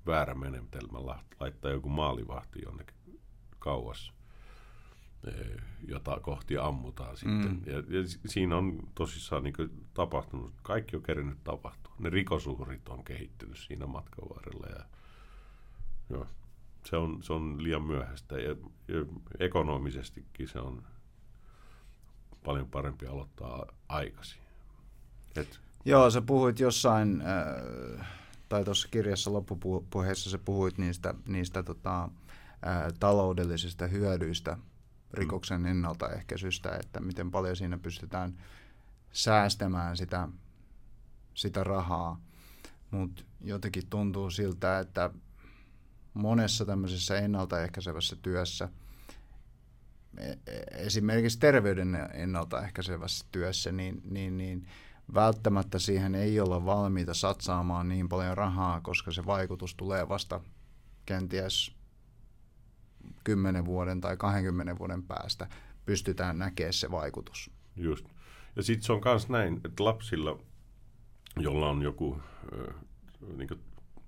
väärä 0.07 0.35
menetelmä 0.35 0.99
laittaa 1.41 1.71
joku 1.71 1.89
maalivahti 1.89 2.59
jonnekin 2.65 3.21
kauas, 3.59 4.13
e, 5.27 5.31
jota 5.89 6.21
kohti 6.21 6.59
ammutaan 6.59 7.17
sitten. 7.17 7.51
Mm. 7.51 7.63
Ja, 7.67 7.77
ja 7.77 8.05
siinä 8.27 8.57
on 8.57 8.89
tosissaan 8.95 9.43
niin 9.43 9.87
tapahtunut, 9.95 10.55
kaikki 10.63 10.97
on 10.97 11.03
kerinyt 11.03 11.45
tapahtua. 11.45 11.88
Ne 11.99 12.11
rikosuhrit 12.11 12.89
on 12.89 13.05
kehittynyt 13.05 13.59
siinä 13.59 13.87
matkan 13.87 14.29
varrella 14.29 14.67
ja 14.67 14.85
joo, 16.11 16.27
se, 16.85 16.97
on, 16.97 17.23
se 17.23 17.33
on 17.33 17.63
liian 17.63 17.83
myöhäistä. 17.83 18.39
Ja, 18.39 18.51
ja 18.89 19.05
ekonomisestikin 19.39 20.49
se 20.49 20.59
on 20.59 20.83
paljon 22.45 22.69
parempi 22.69 23.07
aloittaa 23.07 23.67
aikaisin. 23.89 24.41
Et 25.37 25.61
Joo, 25.85 26.11
sä 26.11 26.23
puhuit 26.23 26.61
jossain, 26.61 27.23
äh, 27.23 28.07
tai 28.49 28.65
tuossa 28.65 28.89
kirjassa 28.91 29.33
loppupuheessa 29.33 30.31
sä 30.31 30.39
puhuit 30.39 30.79
niistä, 30.79 31.15
niistä 31.27 31.63
tota, 31.63 32.03
äh, 32.05 32.93
taloudellisista 33.01 33.87
hyödyistä 33.87 34.59
rikoksen 35.13 35.67
ennaltaehkäisystä, 35.67 36.77
että 36.81 37.01
miten 37.01 37.31
paljon 37.31 37.57
siinä 37.57 37.79
pystytään 37.79 38.39
säästämään 39.13 39.97
sitä, 39.97 40.29
sitä 41.39 41.65
rahaa. 41.65 42.21
Mutta 42.91 43.23
jotenkin 43.41 43.87
tuntuu 43.91 44.31
siltä, 44.31 44.79
että 44.79 45.11
monessa 46.15 46.65
tämmöisessä 46.65 47.19
ennaltaehkäisevässä 47.19 48.17
työssä, 48.23 48.69
e, 50.17 50.31
e, 50.31 50.37
esimerkiksi 50.71 51.39
terveyden 51.39 52.09
ennaltaehkäisevässä 52.13 53.27
työssä, 53.33 53.73
niin, 53.73 54.03
niin, 54.11 54.37
niin 54.39 54.67
välttämättä 55.15 55.79
siihen 55.79 56.15
ei 56.15 56.41
olla 56.41 56.65
valmiita 56.65 57.15
satsaamaan 57.15 57.89
niin 57.89 58.09
paljon 58.09 58.37
rahaa, 58.37 58.81
koska 58.81 59.11
se 59.13 59.27
vaikutus 59.27 59.75
tulee 59.75 60.09
vasta 60.09 60.41
kenties 61.07 61.77
10 63.25 63.65
vuoden 63.65 64.01
tai 64.01 64.17
20 64.17 64.79
vuoden 64.79 65.03
päästä 65.03 65.49
pystytään 65.87 66.39
näkemään 66.39 66.73
se 66.73 66.91
vaikutus. 66.91 67.51
Just. 67.77 68.07
Ja 68.57 68.63
sitten 68.63 68.87
se 68.87 68.93
on 68.93 69.01
myös 69.05 69.29
näin, 69.29 69.61
että 69.65 69.85
lapsilla, 69.85 70.39
jolla 71.41 71.71
on 71.71 71.83
joku, 71.83 72.21
niin 73.37 73.49
kuin, 73.49 73.61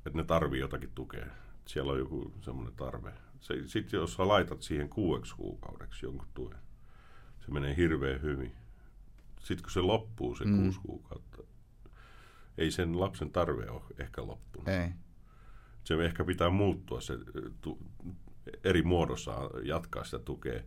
että 0.07 0.19
ne 0.19 0.25
tarvii 0.25 0.61
jotakin 0.61 0.91
tukea, 0.95 1.27
siellä 1.67 1.93
on 1.93 1.99
joku 1.99 2.33
semmoinen 2.41 2.75
tarve, 2.77 3.13
Sitten 3.41 3.99
jos 3.99 4.15
sä 4.15 4.29
laitat 4.29 4.63
siihen 4.63 4.89
kuueksi 4.89 5.37
kuukaudeksi 5.37 6.07
jonkun 6.07 6.29
tuen, 6.35 6.59
se 7.41 7.53
menee 7.53 7.77
hirveän 7.77 8.23
hyvin. 8.23 8.53
Sitten 9.41 9.63
kun 9.63 9.73
se 9.73 9.81
loppuu, 9.81 10.35
se 10.35 10.45
mm. 10.45 10.63
kuusi 10.63 10.81
kuukautta, 10.81 11.43
ei 12.59 12.71
sen 12.71 13.01
lapsen 13.01 13.31
tarve 13.31 13.71
ole 13.71 13.83
ehkä 13.99 14.27
loppunut. 14.27 14.69
Ei. 14.69 14.89
Se 15.85 16.05
ehkä 16.05 16.25
pitää 16.25 16.51
muuttua, 16.51 17.01
se 17.01 17.19
tu, 17.61 17.79
eri 18.65 18.83
muodossa 18.83 19.51
jatkaa 19.63 20.05
sitä 20.05 20.19
tukea 20.19 20.63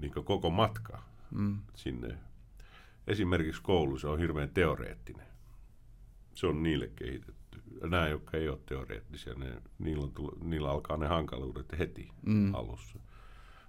niin 0.00 0.12
koko 0.24 0.50
matka 0.50 1.02
mm. 1.30 1.58
sinne. 1.74 2.18
Esimerkiksi 3.06 3.62
koulu, 3.62 3.98
se 3.98 4.08
on 4.08 4.18
hirveän 4.18 4.50
teoreettinen. 4.50 5.26
Se 6.34 6.46
on 6.46 6.62
niille 6.62 6.90
kehitetty. 6.96 7.62
Nämä, 7.82 8.08
jotka 8.08 8.36
ei 8.36 8.48
ole 8.48 8.58
teoreettisia, 8.66 9.34
ne, 9.34 9.62
niillä, 9.78 10.04
on 10.04 10.12
tullut, 10.12 10.44
niillä 10.44 10.70
alkaa 10.70 10.96
ne 10.96 11.06
hankaluudet 11.06 11.78
heti 11.78 12.08
mm. 12.26 12.54
alussa. 12.54 12.98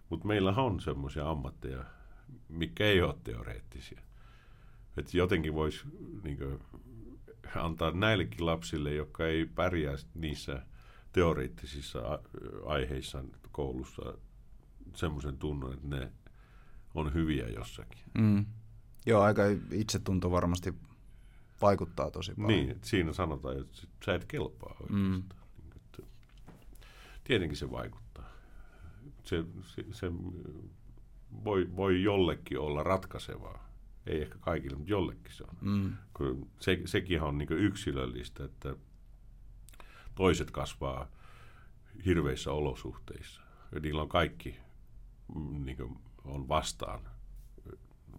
Mutta 0.10 0.28
meillä 0.28 0.52
on 0.52 0.80
semmoisia 0.80 1.30
ammatteja, 1.30 1.86
mikä 2.50 2.86
ei 2.86 3.02
ole 3.02 3.16
teoreettisia. 3.24 4.02
Että 4.98 5.18
jotenkin 5.18 5.54
voisi 5.54 5.84
niin 6.24 6.40
antaa 7.56 7.92
näillekin 7.92 8.46
lapsille, 8.46 8.94
jotka 8.94 9.28
ei 9.28 9.46
pärjää 9.46 9.96
niissä 10.14 10.66
teoreettisissa 11.12 12.20
aiheissa 12.66 13.24
koulussa, 13.52 14.14
semmoisen 14.96 15.38
tunnon, 15.38 15.74
että 15.74 15.88
ne 15.88 16.12
on 16.96 17.14
hyviä 17.14 17.48
jossakin. 17.48 18.04
Mm. 18.18 18.46
Joo, 19.06 19.22
aika 19.22 19.42
itsetunto 19.72 20.32
varmasti 20.32 20.74
vaikuttaa 21.62 22.12
tosi 22.12 22.34
paljon. 22.36 22.48
Niin, 22.48 22.70
että 22.70 22.88
siinä 22.88 23.14
sanotaan, 23.14 23.62
että 23.62 23.82
sä 24.06 24.16
et 24.16 24.26
kelpaa 24.26 24.76
oikeastaan. 24.80 25.12
Mm. 25.12 25.24
Tietenkin 27.24 27.58
se 27.58 27.72
vaikuttaa. 27.72 28.30
Se, 29.24 29.44
se, 29.64 29.86
se 29.92 30.12
voi, 31.44 31.70
voi 31.76 32.04
jollekin 32.04 32.60
olla 32.60 32.84
ratkaisevaa. 32.84 33.72
Ei 34.08 34.22
ehkä 34.22 34.38
kaikille, 34.40 34.78
mutta 34.78 34.92
jollekin 34.92 35.34
se 35.34 35.44
on. 35.44 35.58
Mm. 35.62 35.98
Se, 36.60 36.82
sekin 36.86 37.22
on 37.22 37.38
niin 37.38 37.52
yksilöllistä, 37.52 38.44
että 38.46 38.76
toiset 40.16 40.52
kasvaa 40.52 41.08
hirveissä 42.06 42.52
olosuhteissa. 42.52 43.42
Ja 43.72 43.80
niillä 43.80 44.02
on 44.02 44.10
kaikki 44.10 44.60
mm, 45.36 45.66
niin 45.66 46.00
on 46.24 46.48
vastaan, 46.48 47.11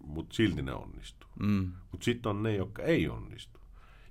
mutta 0.03 0.35
silti 0.35 0.61
ne 0.61 0.73
onnistuu. 0.73 1.29
Mm. 1.39 1.71
Mutta 1.91 2.05
sitten 2.05 2.29
on 2.29 2.43
ne, 2.43 2.55
jotka 2.55 2.83
ei 2.83 3.09
onnistu. 3.09 3.59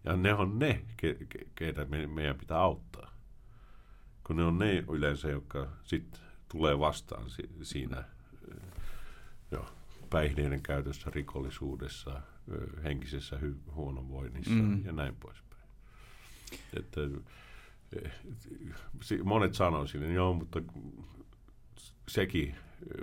Ja 0.05 0.17
ne 0.17 0.35
on 0.35 0.59
ne, 0.59 0.85
ke, 0.97 1.17
ke, 1.29 1.47
keitä 1.55 1.85
me, 1.85 2.07
meidän 2.07 2.39
pitää 2.39 2.59
auttaa. 2.59 3.13
Kun 4.27 4.37
ne 4.37 4.45
on 4.45 4.59
ne 4.59 4.85
yleensä, 4.93 5.31
jotka 5.31 5.69
sitten 5.85 6.21
tulee 6.49 6.79
vastaan 6.79 7.31
si, 7.31 7.43
siinä 7.63 8.05
jo, 9.51 9.67
päihdeiden 10.11 10.63
käytössä, 10.63 11.11
rikollisuudessa, 11.15 12.23
henkisessä 12.85 13.37
hy- 13.37 13.73
huonovoinnissa 13.75 14.55
mm. 14.55 14.85
ja 14.85 14.93
näin 14.93 15.17
poispäin. 15.17 15.63
Että, 16.77 17.01
monet 19.25 19.55
sanoo 19.55 19.87
sille, 19.87 20.13
joo, 20.13 20.35
mutta 20.35 20.63
sekin, 22.09 22.55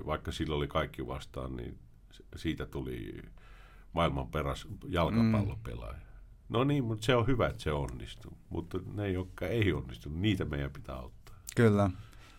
vaikka 0.05 0.31
sillä 0.31 0.55
oli 0.55 0.67
kaikki 0.67 1.07
vastaan, 1.07 1.55
niin 1.55 1.79
siitä 2.36 2.65
tuli 2.65 3.21
maailman 3.93 4.27
peräs 4.27 4.67
jalkapallopelaaja. 4.88 5.93
Mm. 5.93 6.09
No 6.49 6.63
niin, 6.63 6.84
mutta 6.84 7.05
se 7.05 7.15
on 7.15 7.27
hyvä, 7.27 7.47
että 7.47 7.63
se 7.63 7.71
onnistuu. 7.71 8.38
Mutta 8.49 8.80
ne, 8.93 9.11
jotka 9.11 9.47
ei 9.47 9.73
onnistu, 9.73 10.09
niitä 10.09 10.45
meidän 10.45 10.71
pitää 10.71 10.95
auttaa. 10.95 11.36
Kyllä. 11.55 11.89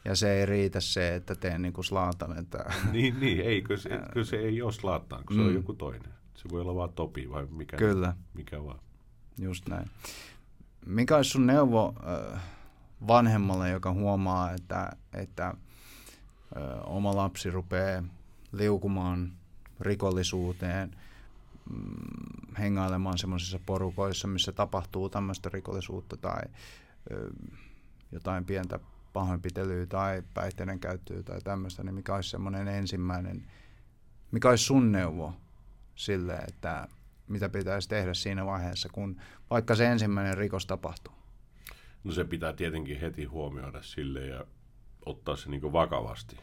Ja 0.05 0.16
se 0.16 0.32
ei 0.32 0.47
riitä 0.47 0.80
se, 0.80 1.14
että 1.14 1.34
teen 1.34 1.62
niin 1.62 1.72
kuin 1.72 1.84
Slaatan. 1.84 2.38
Että... 2.38 2.72
niin, 2.93 3.20
niin 3.20 3.41
ei, 3.41 3.62
kyllä 3.62 3.80
se, 3.80 4.01
kyllä 4.12 4.26
se 4.26 4.36
ei 4.36 4.62
ole 4.62 4.72
Slaatan, 4.72 5.24
kun 5.24 5.36
mm. 5.36 5.41
se 5.41 5.43
on 5.43 5.51
mm. 5.51 5.57
joku 5.57 5.74
toinen. 5.74 6.12
Se 6.34 6.49
voi 6.51 6.61
olla 6.61 6.74
vaan 6.74 6.93
Topi 6.93 7.30
vai 7.30 7.47
mikä, 7.47 7.76
kyllä. 7.76 8.16
mikä 8.34 8.64
vaan. 8.64 8.80
Just 9.38 9.68
näin. 9.68 9.91
Mikä 10.86 11.16
olisi 11.16 11.30
sun 11.30 11.47
neuvo 11.47 11.95
vanhemmalle, 13.07 13.70
joka 13.70 13.93
huomaa, 13.93 14.53
että, 14.53 14.91
että 15.12 15.55
oma 16.84 17.16
lapsi 17.16 17.51
rupeaa 17.51 18.03
liukumaan 18.53 19.32
rikollisuuteen, 19.81 20.97
mm, 21.70 22.55
hengailemaan 22.59 23.18
semmoisissa 23.18 23.61
porukoissa, 23.66 24.28
missä 24.28 24.53
tapahtuu 24.53 25.09
tämmöistä 25.09 25.51
rikollisuutta 25.53 26.16
tai 26.16 26.43
jotain 28.12 28.45
pientä 28.45 28.81
pahoinpitelyä 29.12 29.87
tai 29.87 30.22
päihteiden 30.35 30.81
käyttöä 30.81 31.22
tai 31.22 31.41
tämmöistä, 31.41 31.83
niin 31.83 31.95
mikä 31.95 32.14
olisi 32.14 32.31
semmoinen 32.31 32.68
ensimmäinen, 32.68 33.47
mikä 34.31 34.49
olisi 34.49 34.64
sun 34.64 34.93
neuvo 34.93 35.35
sille, 35.95 36.35
että 36.35 36.89
mitä 37.28 37.49
pitäisi 37.49 37.89
tehdä 37.89 38.14
siinä 38.14 38.47
vaiheessa, 38.47 38.89
kun 38.93 39.20
vaikka 39.51 39.74
se 39.74 39.87
ensimmäinen 39.87 40.39
rikos 40.39 40.66
tapahtuu? 40.66 41.12
No 42.05 42.12
se 42.12 42.24
pitää 42.24 42.53
tietenkin 42.53 43.01
heti 43.01 43.24
huomioida 43.24 43.83
sille 43.83 44.26
ja 44.26 44.45
ottaa 45.07 45.37
se 45.37 45.51
niin 45.51 45.72
vakavasti 45.72 46.37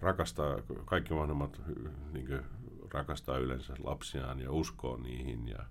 rakastaa, 0.00 0.56
kaikki 0.84 1.14
vanhemmat 1.14 1.60
niin 2.12 2.40
rakastaa 2.92 3.38
yleensä 3.38 3.74
lapsiaan 3.84 4.40
ja 4.40 4.52
uskoo 4.52 4.96
niihin, 4.96 5.48
ja, 5.48 5.66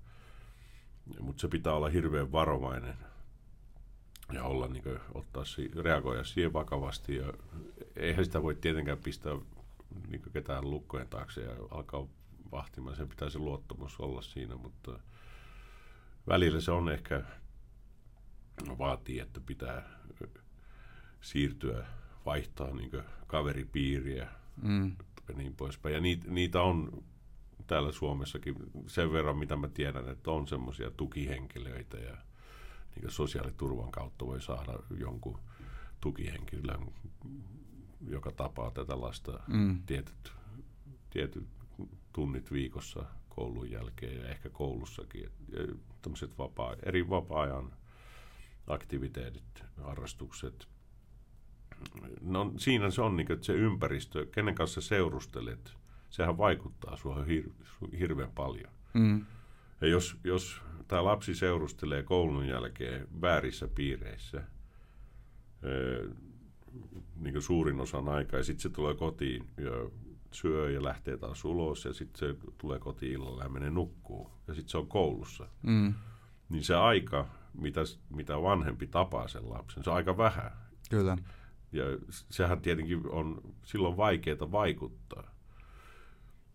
mutta 1.19 1.41
se 1.41 1.47
pitää 1.47 1.73
olla 1.73 1.89
hirveän 1.89 2.31
varovainen 2.31 2.97
ja 4.33 4.43
olla, 4.43 4.67
niin 4.67 4.83
kuin, 4.83 4.99
ottaa, 5.13 5.43
reagoida 5.83 6.23
siihen 6.23 6.53
vakavasti. 6.53 7.15
Ja 7.15 7.33
eihän 7.95 8.25
sitä 8.25 8.43
voi 8.43 8.55
tietenkään 8.55 8.97
pistää 8.97 9.33
niin 10.07 10.21
ketään 10.33 10.71
lukkojen 10.71 11.07
taakse 11.07 11.41
ja 11.41 11.51
alkaa 11.71 12.07
vahtimaan. 12.51 12.95
Sen 12.95 13.09
pitää 13.09 13.29
se 13.29 13.39
luottamus 13.39 13.99
olla 13.99 14.21
siinä, 14.21 14.55
mutta 14.55 14.99
välillä 16.27 16.61
se 16.61 16.71
on 16.71 16.89
ehkä 16.89 17.23
vaatii, 18.77 19.19
että 19.19 19.39
pitää 19.39 19.89
siirtyä 21.21 21.85
vaihtaa 22.27 22.73
niin 22.73 22.91
kaveripiiriä 23.27 24.27
mm. 24.61 24.95
ja 25.29 25.35
niin 25.35 25.55
poispäin. 25.55 25.95
Ja 25.95 26.01
niitä, 26.01 26.31
niitä 26.31 26.61
on 26.61 27.03
täällä 27.67 27.91
Suomessakin 27.91 28.55
sen 28.87 29.13
verran, 29.13 29.37
mitä 29.37 29.55
mä 29.55 29.67
tiedän, 29.67 30.09
että 30.09 30.31
on 30.31 30.47
semmoisia 30.47 30.91
tukihenkilöitä 30.91 31.97
ja 31.97 32.17
niin 32.95 33.11
sosiaaliturvan 33.11 33.91
kautta 33.91 34.25
voi 34.25 34.41
saada 34.41 34.73
jonkun 34.97 35.39
tukihenkilön, 36.01 36.93
joka 38.07 38.31
tapaa 38.31 38.71
tätä 38.71 39.01
lasta 39.01 39.39
mm. 39.47 39.83
tietyt, 39.85 40.33
tietyt 41.09 41.47
tunnit 42.13 42.51
viikossa 42.51 43.05
koulun 43.29 43.71
jälkeen 43.71 44.17
ja 44.17 44.29
ehkä 44.29 44.49
koulussakin. 44.49 45.31
Tämmöiset 46.01 46.37
vapaa, 46.37 46.75
eri 46.83 47.09
vapaa-ajan 47.09 47.73
aktiviteetit, 48.67 49.63
harrastukset, 49.81 50.67
no 52.21 52.53
siinä 52.57 52.89
se 52.89 53.01
on 53.01 53.15
niin 53.15 53.31
että 53.31 53.45
se 53.45 53.53
ympäristö, 53.53 54.25
kenen 54.25 54.55
kanssa 54.55 54.81
seurustelet, 54.81 55.73
sehän 56.09 56.37
vaikuttaa 56.37 56.97
suohon 56.97 57.25
hir- 57.25 57.97
hirveän 57.99 58.31
paljon. 58.31 58.71
Mm. 58.93 59.25
Ja 59.81 59.87
jos, 59.87 60.17
jos 60.23 60.61
tämä 60.87 61.03
lapsi 61.03 61.35
seurustelee 61.35 62.03
koulun 62.03 62.47
jälkeen 62.47 63.07
väärissä 63.21 63.67
piireissä, 63.67 64.43
niin 67.15 67.33
kuin 67.33 67.41
suurin 67.41 67.79
osan 67.79 68.09
aikaa, 68.09 68.39
ja 68.39 68.43
sitten 68.43 68.61
se 68.61 68.69
tulee 68.69 68.95
kotiin 68.95 69.47
ja 69.57 69.89
syö 70.31 70.71
ja 70.71 70.83
lähtee 70.83 71.17
taas 71.17 71.45
ulos, 71.45 71.85
ja 71.85 71.93
sitten 71.93 72.19
se 72.19 72.49
tulee 72.57 72.79
kotiin 72.79 73.11
illalla 73.11 73.43
ja 73.43 73.49
menee 73.49 73.69
nukkuu, 73.69 74.31
ja 74.47 74.53
sitten 74.53 74.69
se 74.69 74.77
on 74.77 74.87
koulussa. 74.87 75.47
Mm. 75.63 75.93
Niin 76.49 76.63
se 76.63 76.75
aika, 76.75 77.27
mitä, 77.53 77.81
mitä 78.09 78.41
vanhempi 78.41 78.87
tapaa 78.87 79.27
sen 79.27 79.49
lapsen, 79.49 79.83
se 79.83 79.89
on 79.89 79.95
aika 79.95 80.17
vähän. 80.17 80.51
Kyllä. 80.89 81.17
Ja 81.71 81.83
sehän 82.09 82.61
tietenkin 82.61 83.09
on 83.11 83.55
silloin 83.63 83.97
vaikeaa 83.97 84.51
vaikuttaa. 84.51 85.35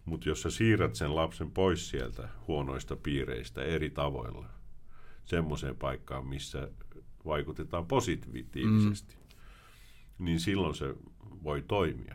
Mutta 0.05 0.29
jos 0.29 0.43
sä 0.43 0.51
siirrät 0.51 0.95
sen 0.95 1.17
lapsen 1.17 1.51
pois 1.51 1.91
sieltä 1.91 2.29
huonoista 2.49 2.97
piireistä 2.97 3.63
eri 3.63 3.91
tavoilla, 3.91 4.49
semmoiseen 5.25 5.77
paikkaan, 5.77 6.27
missä 6.27 6.69
vaikutetaan 7.25 7.87
positiivisesti, 7.87 9.15
mm. 9.15 10.25
niin 10.25 10.41
silloin 10.41 10.75
se 10.75 10.95
voi 11.43 11.63
toimia. 11.63 12.15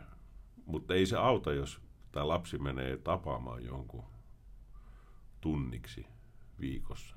Mutta 0.66 0.94
ei 0.94 1.06
se 1.06 1.16
auta, 1.16 1.52
jos 1.52 1.80
tämä 2.12 2.28
lapsi 2.28 2.58
menee 2.58 2.96
tapaamaan 2.96 3.64
jonkun 3.64 4.04
tunniksi 5.40 6.06
viikossa. 6.60 7.16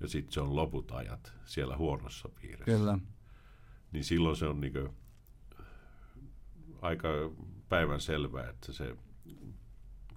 Ja 0.00 0.08
sitten 0.08 0.32
se 0.32 0.40
on 0.40 0.56
loput 0.56 0.92
ajat 0.92 1.32
siellä 1.44 1.76
huonossa 1.76 2.28
piirissä. 2.28 2.64
Kyllä 2.64 2.98
niin 3.92 4.04
silloin 4.04 4.36
se 4.36 4.46
on 4.46 4.60
niin 4.60 4.72
kuin 4.72 4.88
aika 6.82 7.08
päivän 7.68 8.00
selvää, 8.00 8.48
että 8.48 8.72
se 8.72 8.96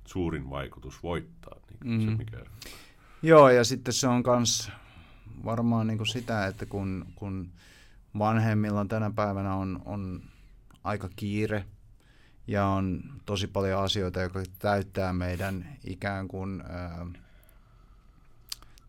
suurin 0.06 0.50
vaikutus 0.50 1.04
voittaa. 1.04 1.60
Niin 1.84 2.02
mm. 2.02 2.06
se 2.06 2.18
mikä... 2.18 2.38
Joo, 3.22 3.50
ja 3.50 3.64
sitten 3.64 3.94
se 3.94 4.08
on 4.08 4.24
myös 4.28 4.72
varmaan 5.46 5.88
niin 5.88 5.98
kuin 5.98 6.08
sitä, 6.08 6.48
että 6.48 6.66
kun, 6.66 7.06
kun 7.16 7.50
vanhemmilla 8.18 8.86
tänä 8.86 9.12
päivänä 9.16 9.56
on, 9.56 9.82
on 9.86 10.22
aika 10.84 11.10
kiire 11.16 11.66
ja 12.48 12.66
on 12.66 13.04
tosi 13.26 13.48
paljon 13.48 13.84
asioita, 13.84 14.22
jotka 14.22 14.44
täyttää 14.60 15.14
meidän 15.14 15.78
ikään 15.84 16.28
kuin, 16.28 16.64
ää, 16.70 17.06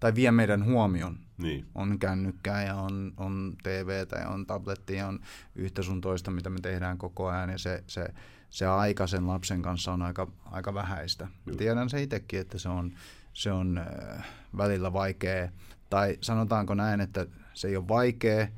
tai 0.00 0.14
vie 0.14 0.30
meidän 0.30 0.64
huomion. 0.64 1.18
Niin. 1.38 1.66
On 1.74 1.98
kännykkää 1.98 2.64
ja 2.64 2.74
on, 2.74 3.12
on 3.16 3.56
TVtä 3.62 4.16
ja 4.16 4.28
on 4.28 4.46
tablettia 4.46 4.98
ja 4.98 5.06
on 5.06 5.20
yhtä 5.54 5.82
sun 5.82 6.00
toista, 6.00 6.30
mitä 6.30 6.50
me 6.50 6.60
tehdään 6.60 6.98
koko 6.98 7.26
ajan 7.26 7.50
ja 7.50 7.58
se, 7.58 7.84
se, 7.86 8.08
se 8.50 8.66
aika 8.66 9.06
sen 9.06 9.26
lapsen 9.26 9.62
kanssa 9.62 9.92
on 9.92 10.02
aika, 10.02 10.30
aika 10.44 10.74
vähäistä. 10.74 11.28
Joo. 11.46 11.56
Tiedän 11.56 11.90
se 11.90 12.02
itsekin, 12.02 12.40
että 12.40 12.58
se 12.58 12.68
on, 12.68 12.92
se 13.32 13.52
on 13.52 13.78
äh, 13.78 14.26
välillä 14.56 14.92
vaikea, 14.92 15.48
tai 15.90 16.18
sanotaanko 16.20 16.74
näin, 16.74 17.00
että 17.00 17.26
se 17.54 17.68
ei 17.68 17.76
ole 17.76 17.88
vaikea, 17.88 18.48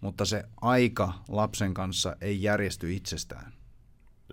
mutta 0.00 0.24
se 0.24 0.44
aika 0.60 1.12
lapsen 1.28 1.74
kanssa 1.74 2.16
ei 2.20 2.42
järjesty 2.42 2.94
itsestään. 2.94 3.52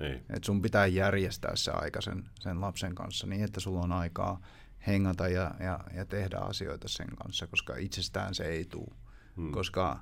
Ei. 0.01 0.21
Et 0.29 0.43
sun 0.43 0.61
pitää 0.61 0.85
järjestää 0.85 1.55
se 1.55 1.71
aika 1.71 2.01
sen, 2.01 2.23
sen 2.39 2.61
lapsen 2.61 2.95
kanssa 2.95 3.27
niin, 3.27 3.43
että 3.43 3.59
sulla 3.59 3.81
on 3.81 3.91
aikaa 3.91 4.41
hengata 4.87 5.27
ja, 5.27 5.51
ja, 5.59 5.79
ja 5.95 6.05
tehdä 6.05 6.37
asioita 6.37 6.87
sen 6.87 7.07
kanssa, 7.15 7.47
koska 7.47 7.75
itsestään 7.75 8.35
se 8.35 8.43
ei 8.45 8.65
tule. 8.65 8.95
Hmm. 9.37 9.51
Koska 9.51 9.99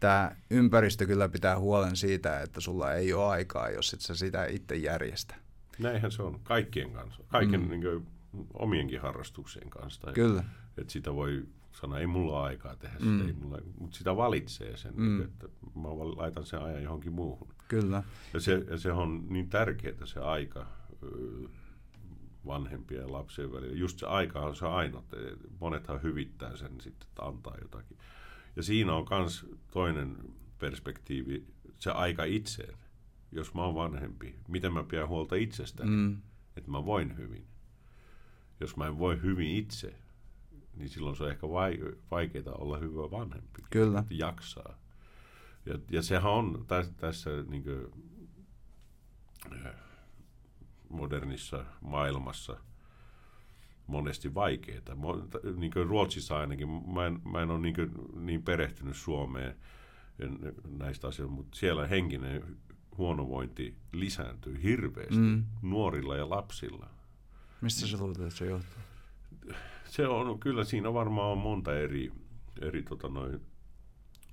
tämä 0.00 0.36
ympäristö 0.50 1.06
kyllä 1.06 1.28
pitää 1.28 1.58
huolen 1.58 1.96
siitä, 1.96 2.40
että 2.40 2.60
sulla 2.60 2.92
ei 2.94 3.12
ole 3.12 3.24
aikaa, 3.26 3.70
jos 3.70 3.94
et 3.94 4.00
sä 4.00 4.14
sitä 4.14 4.44
itse 4.46 4.76
järjestä. 4.76 5.34
Näinhän 5.78 6.12
se 6.12 6.22
on 6.22 6.40
kaikkien 6.42 6.92
kanssa, 6.92 7.22
kaiken 7.28 7.60
Mm. 7.60 7.66
mm. 7.66 7.70
niin 7.70 7.82
kuin, 7.82 8.06
omienkin 8.54 9.00
harrastuksien 9.00 9.70
kanssa. 9.70 10.00
Tai, 10.00 10.12
Kyllä. 10.14 10.44
Että 10.78 10.92
sitä 10.92 11.14
voi 11.14 11.44
sanoa, 11.72 11.98
ei 11.98 12.06
mulla 12.06 12.38
ole 12.40 12.46
aikaa 12.46 12.76
tehdä 12.76 12.96
Mm. 13.00 13.18
sitä, 13.18 13.28
ei 13.28 13.32
mulla, 13.32 13.58
mutta 13.78 13.96
sitä 13.98 14.16
valitsee 14.16 14.76
sen, 14.76 14.92
Mm. 14.96 15.22
että 15.22 15.48
mä 15.74 15.88
laitan 16.16 16.46
sen 16.46 16.62
ajan 16.62 16.82
johonkin 16.82 17.12
muuhun. 17.12 17.48
Kyllä. 17.68 18.02
Ja 18.34 18.40
se, 18.40 18.64
ja 18.70 18.78
se 18.78 18.92
on 18.92 19.26
niin 19.28 19.48
tärkeää 19.50 20.06
se 20.06 20.20
aika 20.20 20.66
vanhempien 22.46 23.00
ja 23.00 23.12
lapsien 23.12 23.52
välillä. 23.52 23.76
Just 23.76 23.98
se 23.98 24.06
aika 24.06 24.40
on 24.40 24.56
se 24.56 24.66
ainoa. 24.66 25.04
Monethan 25.60 26.02
hyvittää 26.02 26.56
sen 26.56 26.80
sitten, 26.80 27.08
että 27.08 27.22
antaa 27.22 27.56
jotakin. 27.62 27.98
Ja 28.56 28.62
siinä 28.62 28.94
on 28.94 29.06
myös 29.10 29.46
toinen 29.70 30.16
perspektiivi, 30.58 31.46
se 31.78 31.90
aika 31.90 32.24
itseen. 32.24 32.74
Jos 33.32 33.54
mä 33.54 33.64
oon 33.64 33.74
vanhempi, 33.74 34.34
miten 34.48 34.72
mä 34.72 34.84
pidän 34.84 35.08
huolta 35.08 35.36
itsestäni, 35.36 35.90
mm. 35.90 35.96
Mm. 35.96 36.22
että 36.56 36.70
mä 36.70 36.84
voin 36.84 37.16
hyvin. 37.16 37.46
Jos 38.60 38.76
mä 38.76 38.86
en 38.86 38.98
voi 38.98 39.22
hyvin 39.22 39.56
itse, 39.56 39.94
niin 40.74 40.88
silloin 40.88 41.16
se 41.16 41.24
on 41.24 41.30
ehkä 41.30 41.46
vaikeaa 42.10 42.54
olla 42.58 42.78
hyvä 42.78 43.10
vanhempi. 43.10 43.62
Kyllä. 43.70 44.00
Että 44.00 44.14
jaksaa. 44.14 44.78
Ja, 45.66 45.78
ja 45.90 46.02
sehän 46.02 46.32
on 46.32 46.64
tässä, 46.68 46.92
tässä 46.96 47.30
niin 47.48 47.62
kuin, 47.62 47.86
modernissa 50.90 51.64
maailmassa 51.80 52.56
monesti 53.86 54.34
vaikeaa. 54.34 54.80
Mo- 54.90 55.56
Niin 55.56 55.72
kuin 55.72 55.86
Ruotsissa 55.86 56.38
ainakin, 56.38 56.68
mä 56.94 57.06
en, 57.06 57.20
mä 57.32 57.42
en 57.42 57.50
ole 57.50 57.58
niin, 57.60 57.74
kuin, 57.74 57.90
niin 58.26 58.42
perehtynyt 58.42 58.96
Suomeen 58.96 59.56
näistä 60.78 61.08
asioista, 61.08 61.34
mutta 61.36 61.58
siellä 61.58 61.86
henkinen 61.86 62.56
huonovointi 62.98 63.76
lisääntyy 63.92 64.62
hirveästi 64.62 65.16
Mm. 65.16 65.44
nuorilla 65.62 66.16
ja 66.16 66.30
lapsilla. 66.30 66.86
Mistä 67.60 67.86
sä 67.86 67.98
luulet, 67.98 68.20
että 68.20 68.34
se 68.34 68.46
johtuu? 68.46 68.78
Se 69.84 70.08
on, 70.08 70.40
kyllä 70.40 70.64
siinä 70.64 70.92
varmaan 70.94 71.32
on 71.32 71.38
monta 71.38 71.76
eri, 71.78 72.12
eri 72.60 72.82
tota 72.82 73.08
noin, 73.08 73.40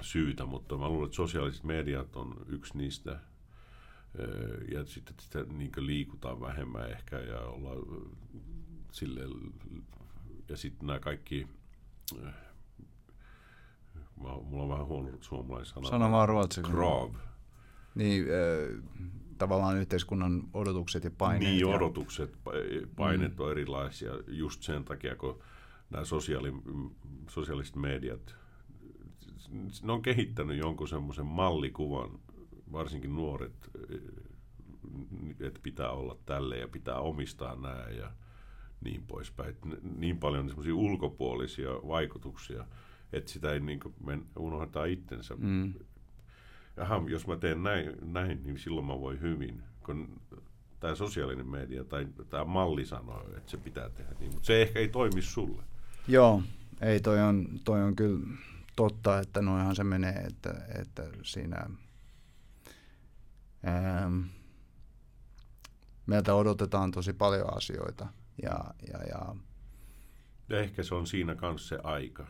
syytä, 0.02 0.46
mutta 0.46 0.78
mä 0.78 0.90
luulen, 0.90 1.06
että 1.06 1.16
sosiaaliset 1.16 1.64
mediat 1.64 2.16
on 2.16 2.36
yksi 2.48 2.78
niistä. 2.78 3.20
Ja 4.72 4.86
sitten 4.86 5.16
sitä 5.20 5.44
niin 5.44 5.72
liikutaan 5.78 6.42
vähemmän 6.42 6.92
ehkä 6.92 7.20
ja 7.20 7.40
olla 7.40 7.70
sille 8.92 9.22
ja 10.50 10.58
sitten 10.58 10.88
nämä 10.88 11.00
kaikki, 11.00 11.48
mulla 14.16 14.64
on 14.64 14.70
vähän 14.70 14.86
huono 14.86 15.10
suomalaisana. 15.22 15.90
Sano 15.90 16.12
vaan 16.12 16.30
ruotsiksi. 16.30 16.72
Krav. 16.72 17.14
Niin, 17.96 18.24
äh, 18.24 18.84
tavallaan 19.38 19.78
yhteiskunnan 19.78 20.44
odotukset 20.54 21.04
ja 21.04 21.12
paineet. 21.18 21.42
Niin, 21.52 21.60
ja- 21.60 21.68
odotukset, 21.76 22.34
pa- 22.34 22.88
paineet 22.96 23.40
on 23.40 23.52
erilaisia 23.52 24.12
just 24.28 24.64
sen 24.64 24.84
takia, 24.84 25.16
kun 25.16 25.40
nämä 25.90 26.06
sosiaali, 26.06 26.54
sosiaaliset 27.30 27.76
mediat, 27.76 28.36
ne 29.82 29.92
on 29.92 30.02
kehittänyt 30.02 30.58
jonkun 30.58 30.88
semmoisen 30.88 31.26
mallikuvan, 31.26 32.10
varsinkin 32.72 33.16
nuoret, 33.16 33.70
että 35.40 35.60
pitää 35.64 35.92
olla 35.92 36.18
tälle 36.26 36.58
ja 36.58 36.68
pitää 36.68 37.00
omistaa 37.00 37.56
nämä 37.56 37.86
ja 37.98 38.12
niin 38.82 39.04
poispäin. 39.08 39.50
Et 39.50 39.58
Niin 39.98 40.20
paljon 40.20 40.48
semmoisia 40.48 40.76
ulkopuolisia 40.76 41.70
vaikutuksia, 41.70 42.66
että 43.14 43.32
sitä 43.32 43.52
ei 43.52 43.60
niin 43.60 43.80
men, 44.06 44.26
unohdetaan 44.40 44.90
itsensä. 44.90 45.36
Mm. 45.36 45.74
Jaha, 46.78 47.04
jos 47.08 47.28
mä 47.28 47.38
teen 47.38 47.64
näin, 47.64 47.96
näin, 48.02 48.44
niin 48.44 48.60
silloin 48.60 48.86
mä 48.86 49.00
voin 49.00 49.22
hyvin. 49.22 49.64
Kun 49.86 50.22
tämä 50.80 50.96
sosiaalinen 50.96 51.48
media 51.48 51.84
tai 51.84 52.08
tämä 52.30 52.46
malli 52.46 52.86
sanoo, 52.86 53.24
että 53.38 53.52
se 53.52 53.58
pitää 53.58 53.90
tehdä 53.90 54.12
niin, 54.20 54.32
mutta 54.32 54.46
se 54.46 54.62
ehkä 54.62 54.80
ei 54.80 54.88
toimi 54.88 55.22
sulle. 55.22 55.64
Joo, 56.08 56.44
ei 56.82 57.00
toi 57.00 57.22
on, 57.22 57.48
toi 57.64 57.84
on 57.84 57.96
kyllä 57.96 58.28
totta, 58.76 59.20
että 59.20 59.42
noinhan 59.42 59.76
se 59.76 59.84
menee, 59.84 60.14
että, 60.14 60.56
että 60.80 61.04
siinä 61.24 61.70
meiltä 66.08 66.34
odotetaan 66.36 66.92
tosi 66.92 67.14
paljon 67.14 67.58
asioita 67.58 68.08
ja, 68.44 68.60
ja, 68.94 69.00
ja 69.10 69.36
Ja 70.50 70.60
ehkä 70.60 70.84
se 70.84 70.96
on 70.96 71.08
siinä 71.08 71.36
kanssa 71.36 71.68
se 71.68 71.82
aika, 71.84 72.28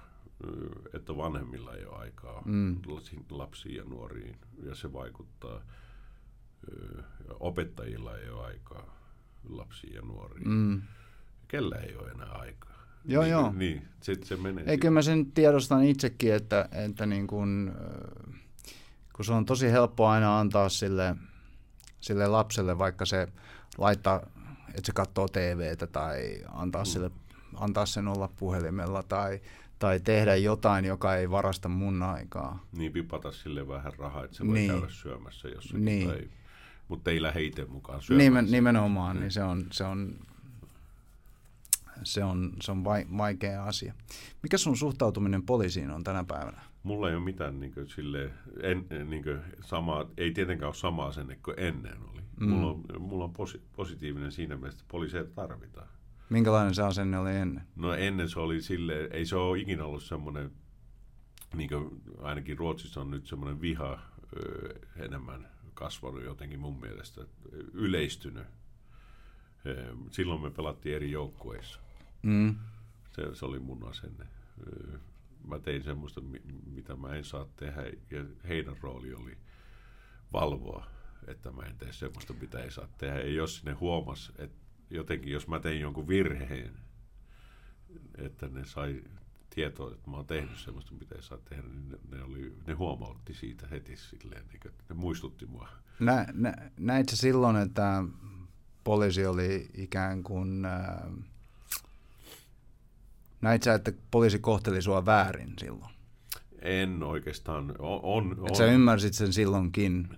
että 0.93 1.17
vanhemmilla 1.17 1.75
ei 1.75 1.85
ole 1.85 1.97
aikaa 1.97 2.41
Mm. 2.45 2.77
lapsiin- 3.31 3.75
ja 3.75 3.83
nuoriin, 3.83 4.37
ja 4.63 4.75
se 4.75 4.93
vaikuttaa. 4.93 5.61
Opettajilla 7.39 8.17
ei 8.17 8.29
ole 8.29 8.45
aikaa 8.45 8.97
lapsiin 9.49 9.93
ja 9.93 10.01
nuoriin. 10.01 10.49
mm, 10.49 10.81
Kellä 11.47 11.75
ei 11.75 11.95
ole 11.95 12.11
enää 12.11 12.31
aikaa. 12.31 12.77
Joo, 13.05 13.23
niin, 13.23 13.31
joo. 13.31 13.51
Niin, 13.51 13.87
se, 14.01 14.15
se 14.23 14.35
menee. 14.35 14.63
Ei, 14.67 14.77
kyllä 14.77 14.93
mä 14.93 15.01
sen 15.01 15.31
tiedostan 15.31 15.83
itsekin, 15.83 16.33
että, 16.33 16.69
että 16.71 17.05
niin 17.05 17.27
kun, 17.27 17.75
äh, 17.75 18.39
kun 19.15 19.25
se 19.25 19.33
on 19.33 19.45
tosi 19.45 19.71
helppo 19.71 20.07
aina 20.07 20.39
antaa 20.39 20.69
sille, 20.69 21.15
sille 22.01 22.27
lapselle, 22.27 22.77
vaikka 22.77 23.05
se 23.05 23.27
laittaa, 23.77 24.21
että 24.67 24.81
se 24.85 24.91
katsoo 24.91 25.27
TVtä 25.27 25.87
tai 25.87 26.41
antaa, 26.53 26.81
mm. 26.81 26.85
sille, 26.85 27.11
antaa 27.55 27.85
sen 27.85 28.07
olla 28.07 28.29
puhelimella 28.37 29.03
tai, 29.03 29.41
tai 29.79 29.99
tehdä 29.99 30.35
jotain, 30.35 30.85
joka 30.85 31.15
ei 31.15 31.31
varasta 31.31 31.69
mun 31.69 32.03
aikaa. 32.03 32.65
Niin 32.71 32.91
pipata 32.91 33.31
sille 33.31 33.67
vähän 33.67 33.93
rahaa, 33.97 34.23
että 34.23 34.37
se 34.37 34.47
voi 34.47 34.53
Niin. 34.53 34.71
käydä 34.71 34.87
syömässä 34.89 35.47
jossakin. 35.47 35.85
Niin. 35.85 36.07
Tai, 36.07 36.27
mutta 36.87 37.11
ei 37.11 37.21
lähde 37.21 37.41
itse 37.41 37.65
mukaan 37.65 38.01
syömään. 38.01 38.25
Nimen, 38.25 38.51
nimenomaan, 38.51 39.19
niin 39.19 39.31
se 39.31 39.43
on, 39.43 39.65
se 39.71 39.83
on, 39.83 40.15
se 42.03 42.23
on, 42.23 42.53
se 42.61 42.71
on 42.71 42.83
vai, 42.83 43.05
vaikea 43.17 43.63
asia. 43.63 43.93
Mikä 44.43 44.57
sun 44.57 44.77
suhtautuminen 44.77 45.43
poliisiin 45.43 45.91
on 45.91 46.03
tänä 46.03 46.23
päivänä? 46.23 46.61
Mulla 46.83 47.09
ei 47.09 47.15
ole 47.15 47.23
mitään 47.23 47.59
niin 47.59 47.73
kuin, 47.73 47.89
sille, 47.89 48.31
en, 48.61 48.85
niin 49.09 49.23
kuin, 49.23 49.39
samaa, 49.61 50.05
ei 50.17 50.31
tietenkään 50.31 50.67
ole 50.67 50.75
samaa 50.75 51.07
asenne 51.07 51.35
kuin 51.35 51.59
ennen 51.59 51.97
oli. 52.13 52.21
Mm. 52.39 52.49
Mulla 52.49 52.71
on, 52.71 52.83
mulla 53.01 53.23
on 53.23 53.33
posi, 53.33 53.61
positiivinen 53.75 54.31
siinä 54.31 54.55
mielessä, 54.57 54.79
että 54.81 54.91
poliiseja 54.91 55.25
tarvitaan. 55.25 55.87
Minkälainen 56.29 56.75
se 56.75 56.83
asenne 56.83 57.17
oli 57.19 57.35
ennen? 57.35 57.63
No 57.75 57.93
ennen 57.93 58.29
se 58.29 58.39
oli 58.39 58.61
sille, 58.61 59.07
ei 59.11 59.25
se 59.25 59.35
ole 59.35 59.59
ikinä 59.59 59.85
ollut 59.85 60.03
semmoinen, 60.03 60.51
niin 61.55 61.69
kuin 61.69 62.01
ainakin 62.21 62.57
Ruotsissa 62.57 63.01
on 63.01 63.11
nyt 63.11 63.25
semmoinen 63.25 63.61
viha 63.61 63.99
ö, 64.37 64.79
enemmän 64.95 65.47
kasvanut 65.73 66.23
jotenkin 66.23 66.59
mun 66.59 66.79
mielestä, 66.79 67.21
yleistynyt. 67.73 68.45
Ö, 69.65 69.95
Silloin 70.11 70.41
me 70.41 70.51
pelattiin 70.51 70.95
eri 70.95 71.11
joukkueissa. 71.11 71.79
Mm. 72.23 72.55
Se, 73.11 73.35
se 73.35 73.45
oli 73.45 73.59
mun 73.59 73.87
asenne. 73.89 74.25
Ö, 74.67 74.99
Mä 75.47 75.59
tein 75.59 75.83
semmoista, 75.83 76.21
mi- 76.21 76.41
mitä 76.65 76.95
mä 76.95 77.15
en 77.15 77.23
saa 77.25 77.45
tehdä, 77.55 77.81
ja 78.11 78.25
heidän 78.47 78.75
rooli 78.81 79.13
oli 79.13 79.37
valvoa, 80.33 80.85
että 81.27 81.51
mä 81.51 81.61
en 81.63 81.77
tee 81.77 81.93
semmoista, 81.93 82.33
mitä 82.41 82.59
ei 82.59 82.71
saa 82.71 82.87
tehdä. 82.97 83.19
Ja 83.19 83.31
jos 83.31 83.63
ne 83.63 83.71
huomas, 83.71 84.31
että 84.37 84.57
jotenkin, 84.89 85.33
jos 85.33 85.47
mä 85.47 85.59
tein 85.59 85.81
jonkun 85.81 86.07
virheen, 86.07 86.73
että 88.17 88.47
ne 88.47 88.65
sai 88.65 89.03
tietoa, 89.55 89.91
että 89.93 90.09
mä 90.09 90.17
oon 90.17 90.25
tehnyt 90.25 90.57
semmoista, 90.57 90.93
mitä 90.93 91.15
ei 91.15 91.21
saa 91.21 91.37
tehdä, 91.49 91.63
niin 91.67 91.89
ne, 91.89 91.97
ne, 92.17 92.23
oli, 92.23 92.53
ne 92.67 92.73
huomautti 92.73 93.33
siitä 93.33 93.67
heti 93.67 93.97
silleen, 93.97 94.43
niin 94.47 94.59
kuin, 94.59 94.73
ne 94.89 94.95
muistutti 94.95 95.45
mua. 95.45 95.69
Nä, 95.99 96.25
nä, 96.33 96.53
näit 96.79 97.09
silloin, 97.09 97.55
että 97.55 98.03
poliisi 98.83 99.25
oli 99.25 99.69
ikään 99.73 100.23
kuin, 100.23 100.65
äh, 100.65 100.97
näit 103.41 103.63
sä, 103.63 103.73
että 103.73 103.91
poliisi 104.11 104.39
kohteli 104.39 104.81
sua 104.81 105.05
väärin 105.05 105.53
silloin? 105.59 105.91
En 106.61 107.03
oikeastaan. 107.03 107.75
On, 107.79 107.99
on, 108.03 108.47
Et 108.47 108.55
sä 108.55 108.65
ymmärsit 108.65 109.13
sen 109.13 109.33
silloinkin? 109.33 110.09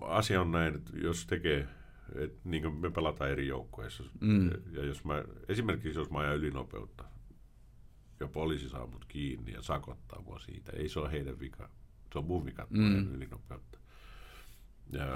Asia 0.00 0.40
on 0.40 0.50
näin, 0.50 0.74
että 0.74 0.90
jos 0.98 1.26
tekee, 1.26 1.68
että 2.14 2.38
niin 2.44 2.62
kuin 2.62 2.74
me 2.74 2.90
pelataan 2.90 3.30
eri 3.30 3.46
joukkueissa, 3.46 4.04
mm. 4.20 4.50
ja 4.72 4.84
jos 4.84 5.04
mä, 5.04 5.24
esimerkiksi 5.48 5.98
jos 5.98 6.10
mä 6.10 6.18
ajan 6.18 6.36
ylinopeutta, 6.36 7.04
ja 8.20 8.28
poliisi 8.28 8.68
saa 8.68 8.86
mut 8.86 9.04
kiinni 9.04 9.52
ja 9.52 9.62
sakottaa 9.62 10.22
mua 10.22 10.38
siitä, 10.38 10.72
ei 10.72 10.88
se 10.88 11.00
ole 11.00 11.12
heidän 11.12 11.40
vika. 11.40 11.68
Se 12.12 12.18
on 12.18 12.24
mun 12.24 12.46
vika, 12.46 12.66
mm. 12.70 13.14
ylinopeutta. 13.14 13.78
Ja 14.92 15.06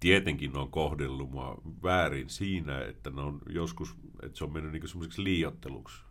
tietenkin 0.00 0.52
ne 0.52 0.58
on 0.58 0.70
kohdellut 0.70 1.30
mua 1.30 1.62
väärin 1.82 2.30
siinä, 2.30 2.80
että 2.80 3.10
ne 3.10 3.20
on 3.20 3.40
joskus, 3.48 3.96
että 4.22 4.38
se 4.38 4.44
on 4.44 4.52
mennyt 4.52 4.72
niin 4.72 4.88
semmoiseksi 4.88 5.24
liiotteluksi. 5.24 6.02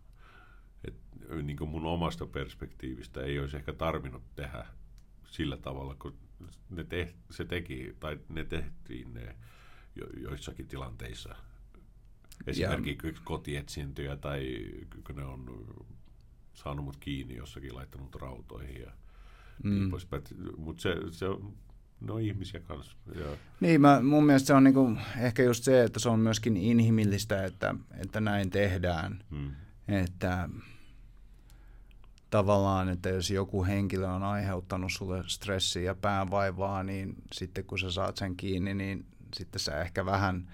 Että 0.88 1.36
niin 1.42 1.70
mun 1.70 1.86
omasta 1.86 2.26
perspektiivistä 2.26 3.22
ei 3.22 3.40
olisi 3.40 3.58
ehkä 3.58 3.74
tarvinnut 3.74 4.24
tehdä 4.36 4.66
sillä 5.28 5.58
tavalla, 5.58 5.96
kun 5.96 6.14
ne 6.70 6.84
te, 6.84 7.14
se 7.32 7.46
teki, 7.46 7.96
tai 8.00 8.20
ne 8.30 8.46
tehtiin 8.46 9.14
ne 9.14 9.36
jo, 9.96 10.06
joissakin 10.18 10.68
tilanteissa. 10.68 11.36
Esimerkiksi 12.48 13.08
ja. 13.08 13.14
kotietsintöjä 13.24 14.16
tai 14.16 14.66
kun 15.08 15.16
ne 15.16 15.24
on 15.24 15.68
saanut 16.54 16.86
mut 16.86 16.98
kiinni 16.98 17.36
jossakin, 17.36 17.76
laittanut 17.76 18.16
rautoihin 18.16 18.82
ja 18.82 18.92
mm. 19.64 19.70
niin 19.70 19.92
Mutta 20.58 20.82
se, 20.82 20.96
se 21.12 21.28
on 21.28 21.54
No 22.04 22.18
ihmisiä 22.18 22.60
kanssa. 22.60 22.98
Joo. 23.16 23.38
Niin, 23.60 23.82
mä, 23.82 24.02
mun 24.02 24.26
mielestä 24.26 24.48
se 24.48 24.54
on 24.54 24.64
niinku, 24.64 24.98
ehkä 25.20 25.44
just 25.44 25.64
se, 25.64 25.84
että 25.84 26.00
se 26.00 26.10
on 26.10 26.20
myöskin 26.20 26.58
inhimillistä, 26.58 27.46
että, 27.46 27.76
että 27.98 28.22
näin 28.22 28.50
tehdään. 28.50 29.24
Hmm. 29.32 29.52
Että 29.88 30.50
tavallaan, 32.34 32.90
että 32.90 33.10
jos 33.10 33.30
joku 33.30 33.66
henkilö 33.66 34.08
on 34.08 34.24
aiheuttanut 34.24 34.92
sulle 34.92 35.24
stressiä 35.28 35.82
ja 35.82 35.96
päänvaivaa, 35.96 36.84
niin 36.84 37.16
sitten 37.34 37.66
kun 37.66 37.80
sä 37.80 37.92
saat 37.92 38.18
sen 38.18 38.36
kiinni, 38.36 38.74
niin 38.74 39.06
sitten 39.36 39.60
sä 39.60 39.82
ehkä 39.82 40.06
vähän 40.06 40.52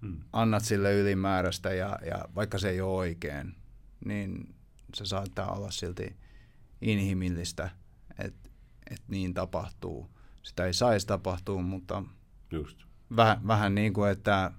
hmm. 0.00 0.20
annat 0.32 0.64
sille 0.64 0.94
ylimääräistä 0.94 1.72
ja, 1.72 1.98
ja 2.06 2.24
vaikka 2.34 2.58
se 2.58 2.70
ei 2.70 2.80
ole 2.80 2.96
oikein, 2.96 3.54
niin 4.04 4.54
se 4.94 5.06
saattaa 5.06 5.52
olla 5.52 5.70
silti 5.70 6.16
inhimillistä, 6.80 7.70
että, 8.18 8.50
että 8.90 9.06
niin 9.08 9.34
tapahtuu 9.34 10.10
sitä 10.42 10.64
ei 10.64 10.74
saisi 10.74 11.06
tapahtua, 11.06 11.62
mutta 11.62 12.02
Just. 12.50 12.84
Väh, 13.16 13.38
vähän 13.46 13.74
niin 13.74 13.92
kuin, 13.92 14.10
että 14.10 14.52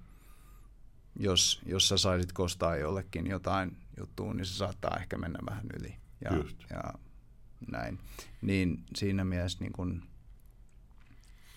jos, 1.18 1.62
jos 1.66 1.88
sä 1.88 1.96
saisit 1.98 2.32
kostaa 2.32 2.76
jollekin 2.76 3.26
jotain 3.26 3.76
juttua, 3.98 4.34
niin 4.34 4.46
se 4.46 4.54
saattaa 4.54 4.96
ehkä 5.00 5.18
mennä 5.18 5.38
vähän 5.50 5.66
yli. 5.80 6.01
Ja, 6.24 6.36
Just. 6.36 6.56
ja 6.70 6.82
näin. 7.70 7.98
Niin 8.42 8.84
siinä 8.96 9.24
mielessä 9.24 9.58
niin 9.60 9.72
kun, 9.72 10.02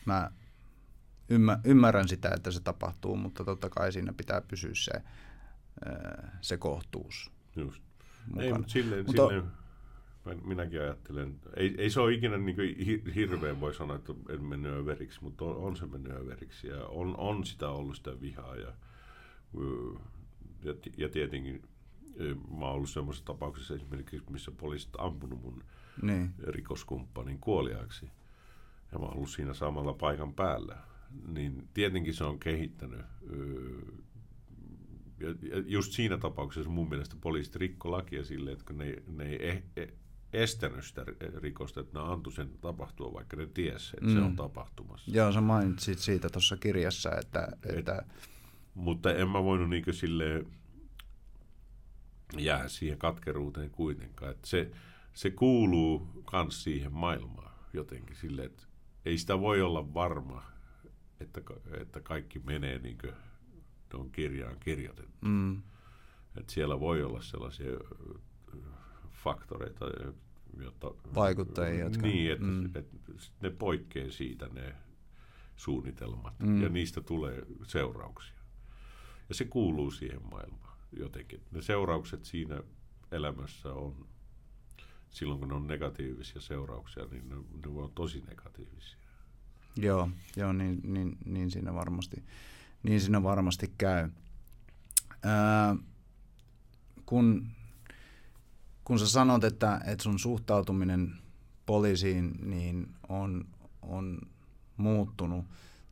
mä 0.05 0.32
ymmär, 1.30 1.57
ymmärrän 1.63 2.07
sitä, 2.07 2.32
että 2.36 2.51
se 2.51 2.59
tapahtuu, 2.59 3.16
mutta 3.16 3.43
totta 3.43 3.70
kai 3.70 3.91
siinä 3.91 4.13
pitää 4.13 4.41
pysyä 4.41 4.72
se, 4.74 4.91
se 6.41 6.57
kohtuus. 6.57 7.32
Just. 7.55 7.84
Ei, 8.39 8.53
mutta 8.53 8.70
silleen, 8.70 9.05
mutta, 9.05 9.28
silleen 9.28 9.51
minäkin 10.43 10.82
ajattelen, 10.82 11.39
ei, 11.57 11.76
ei 11.78 11.89
se 11.89 11.99
ole 11.99 12.13
ikinä 12.13 12.38
niin 12.38 12.55
hirveän 13.16 13.59
voi 13.59 13.74
sanoa, 13.74 13.95
että 13.95 14.13
en 14.30 14.43
mennyt 14.43 14.74
överiksi, 14.74 15.24
mutta 15.24 15.45
on, 15.45 15.55
on 15.55 15.78
se 15.78 15.86
mennyt 15.86 16.11
överiksi 16.11 16.68
ja 16.68 16.86
on, 16.86 17.18
on 17.18 17.45
sitä 17.45 17.70
ollut 17.70 17.95
sitä 17.95 18.22
vihaa 18.22 18.55
ja, 18.55 18.74
ja, 20.63 20.74
ja 20.97 21.09
tietenkin 21.09 21.61
mä 22.59 22.66
oon 22.66 22.76
ollut 22.76 22.89
semmoisessa 22.89 23.26
tapauksessa 23.26 23.76
esimerkiksi, 23.76 24.24
missä 24.30 24.51
poliisit 24.51 24.93
ampunut 24.97 25.41
mun 25.41 25.63
niin. 26.01 26.34
rikoskumppanin 26.47 27.39
kuoliaksi 27.39 28.05
ja 28.91 28.99
mä 28.99 29.05
oon 29.05 29.16
ollut 29.16 29.30
siinä 29.30 29.53
samalla 29.53 29.93
paikan 29.93 30.34
päällä, 30.34 30.78
niin 31.28 31.68
tietenkin 31.74 32.13
se 32.13 32.24
on 32.24 32.39
kehittänyt 32.39 33.01
ja 35.20 35.59
just 35.66 35.91
siinä 35.91 36.18
tapauksessa 36.18 36.70
mun 36.70 36.89
mielestä 36.89 37.16
poliisit 37.22 37.55
rikko 37.55 37.91
lakia 37.91 38.24
sille, 38.24 38.51
että 38.51 38.74
ne, 38.74 38.95
ne 39.07 39.26
ei 39.26 39.49
eh, 39.49 39.63
eh, 39.76 39.93
estänyt 40.34 40.86
sitä 40.86 41.05
rikosta, 41.41 41.80
että 41.80 41.99
ne 41.99 42.05
antoi 42.05 42.34
sen 42.34 42.49
tapahtua, 42.61 43.13
vaikka 43.13 43.38
ne 43.38 43.45
tiesi, 43.45 43.91
että 43.97 44.09
mm. 44.09 44.13
se 44.13 44.20
on 44.20 44.32
mm. 44.32 44.36
tapahtumassa. 44.36 45.11
Joo, 45.13 45.32
sä 45.32 45.41
mainitsit 45.41 45.99
siitä 45.99 46.30
tuossa 46.30 46.57
kirjassa, 46.57 47.11
että... 47.22 47.47
että... 47.78 47.95
Et, 47.95 48.07
mutta 48.74 49.13
en 49.13 49.30
mä 49.30 49.43
voinut 49.43 49.70
niin 49.70 49.84
sille 49.91 50.45
jää 52.38 52.67
siihen 52.67 52.97
katkeruuteen 52.97 53.69
kuitenkaan. 53.69 54.32
Että 54.32 54.47
se, 54.47 54.71
se 55.13 55.32
kuuluu 55.32 56.23
myös 56.32 56.63
siihen 56.63 56.93
maailmaan 56.93 57.51
jotenkin 57.73 58.15
sille, 58.15 58.43
että 58.43 58.63
ei 59.05 59.17
sitä 59.17 59.39
voi 59.39 59.61
olla 59.61 59.93
varma, 59.93 60.43
että, 61.19 61.41
että 61.82 62.01
kaikki 62.01 62.39
menee 62.39 62.80
niin 62.80 62.97
kuin 62.97 63.13
ne 63.93 63.99
on 63.99 64.11
kirjaan 64.11 64.59
kirjoitettu. 64.59 65.26
Mm. 65.26 65.61
Että 66.38 66.53
siellä 66.53 66.80
voi 66.80 67.03
olla 67.03 67.21
sellaisia 67.21 67.71
faktoreita, 69.11 69.86
jotta, 70.63 70.91
Vaikuttajia, 71.15 71.84
jotka... 71.84 72.07
Niin, 72.07 72.32
että, 72.32 72.45
mm. 72.45 72.65
että 72.65 72.97
ne 73.41 73.49
poikkeaa 73.49 74.11
siitä 74.11 74.47
ne 74.47 74.76
suunnitelmat 75.55 76.39
mm. 76.39 76.61
ja 76.61 76.69
niistä 76.69 77.01
tulee 77.01 77.45
seurauksia. 77.67 78.36
Ja 79.30 79.36
se 79.36 79.45
kuuluu 79.45 79.91
siihen 79.91 80.21
maailmaan 80.32 80.64
jotenkin. 80.99 81.41
Ne 81.51 81.61
seuraukset 81.61 82.25
siinä 82.25 82.63
elämässä 83.11 83.73
on, 83.73 84.07
silloin 85.09 85.39
kun 85.39 85.49
ne 85.49 85.55
on 85.55 85.67
negatiivisia 85.67 86.41
seurauksia, 86.41 87.05
niin 87.11 87.29
ne, 87.29 87.35
ne 87.35 87.81
on 87.81 87.91
tosi 87.95 88.23
negatiivisia. 88.27 88.97
Joo, 89.75 90.09
joo 90.35 90.53
niin, 90.53 90.81
niin, 90.83 91.17
niin, 91.25 91.51
siinä 91.51 91.73
varmasti, 91.73 92.23
niin 92.83 93.01
siinä 93.01 93.23
varmasti 93.23 93.73
käy. 93.77 94.09
Ää, 95.23 95.75
kun 97.05 97.47
kun 98.85 98.99
sä 98.99 99.07
sanot, 99.07 99.43
että, 99.43 99.81
että 99.85 100.03
sun 100.03 100.19
suhtautuminen 100.19 101.13
poliisiin 101.65 102.33
niin 102.41 102.87
on, 103.09 103.45
on 103.81 104.21
muuttunut 104.77 105.45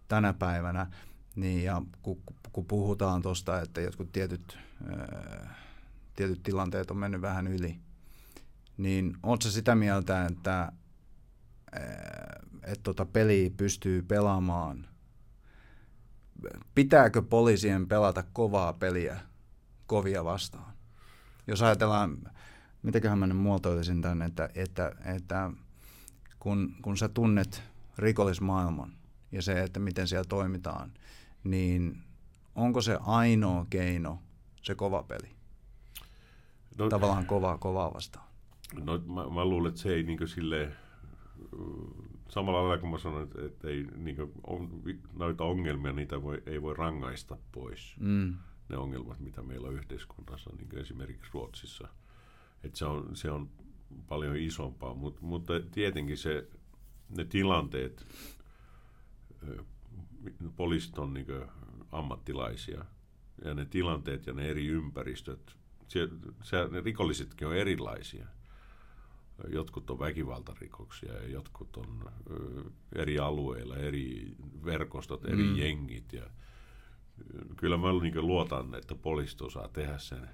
tänä 0.07 0.33
päivänä, 0.33 0.87
niin 1.35 1.63
ja 1.63 1.81
kun, 2.01 2.21
kun 2.51 2.65
puhutaan 2.65 3.21
tuosta, 3.21 3.61
että 3.61 3.81
jotkut 3.81 4.11
tietyt, 4.11 4.57
ää, 4.89 5.55
tietyt 6.15 6.43
tilanteet 6.43 6.91
on 6.91 6.97
mennyt 6.97 7.21
vähän 7.21 7.47
yli, 7.47 7.79
niin 8.77 9.17
ootko 9.23 9.49
sitä 9.49 9.75
mieltä, 9.75 10.25
että 10.25 10.71
ää, 11.71 12.39
että 12.63 12.83
tota 12.83 13.05
peliä 13.05 13.49
pystyy 13.57 14.01
pelaamaan? 14.01 14.87
Pitääkö 16.75 17.21
poliisien 17.21 17.87
pelata 17.87 18.23
kovaa 18.33 18.73
peliä 18.73 19.19
kovia 19.87 20.23
vastaan? 20.23 20.73
Jos 21.47 21.61
ajatellaan 21.61 22.17
mitäköhän 22.83 23.19
mä 23.19 23.27
nyt 23.27 23.37
muotoilisin 23.37 24.01
tämän, 24.01 24.21
että, 24.21 24.49
että, 24.55 24.91
että 25.05 25.51
kun, 26.39 26.75
kun 26.81 26.97
sä 26.97 27.09
tunnet 27.09 27.63
rikollismaailman 27.97 28.93
ja 29.31 29.41
se, 29.41 29.63
että 29.63 29.79
miten 29.79 30.07
siellä 30.07 30.25
toimitaan, 30.29 30.91
niin 31.43 32.03
onko 32.55 32.81
se 32.81 32.97
ainoa 33.01 33.65
keino 33.69 34.19
se 34.61 34.75
kova 34.75 35.03
peli? 35.03 35.29
No, 36.77 36.89
Tavallaan 36.89 37.25
kovaa 37.25 37.57
kovaa 37.57 37.93
vastaan. 37.93 38.27
No 38.83 38.97
mä, 38.97 39.29
mä 39.29 39.45
luulen, 39.45 39.69
että 39.69 39.81
se 39.81 39.93
ei 39.93 40.03
niin 40.03 40.27
sille 40.27 40.71
samalla 42.29 42.59
lailla 42.59 42.77
kuin 42.77 42.91
mä 42.91 42.97
sanoin, 42.97 43.23
että, 43.23 43.45
että 43.45 43.67
ei, 43.67 43.87
niin 43.97 44.17
on, 44.47 44.81
noita 45.13 45.43
ongelmia, 45.43 45.93
niitä 45.93 46.21
voi, 46.21 46.43
ei 46.45 46.61
voi 46.61 46.73
rangaista 46.73 47.37
pois. 47.51 47.95
Mm. 47.99 48.35
Ne 48.69 48.77
ongelmat, 48.77 49.19
mitä 49.19 49.41
meillä 49.41 49.67
on 49.67 49.73
yhteiskunnassa, 49.73 50.49
niin 50.57 50.79
esimerkiksi 50.79 51.29
Ruotsissa– 51.33 51.87
että 52.63 52.77
se, 52.77 52.85
on, 52.85 53.15
se 53.15 53.31
on 53.31 53.49
paljon 54.07 54.35
isompaa, 54.35 54.93
Mut, 54.93 55.21
mutta 55.21 55.53
tietenkin 55.71 56.17
se, 56.17 56.47
ne 57.09 57.25
tilanteet, 57.25 58.07
poliisit 60.55 60.99
on 60.99 61.13
niin 61.13 61.27
ammattilaisia 61.91 62.85
ja 63.45 63.53
ne 63.53 63.65
tilanteet 63.65 64.27
ja 64.27 64.33
ne 64.33 64.49
eri 64.49 64.67
ympäristöt, 64.67 65.57
se, 65.87 66.09
se, 66.43 66.67
ne 66.71 66.81
rikollisetkin 66.81 67.47
on 67.47 67.55
erilaisia. 67.55 68.27
Jotkut 69.47 69.89
on 69.89 69.99
väkivaltarikoksia 69.99 71.13
ja 71.13 71.27
jotkut 71.27 71.77
on 71.77 72.11
ö, 72.31 72.63
eri 72.95 73.19
alueilla, 73.19 73.77
eri 73.77 74.35
verkostot, 74.65 75.25
eri 75.25 75.43
mm. 75.43 75.55
jengit. 75.55 76.13
Ja, 76.13 76.29
kyllä 77.57 77.77
mä 77.77 77.87
niin 78.01 78.27
luotan, 78.27 78.75
että 78.75 78.95
poliisit 78.95 79.41
osaa 79.41 79.67
tehdä 79.67 79.97
sen 79.97 80.29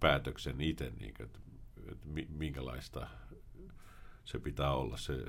päätöksen 0.00 0.60
itse, 0.60 0.92
niin 1.00 1.14
kuin, 1.14 1.26
että, 1.26 1.38
että 1.92 2.06
minkälaista 2.28 3.08
se 4.24 4.38
pitää 4.38 4.74
olla 4.74 4.96
se 4.96 5.24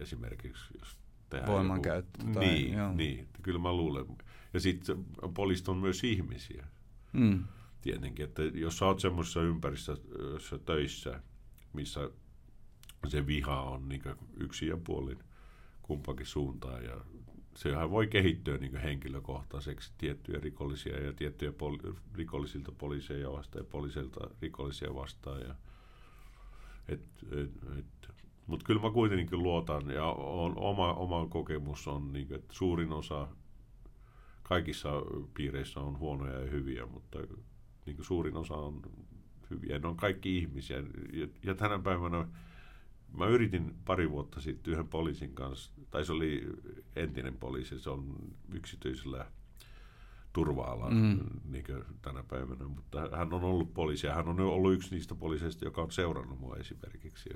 esimerkiksi, 0.00 0.64
jos 0.78 0.96
tehdään 1.30 1.52
Voimankäyttö. 1.52 2.18
Joku, 2.20 2.32
tai, 2.32 2.44
niin, 2.44 2.72
joo. 2.72 2.92
niin, 2.92 3.28
kyllä 3.42 3.58
mä 3.58 3.72
luulen. 3.72 4.06
Ja 4.54 4.60
sitten 4.60 5.04
poliisit 5.34 5.68
on 5.68 5.76
myös 5.76 6.04
ihmisiä. 6.04 6.66
Mm. 7.12 7.44
tietenkin, 7.80 8.24
että 8.24 8.42
jos 8.42 8.78
sä 8.78 8.86
oot 8.86 9.00
semmoisessa 9.00 9.42
ympäristössä 9.42 10.58
töissä, 10.66 11.22
missä 11.72 12.10
se 13.08 13.26
viha 13.26 13.62
on 13.62 13.88
niin 13.88 14.02
yksi 14.36 14.66
ja 14.66 14.76
puolin 14.76 15.18
kumpakin 15.82 16.26
suuntaan 16.26 16.84
ja 16.84 17.00
sehän 17.56 17.90
voi 17.90 18.06
kehittyä 18.06 18.58
niin 18.58 18.76
henkilökohtaiseksi 18.76 19.92
tiettyjä 19.98 20.40
rikollisia 20.40 21.04
ja 21.04 21.12
tiettyjä 21.12 21.50
poli- 21.50 21.94
rikollisilta 22.14 22.72
poliiseja 22.72 23.32
vastaan 23.32 23.64
ja 23.64 23.70
poliisilta 23.70 24.30
rikollisia 24.42 24.94
vastaan. 24.94 25.40
Ja, 25.40 25.54
et, 26.88 27.00
et, 27.32 27.50
et, 27.78 27.99
mutta 28.50 28.66
kyllä 28.66 28.80
mä 28.80 28.90
kuitenkin 28.90 29.42
luotan 29.42 29.90
ja 29.90 30.04
on, 30.06 30.52
oma, 30.56 30.92
oma 30.92 31.26
kokemus 31.26 31.88
on, 31.88 32.12
niin 32.12 32.34
että 32.34 32.54
suurin 32.54 32.92
osa 32.92 33.28
kaikissa 34.42 34.88
piireissä 35.34 35.80
on 35.80 35.98
huonoja 35.98 36.40
ja 36.40 36.50
hyviä, 36.50 36.86
mutta 36.86 37.18
niin 37.86 37.96
suurin 38.00 38.36
osa 38.36 38.54
on 38.54 38.82
hyviä. 39.50 39.78
Ne 39.78 39.88
on 39.88 39.96
kaikki 39.96 40.38
ihmisiä. 40.38 40.76
Ja, 41.12 41.28
ja 41.44 41.54
tänä 41.54 41.78
päivänä 41.78 42.28
mä 43.18 43.26
yritin 43.26 43.74
pari 43.84 44.10
vuotta 44.10 44.40
sitten 44.40 44.72
yhden 44.72 44.88
poliisin 44.88 45.34
kanssa, 45.34 45.72
tai 45.90 46.04
se 46.04 46.12
oli 46.12 46.48
entinen 46.96 47.36
poliisi, 47.36 47.80
se 47.80 47.90
on 47.90 48.14
yksityisellä 48.52 49.26
turva 50.32 50.90
mm. 50.90 51.20
niin 51.50 51.64
tänä 52.02 52.22
päivänä, 52.22 52.68
mutta 52.68 53.08
hän 53.16 53.32
on 53.32 53.44
ollut 53.44 53.74
poliisi 53.74 54.06
ja 54.06 54.14
hän 54.14 54.28
on 54.28 54.40
ollut 54.40 54.72
yksi 54.72 54.94
niistä 54.94 55.14
poliiseista, 55.14 55.64
joka 55.64 55.82
on 55.82 55.92
seurannut 55.92 56.40
mua 56.40 56.56
esimerkiksi 56.56 57.30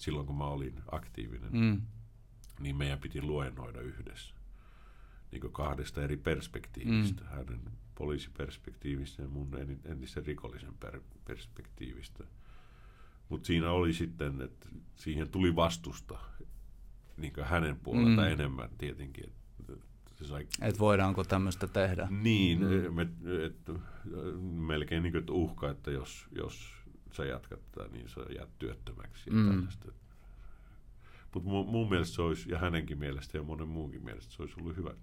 silloin, 0.00 0.26
kun 0.26 0.38
mä 0.38 0.44
olin 0.44 0.82
aktiivinen. 0.92 1.50
Mm. 1.52 1.80
Niin 2.60 2.76
meidän 2.76 2.98
piti 2.98 3.22
luennoida 3.22 3.80
yhdessä 3.80 4.34
niin 5.32 5.52
kahdesta 5.52 6.02
eri 6.02 6.16
perspektiivistä. 6.16 7.22
Mm. 7.22 7.28
Hänen 7.28 7.60
poliisiperspektiivistä 7.94 9.22
ja 9.22 9.28
mun 9.28 9.48
entisen 9.84 10.26
rikollisen 10.26 10.74
per- 10.80 11.00
perspektiivistä. 11.24 12.24
Mutta 13.28 13.46
siinä 13.46 13.70
oli 13.70 13.92
sitten, 13.92 14.40
että 14.40 14.68
siihen 14.94 15.28
tuli 15.28 15.56
vastusta 15.56 16.18
niin 17.16 17.32
hänen 17.42 17.76
puolelta 17.76 18.22
mm. 18.22 18.28
enemmän 18.28 18.70
tietenkin. 18.78 19.32
Että 19.60 19.72
se 20.14 20.24
sai... 20.24 20.46
Et 20.60 20.78
voidaanko 20.78 21.24
tämmöistä 21.24 21.66
tehdä? 21.66 22.08
Niin, 22.10 22.60
mm. 22.60 22.94
me, 22.94 23.02
et, 23.46 23.70
melkein 24.42 25.02
niin 25.02 25.12
kuin, 25.12 25.20
että 25.20 25.32
uhka, 25.32 25.70
että 25.70 25.90
jos, 25.90 26.26
jos 26.32 26.79
sä 27.16 27.24
jatkat 27.24 27.60
tätä, 27.72 27.88
niin 27.88 28.08
sä 28.08 28.20
jäät 28.38 28.58
työttömäksi. 28.58 29.30
Mm. 29.30 29.68
Mutta 31.34 31.48
mun, 31.48 31.68
mun 31.68 31.88
mielestä 31.88 32.14
se 32.14 32.22
olisi, 32.22 32.50
ja 32.50 32.58
hänenkin 32.58 32.98
mielestä 32.98 33.38
ja 33.38 33.42
monen 33.42 33.68
muunkin 33.68 34.04
mielestä 34.04 34.32
se 34.32 34.42
olisi 34.42 34.60
ollut 34.60 34.76
hyvä 34.76 34.94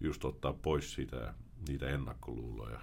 just 0.00 0.24
ottaa 0.24 0.52
pois 0.52 0.94
sitä, 0.94 1.34
niitä 1.68 1.88
ennakkoluuloja. 1.88 2.80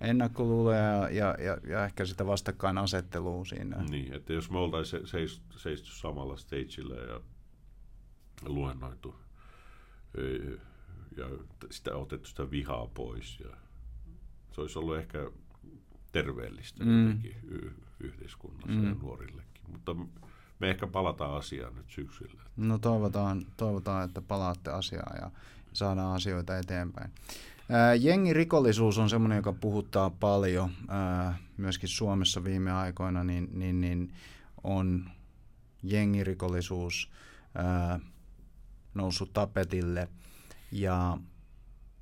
Ennakkoluuloja 0.00 0.80
ja, 0.80 1.10
ja, 1.10 1.36
ja, 1.38 1.58
ja 1.68 1.84
ehkä 1.84 2.04
sitä 2.04 2.26
vastakkainasettelua 2.26 3.44
siinä. 3.44 3.76
Niin, 3.76 4.12
että 4.12 4.32
jos 4.32 4.50
me 4.50 4.58
oltaisiin 4.58 5.06
seist, 5.06 5.42
seistu 5.56 5.90
samalla 5.90 6.36
stageilla 6.36 6.94
ja 6.94 7.20
luennoitu 8.42 9.14
ja 11.16 11.26
sitä 11.70 11.96
otettu 11.96 12.28
sitä 12.28 12.50
vihaa 12.50 12.86
pois 12.86 13.40
ja 13.40 13.56
se 14.52 14.60
olisi 14.60 14.78
ollut 14.78 14.96
ehkä 14.96 15.30
terveellistä 16.12 16.84
mm. 16.84 17.22
yhteiskunnassa 18.00 18.80
mm. 18.80 18.88
ja 18.88 18.94
nuorillekin. 18.94 19.62
Mutta 19.72 19.96
me 20.58 20.70
ehkä 20.70 20.86
palataan 20.86 21.36
asiaan 21.36 21.74
nyt 21.74 21.90
syksyllä. 21.90 22.42
No 22.56 22.78
toivotaan, 22.78 23.46
toivotaan 23.56 24.04
että 24.04 24.20
palaatte 24.20 24.70
asiaan 24.70 25.16
ja 25.22 25.30
saadaan 25.72 26.14
asioita 26.14 26.58
eteenpäin. 26.58 27.10
Jengirikollisuus 28.00 28.98
on 28.98 29.10
semmoinen, 29.10 29.36
joka 29.36 29.52
puhuttaa 29.52 30.10
paljon 30.10 30.70
myöskin 31.56 31.88
Suomessa 31.88 32.44
viime 32.44 32.72
aikoina, 32.72 33.24
niin, 33.24 33.48
niin, 33.52 33.80
niin 33.80 34.12
on 34.64 35.10
jengirikollisuus 35.82 37.10
noussut 38.94 39.32
tapetille. 39.32 40.08
Ja 40.72 41.18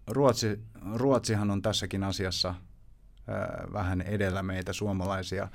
Ruotsi, 0.06 0.60
Ruotsihan 0.94 1.50
on 1.50 1.62
tässäkin 1.62 2.04
asiassa 2.04 2.54
vähän 3.72 4.00
edellä 4.00 4.42
meitä 4.42 4.72
suomalaisia. 4.72 5.48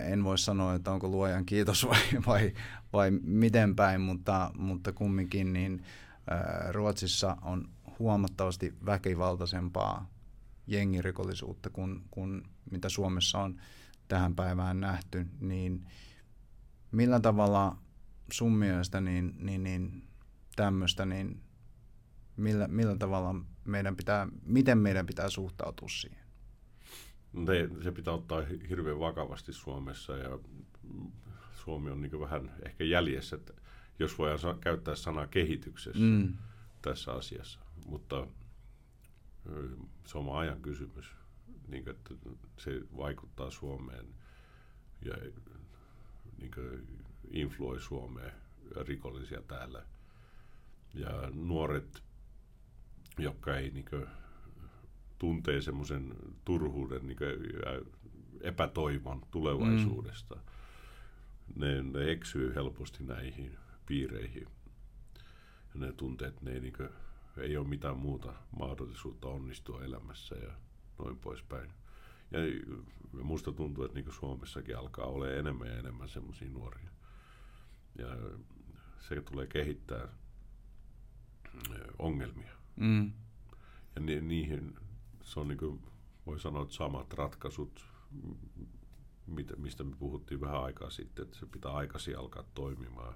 En 0.00 0.24
voi 0.24 0.38
sanoa, 0.38 0.74
että 0.74 0.92
onko 0.92 1.08
luojan 1.08 1.46
kiitos 1.46 1.86
vai, 1.88 2.22
vai, 2.26 2.52
vai 2.92 3.10
miten 3.10 3.76
päin, 3.76 4.00
mutta, 4.00 4.50
mutta 4.58 4.92
kumminkin 4.92 5.52
niin 5.52 5.84
Ruotsissa 6.70 7.36
on 7.42 7.68
huomattavasti 7.98 8.74
väkivaltaisempaa 8.86 10.10
jengirikollisuutta 10.66 11.70
kuin, 11.70 12.04
kuin 12.10 12.42
mitä 12.70 12.88
Suomessa 12.88 13.38
on 13.38 13.60
tähän 14.08 14.34
päivään 14.34 14.80
nähty, 14.80 15.26
niin 15.40 15.86
millä 16.92 17.20
tavalla 17.20 17.76
sun 18.32 18.52
mielestä 18.52 19.00
niin, 19.00 19.34
niin, 19.38 19.62
niin 19.62 20.08
tämmöistä, 20.56 21.06
niin 21.06 21.40
millä, 22.36 22.68
millä 22.68 22.96
tavalla 22.96 23.34
meidän 23.64 23.96
pitää, 23.96 24.28
miten 24.42 24.78
meidän 24.78 25.06
pitää 25.06 25.30
suhtautua 25.30 25.88
siihen? 25.88 26.23
Se, 27.46 27.82
se 27.82 27.92
pitää 27.92 28.14
ottaa 28.14 28.42
hirveän 28.68 29.00
vakavasti 29.00 29.52
Suomessa 29.52 30.16
ja 30.16 30.38
Suomi 31.64 31.90
on 31.90 32.02
niin 32.02 32.20
vähän 32.20 32.52
ehkä 32.66 32.84
jäljessä, 32.84 33.36
että 33.36 33.52
jos 33.98 34.18
voidaan 34.18 34.60
käyttää 34.60 34.94
sanaa 34.94 35.26
kehityksessä 35.26 36.04
mm. 36.04 36.34
tässä 36.82 37.12
asiassa. 37.12 37.60
Mutta 37.86 38.26
se 40.06 40.18
on 40.18 40.38
ajan 40.38 40.62
kysymys, 40.62 41.06
niin 41.68 41.84
kuin, 41.84 41.96
että 41.96 42.14
se 42.58 42.80
vaikuttaa 42.96 43.50
Suomeen 43.50 44.06
ja 45.04 45.14
niin 46.38 46.50
kuin, 46.54 46.86
influoi 47.30 47.80
Suomeen 47.80 48.32
rikollisia 48.86 49.42
täällä. 49.42 49.82
Ja 50.94 51.30
nuoret, 51.32 52.02
jotka 53.18 53.56
ei 53.56 53.70
niin 53.70 53.84
kuin, 53.90 54.06
tuntee 55.24 55.60
semmoisen 55.60 56.14
turhuuden 56.44 57.06
niin 57.06 57.18
epätoivon 58.40 59.22
tulevaisuudesta, 59.30 60.34
mm. 60.34 60.40
ne, 61.60 61.82
ne 61.82 62.10
eksyy 62.10 62.54
helposti 62.54 63.04
näihin 63.04 63.58
piireihin. 63.86 64.48
Ja 65.74 65.80
ne 65.80 65.92
tuntee, 65.92 66.28
että 66.28 66.44
ne 66.44 66.52
ei, 66.52 66.60
niin 66.60 66.72
kuin, 66.72 66.88
ei 67.38 67.56
ole 67.56 67.68
mitään 67.68 67.98
muuta 67.98 68.32
mahdollisuutta 68.58 69.28
onnistua 69.28 69.84
elämässä 69.84 70.34
ja 70.34 70.52
noin 70.98 71.18
poispäin. 71.18 71.70
Ja 72.30 72.38
musta 73.22 73.52
tuntuu, 73.52 73.84
että 73.84 74.00
niin 74.00 74.12
Suomessakin 74.12 74.78
alkaa 74.78 75.06
olla 75.06 75.30
enemmän 75.30 75.68
ja 75.68 75.78
enemmän 75.78 76.08
semmoisia 76.08 76.50
nuoria. 76.50 76.90
Ja 77.98 78.06
se 79.00 79.22
tulee 79.22 79.46
kehittää 79.46 80.08
ongelmia. 81.98 82.52
Mm. 82.76 83.12
Ja 83.94 84.00
ni, 84.00 84.20
niihin 84.20 84.83
se 85.24 85.40
on 85.40 85.48
niin 85.48 85.58
kuin, 85.58 85.82
voi 86.26 86.40
sanoa, 86.40 86.62
että 86.62 86.74
samat 86.74 87.12
ratkaisut, 87.12 87.86
mistä 89.56 89.84
me 89.84 89.96
puhuttiin 89.96 90.40
vähän 90.40 90.64
aikaa 90.64 90.90
sitten, 90.90 91.24
että 91.24 91.38
se 91.38 91.46
pitää 91.46 91.72
aikaisin 91.72 92.18
alkaa 92.18 92.44
toimimaan 92.54 93.14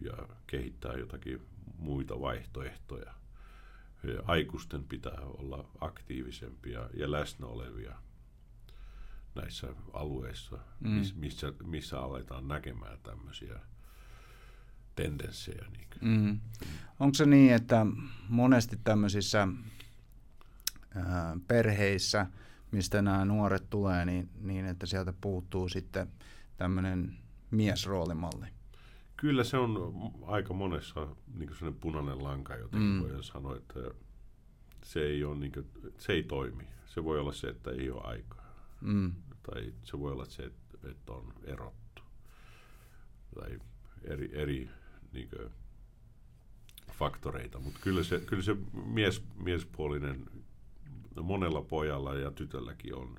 ja 0.00 0.28
kehittää 0.46 0.92
jotakin 0.92 1.46
muita 1.78 2.20
vaihtoehtoja. 2.20 3.14
Ja 4.02 4.22
aikuisten 4.24 4.84
pitää 4.84 5.20
olla 5.20 5.68
aktiivisempia 5.80 6.90
ja 6.94 7.10
läsnä 7.10 7.46
olevia 7.46 7.96
näissä 9.34 9.68
alueissa, 9.92 10.58
mm. 10.80 11.04
missä, 11.14 11.52
missä 11.64 12.00
aletaan 12.00 12.48
näkemään 12.48 12.98
tämmöisiä 13.02 13.60
tendenssejä. 14.94 15.66
Niin 15.72 15.88
mm. 16.00 16.40
Onko 17.00 17.14
se 17.14 17.26
niin, 17.26 17.52
että 17.52 17.86
monesti 18.28 18.78
tämmöisissä 18.84 19.48
perheissä, 21.46 22.26
mistä 22.70 23.02
nämä 23.02 23.24
nuoret 23.24 23.70
tulee, 23.70 24.04
niin, 24.04 24.30
niin 24.40 24.66
että 24.66 24.86
sieltä 24.86 25.12
puuttuu 25.20 25.68
sitten 25.68 26.08
tämmöinen 26.56 27.16
miesroolimalli? 27.50 28.46
Kyllä 29.16 29.44
se 29.44 29.56
on 29.56 29.92
aika 30.26 30.54
monessa 30.54 31.08
niin 31.34 31.54
sellainen 31.54 31.80
punainen 31.80 32.24
lanka, 32.24 32.56
joten 32.56 32.80
mm. 32.80 33.00
voi 33.00 33.24
sanoa, 33.24 33.56
että 33.56 33.80
se 34.84 35.00
ei, 35.00 35.24
ole, 35.24 35.38
niin 35.38 35.52
kuin, 35.52 35.66
se 35.98 36.12
ei 36.12 36.22
toimi. 36.22 36.64
Se 36.86 37.04
voi 37.04 37.20
olla 37.20 37.32
se, 37.32 37.46
että 37.46 37.70
ei 37.70 37.90
ole 37.90 38.00
aikaa. 38.04 38.54
Mm. 38.80 39.12
Tai 39.42 39.72
se 39.82 39.98
voi 39.98 40.12
olla 40.12 40.24
se, 40.24 40.42
että, 40.42 40.90
että 40.90 41.12
on 41.12 41.32
erottu. 41.44 42.02
Tai 43.34 43.58
eri, 44.04 44.30
eri 44.32 44.70
niin 45.12 45.28
kuin, 45.28 45.52
faktoreita. 46.92 47.58
Mutta 47.58 47.80
kyllä 47.82 48.02
se, 48.02 48.20
kyllä 48.20 48.42
se 48.42 48.56
mies, 48.86 49.24
miespuolinen 49.36 50.26
monella 51.22 51.62
pojalla 51.62 52.14
ja 52.14 52.30
tytölläkin 52.30 52.94
on 52.94 53.16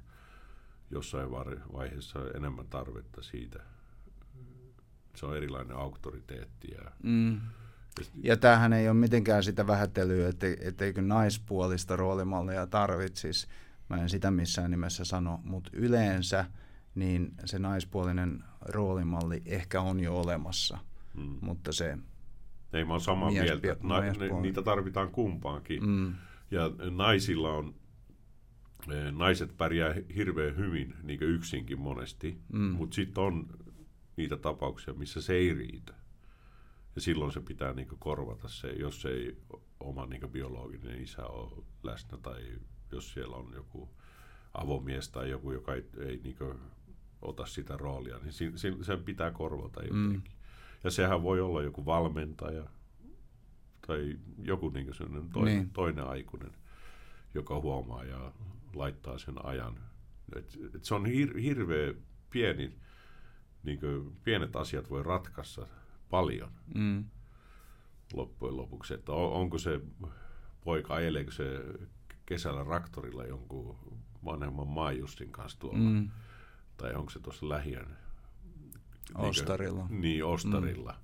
jossain 0.91 1.31
vaiheessa 1.73 2.19
enemmän 2.35 2.67
tarvetta 2.67 3.21
siitä– 3.21 3.63
se 5.15 5.25
on 5.25 5.37
erilainen 5.37 5.77
auktoriteetti 5.77 6.71
ja, 6.71 6.91
mm. 7.03 7.41
Ja 8.23 8.37
tämähän 8.37 8.73
ei 8.73 8.89
ole 8.89 8.97
mitenkään 8.97 9.43
sitä 9.43 9.67
vähättelyä, 9.67 10.29
että, 10.29 10.47
etteikö 10.61 11.01
naispuolista 11.01 11.95
roolimallia 11.95 12.67
tarvitsisi. 12.67 13.47
Mä 13.89 13.97
en 13.97 14.09
sitä 14.09 14.31
missään 14.31 14.71
nimessä 14.71 15.05
sano, 15.05 15.39
mutta 15.43 15.69
yleensä 15.73 16.45
niin 16.95 17.33
se 17.45 17.59
naispuolinen 17.59 18.43
roolimalli 18.61 19.41
ehkä 19.45 19.81
on 19.81 19.99
jo 19.99 20.19
olemassa, 20.19 20.77
mm. 21.13 21.37
mutta 21.41 21.71
se 21.71 21.97
Ei 22.73 22.85
mä 22.85 22.93
oon 22.93 23.01
samaa 23.01 23.31
mieltä. 23.31 23.75
Na, 23.83 23.99
ne, 23.99 24.41
niitä 24.41 24.61
tarvitaan 24.61 25.11
kumpaankin. 25.11 25.87
Mm. 25.87 26.13
Ja 26.51 26.71
naisilla 26.91 27.53
on, 27.53 27.75
naiset 29.11 29.57
pärjää 29.57 29.95
hirveän 30.15 30.57
hyvin 30.57 30.93
niin 31.03 31.23
yksinkin 31.23 31.79
monesti, 31.79 32.37
mm. 32.53 32.61
mutta 32.61 32.95
sitten 32.95 33.23
on 33.23 33.47
niitä 34.17 34.37
tapauksia, 34.37 34.93
missä 34.93 35.21
se 35.21 35.33
ei 35.33 35.53
riitä. 35.53 35.93
Ja 36.95 37.01
silloin 37.01 37.31
se 37.31 37.41
pitää 37.41 37.73
niin 37.73 37.87
korvata 37.99 38.47
se, 38.47 38.67
jos 38.67 39.05
ei 39.05 39.37
oma 39.79 40.05
niin 40.05 40.31
biologinen 40.31 41.01
isä 41.01 41.27
ole 41.27 41.63
läsnä 41.83 42.17
tai 42.17 42.41
jos 42.91 43.13
siellä 43.13 43.35
on 43.35 43.51
joku 43.53 43.89
avomies 44.53 45.09
tai 45.09 45.29
joku, 45.29 45.51
joka 45.51 45.73
ei, 45.73 45.85
ei 45.99 46.21
niin 46.23 46.37
ota 47.21 47.45
sitä 47.45 47.77
roolia, 47.77 48.17
niin 48.17 48.33
si, 48.33 48.51
si, 48.55 48.77
sen 48.81 49.03
pitää 49.03 49.31
korvata 49.31 49.81
mm. 49.81 49.87
jotenkin. 49.87 50.31
Mm. 50.31 50.37
Ja 50.83 50.91
sehän 50.91 51.23
voi 51.23 51.41
olla 51.41 51.61
joku 51.61 51.85
valmentaja 51.85 52.63
tai 53.87 54.19
joku 54.43 54.69
niin 54.69 54.91
toinen, 55.33 55.57
niin. 55.57 55.69
toinen 55.69 56.07
aikuinen, 56.07 56.51
joka 57.33 57.59
huomaa 57.59 58.03
ja 58.03 58.31
laittaa 58.75 59.17
sen 59.17 59.45
ajan. 59.45 59.79
Et, 60.35 60.57
et 60.75 60.83
se 60.83 60.95
on 60.95 61.05
hir, 61.05 61.37
hirveä 61.37 61.93
pieni, 62.29 62.77
niin 63.63 63.79
pienet 64.23 64.55
asiat 64.55 64.89
voi 64.89 65.03
ratkaista 65.03 65.67
paljon 66.09 66.51
mm. 66.75 67.05
loppujen 68.13 68.57
lopuksi. 68.57 68.93
Että 68.93 69.11
on, 69.11 69.31
onko 69.31 69.57
se 69.57 69.81
poika, 70.63 70.93
ajeleeko 70.93 71.31
se 71.31 71.63
kesällä 72.25 72.63
raktorilla 72.63 73.25
jonkun 73.25 73.77
vanhemman 74.25 74.67
maajustin 74.67 75.31
kanssa 75.31 75.59
tuolla, 75.59 75.79
mm. 75.79 76.09
tai 76.77 76.93
onko 76.93 77.09
se 77.09 77.19
tuossa 77.19 77.49
lähiön 77.49 77.97
Ostarilla. 79.15 79.87
Niin, 79.89 80.01
niin 80.01 80.25
ostarilla. 80.25 80.91
Mm. 80.91 81.02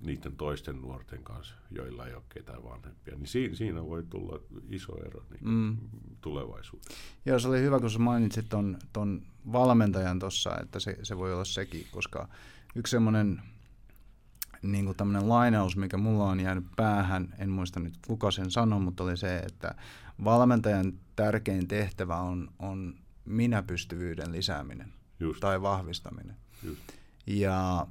Niiden 0.00 0.36
toisten 0.36 0.80
nuorten 0.80 1.22
kanssa, 1.22 1.54
joilla 1.70 2.06
ei 2.06 2.14
ole 2.14 2.22
ketään 2.28 2.64
vanhempia. 2.64 3.16
Niin 3.16 3.26
siinä, 3.26 3.54
siinä 3.54 3.84
voi 3.84 4.02
tulla 4.10 4.40
iso 4.68 4.96
ero 5.06 5.24
niin 5.30 5.48
mm. 5.48 5.76
tulevaisuudessa. 6.20 6.94
Joo, 7.26 7.38
se 7.38 7.48
oli 7.48 7.60
hyvä, 7.60 7.80
kun 7.80 7.90
sä 7.90 7.98
mainitsit 7.98 8.48
ton, 8.48 8.78
ton 8.92 9.22
valmentajan 9.52 10.18
tuossa, 10.18 10.56
että 10.62 10.80
se, 10.80 10.98
se 11.02 11.16
voi 11.16 11.32
olla 11.32 11.44
sekin, 11.44 11.86
koska 11.90 12.28
yksi 12.74 12.90
semmoinen 12.90 13.42
niin 14.62 14.84
kuin 14.84 14.96
tämmöinen 14.96 15.28
lainaus, 15.28 15.76
mikä 15.76 15.96
mulla 15.96 16.24
on 16.24 16.40
jäänyt 16.40 16.64
päähän, 16.76 17.34
en 17.38 17.50
muista 17.50 17.80
nyt 17.80 17.94
kuka 18.06 18.30
sen 18.30 18.50
sanoi, 18.50 18.80
mutta 18.80 19.04
oli 19.04 19.16
se, 19.16 19.38
että 19.38 19.74
valmentajan 20.24 20.92
tärkein 21.16 21.68
tehtävä 21.68 22.16
on, 22.16 22.48
on 22.58 22.94
minäpystyvyyden 23.24 24.32
lisääminen 24.32 24.92
Just. 25.20 25.40
tai 25.40 25.62
vahvistaminen. 25.62 26.36
Just. 26.62 26.82
Ja 27.26 27.86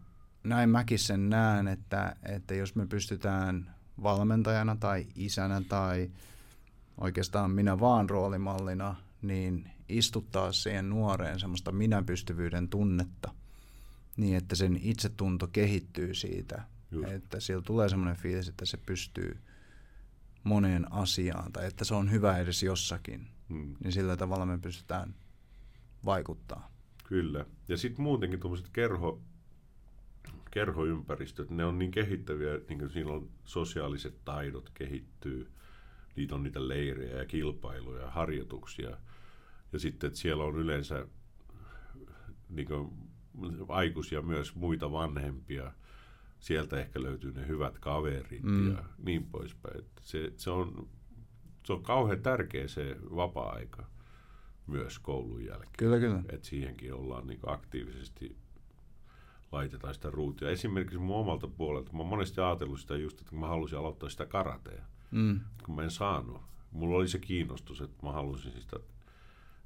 näin 0.49 0.69
mäkin 0.69 0.99
sen 0.99 1.29
näen, 1.29 1.67
että, 1.67 2.15
että 2.23 2.55
jos 2.55 2.75
me 2.75 2.87
pystytään 2.87 3.75
valmentajana 4.03 4.75
tai 4.75 5.07
isänä 5.15 5.61
tai 5.69 6.11
oikeastaan 6.97 7.51
minä 7.51 7.79
vaan 7.79 8.09
roolimallina, 8.09 8.95
niin 9.21 9.71
istuttaa 9.89 10.51
siihen 10.51 10.89
nuoreen 10.89 11.39
semmoista 11.39 11.71
minäpystyvyyden 11.71 12.69
tunnetta, 12.69 13.33
niin 14.17 14.37
että 14.37 14.55
sen 14.55 14.79
itsetunto 14.83 15.47
kehittyy 15.47 16.13
siitä, 16.13 16.61
Just. 16.91 17.09
että 17.09 17.39
siellä 17.39 17.63
tulee 17.63 17.89
semmoinen 17.89 18.17
fiilis, 18.17 18.47
että 18.47 18.65
se 18.65 18.77
pystyy 18.77 19.37
moneen 20.43 20.91
asiaan 20.91 21.51
tai 21.51 21.65
että 21.65 21.85
se 21.85 21.93
on 21.93 22.11
hyvä 22.11 22.37
edes 22.37 22.63
jossakin, 22.63 23.27
hmm. 23.49 23.75
niin 23.83 23.91
sillä 23.91 24.17
tavalla 24.17 24.45
me 24.45 24.57
pystytään 24.57 25.15
vaikuttaa. 26.05 26.71
Kyllä. 27.03 27.45
Ja 27.67 27.77
sitten 27.77 28.03
muutenkin 28.03 28.39
tuommoiset 28.39 28.69
kerho, 28.73 29.21
kerhoympäristöt, 30.51 31.49
ne 31.49 31.65
on 31.65 31.79
niin 31.79 31.91
kehittäviä, 31.91 32.59
niin 32.69 32.79
kuin 32.79 32.89
siinä 32.89 33.11
on 33.11 33.29
sosiaaliset 33.45 34.25
taidot 34.25 34.69
kehittyy, 34.73 35.47
niitä 36.15 36.35
on 36.35 36.43
niitä 36.43 36.67
leirejä 36.67 37.17
ja 37.17 37.25
kilpailuja 37.25 38.01
ja 38.01 38.11
harjoituksia. 38.11 38.97
Ja 39.73 39.79
sitten, 39.79 40.07
että 40.07 40.19
siellä 40.19 40.43
on 40.43 40.55
yleensä 40.55 41.07
niin 42.49 42.67
kuin, 42.67 42.91
aikuisia 43.67 44.21
myös 44.21 44.55
muita 44.55 44.91
vanhempia. 44.91 45.71
Sieltä 46.39 46.79
ehkä 46.79 47.01
löytyy 47.01 47.31
ne 47.31 47.47
hyvät 47.47 47.79
kaverit 47.79 48.43
mm. 48.43 48.71
ja 48.71 48.83
niin 48.97 49.25
poispäin. 49.25 49.83
Se, 50.01 50.33
se, 50.37 50.49
on, 50.49 50.87
se 51.65 51.73
on 51.73 51.83
kauhean 51.83 52.21
tärkeä 52.21 52.67
se 52.67 52.97
vapaa-aika 53.15 53.85
myös 54.67 54.99
koulun 54.99 55.45
jälkeen. 55.45 55.73
Kyllä, 55.77 55.99
kyllä. 55.99 56.23
Et 56.29 56.43
siihenkin 56.43 56.93
ollaan 56.93 57.27
niin 57.27 57.39
aktiivisesti 57.45 58.35
laitetaan 59.51 59.93
sitä 59.93 60.11
ruutia. 60.11 60.49
Esimerkiksi 60.49 60.97
mun 60.97 61.15
omalta 61.15 61.47
puolelta, 61.47 61.93
mä 61.93 62.03
monesti 62.03 62.41
ajatellut 62.41 62.79
sitä 62.79 62.95
just, 62.95 63.21
että 63.21 63.35
mä 63.35 63.47
halusin 63.47 63.79
aloittaa 63.79 64.09
sitä 64.09 64.25
karatea, 64.25 64.85
mm. 65.11 65.39
kun 65.65 65.75
mä 65.75 65.83
en 65.83 65.91
saanut. 65.91 66.41
Mulla 66.71 66.97
oli 66.97 67.07
se 67.07 67.19
kiinnostus, 67.19 67.81
että 67.81 68.05
mä 68.05 68.11
halusin 68.11 68.61
sitä. 68.61 68.79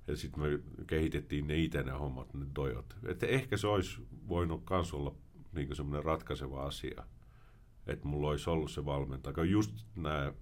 Ja 0.07 0.15
sitten 0.15 0.43
me 0.43 0.59
kehitettiin 0.87 1.47
ne 1.47 1.57
itse 1.57 1.83
ne 1.83 1.91
hommat, 1.91 2.33
ne 2.33 2.45
dojot. 2.55 2.95
Että 3.05 3.25
ehkä 3.25 3.57
se 3.57 3.67
olisi 3.67 4.01
voinut 4.27 4.63
myös 4.69 4.93
olla 4.93 5.15
niin 5.53 5.75
semmoinen 5.75 6.03
ratkaiseva 6.03 6.65
asia. 6.65 7.03
Että 7.87 8.07
mulla 8.07 8.29
olisi 8.29 8.49
ollut 8.49 8.71
se 8.71 8.85
valmentaja. 8.85 9.43
Just 9.43 9.85
nämä, 9.95 10.33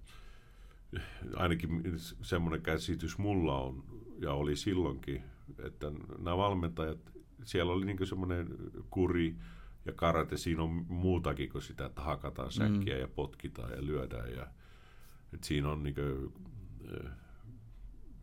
ainakin 1.36 1.82
semmoinen 2.22 2.62
käsitys 2.62 3.18
mulla 3.18 3.58
on, 3.58 3.84
ja 4.18 4.32
oli 4.32 4.56
silloinkin, 4.56 5.22
että 5.58 5.92
nämä 6.18 6.36
valmentajat, 6.36 7.11
siellä 7.44 7.72
oli 7.72 7.86
niin 7.86 8.06
semmoinen 8.06 8.48
kuri 8.90 9.36
ja 9.84 9.92
karate, 9.92 10.36
siinä 10.36 10.62
on 10.62 10.86
muutakin 10.88 11.48
kuin 11.48 11.62
sitä, 11.62 11.86
että 11.86 12.02
hakataan 12.02 12.48
mm. 12.48 12.52
säkkiä 12.52 12.94
mm. 12.94 13.00
ja 13.00 13.08
potkitaan 13.08 13.70
ja 13.70 13.86
lyödään. 13.86 14.32
Ja, 14.32 14.46
että 15.34 15.46
siinä 15.46 15.68
on 15.68 15.82
niin 15.82 15.94
kuin, 15.94 16.32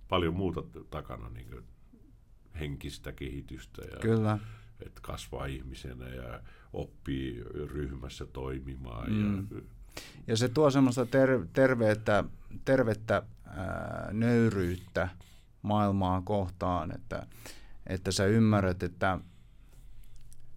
paljon 0.07 0.33
muuta 0.33 0.63
takana 0.89 1.29
niin 1.29 1.49
kuin, 1.49 1.63
henkistä 2.59 3.11
kehitystä. 3.11 3.81
Ja, 3.81 3.99
Kyllä. 3.99 4.39
Että 4.85 5.01
kasvaa 5.01 5.45
ihmisenä 5.45 6.07
ja 6.07 6.39
oppii 6.73 7.43
ryhmässä 7.53 8.25
toimimaan. 8.25 9.11
Mm. 9.11 9.47
Ja, 9.51 9.61
ja 10.27 10.37
se 10.37 10.49
tuo 10.49 10.71
semmoista 10.71 11.05
ter- 11.05 11.47
tervettä, 11.53 12.23
tervettä 12.65 13.23
ää, 13.45 14.09
nöyryyttä 14.11 15.09
maailmaa 15.61 16.21
kohtaan, 16.21 16.95
että, 16.95 17.27
että 17.89 18.11
sä 18.11 18.25
ymmärrät, 18.25 18.83
että, 18.83 19.19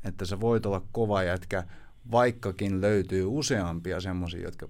että 0.04 0.24
sä 0.24 0.40
voit 0.40 0.66
olla 0.66 0.82
kova 0.92 1.22
jätkä, 1.22 1.64
vaikkakin 2.10 2.80
löytyy 2.80 3.24
useampia 3.26 4.00
semmoisia, 4.00 4.42
jotka 4.42 4.68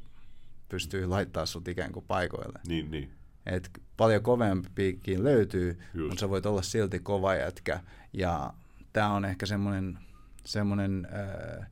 pystyy 0.69 1.07
laittaa 1.07 1.47
sut 1.47 1.69
ikään 1.69 1.93
kuin 1.93 2.05
paikoille. 2.09 2.59
Niin, 2.67 2.91
niin. 2.91 3.13
Et 3.47 3.71
paljon 3.97 4.23
kovempikin 4.23 5.25
löytyy, 5.25 5.79
Just. 5.95 6.09
mutta 6.09 6.21
sä 6.21 6.29
voit 6.29 6.47
olla 6.47 6.63
silti 6.63 6.99
kova 6.99 7.35
jätkä. 7.35 7.81
Ja 8.13 8.55
tämä 8.93 9.13
on 9.13 9.25
ehkä 9.25 9.47
semmoinen 9.47 9.99
semmoinen 10.45 11.09
äh, 11.15 11.67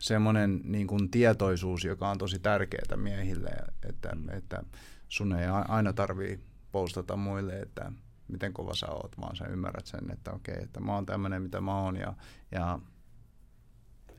semmoinen 0.00 0.60
niin 0.64 0.86
kuin 0.86 1.10
tietoisuus, 1.10 1.84
joka 1.84 2.10
on 2.10 2.18
tosi 2.18 2.38
tärkeää 2.38 2.96
miehille, 2.96 3.50
että, 3.88 4.14
mm. 4.14 4.28
että 4.28 4.62
sun 5.08 5.32
ei 5.32 5.46
aina 5.68 5.92
tarvii 5.92 6.40
postata 6.72 7.16
muille, 7.16 7.60
että 7.60 7.92
miten 8.30 8.52
kova 8.52 8.74
sä 8.74 8.86
oot, 8.90 9.20
vaan 9.20 9.36
sä 9.36 9.46
ymmärrät 9.46 9.86
sen, 9.86 10.10
että 10.12 10.32
okei, 10.32 10.62
että 10.62 10.80
mä 10.80 10.94
oon 10.94 11.06
tämmöinen, 11.06 11.42
mitä 11.42 11.60
mä 11.60 11.80
oon, 11.80 11.96
ja, 11.96 12.14
ja 12.52 12.78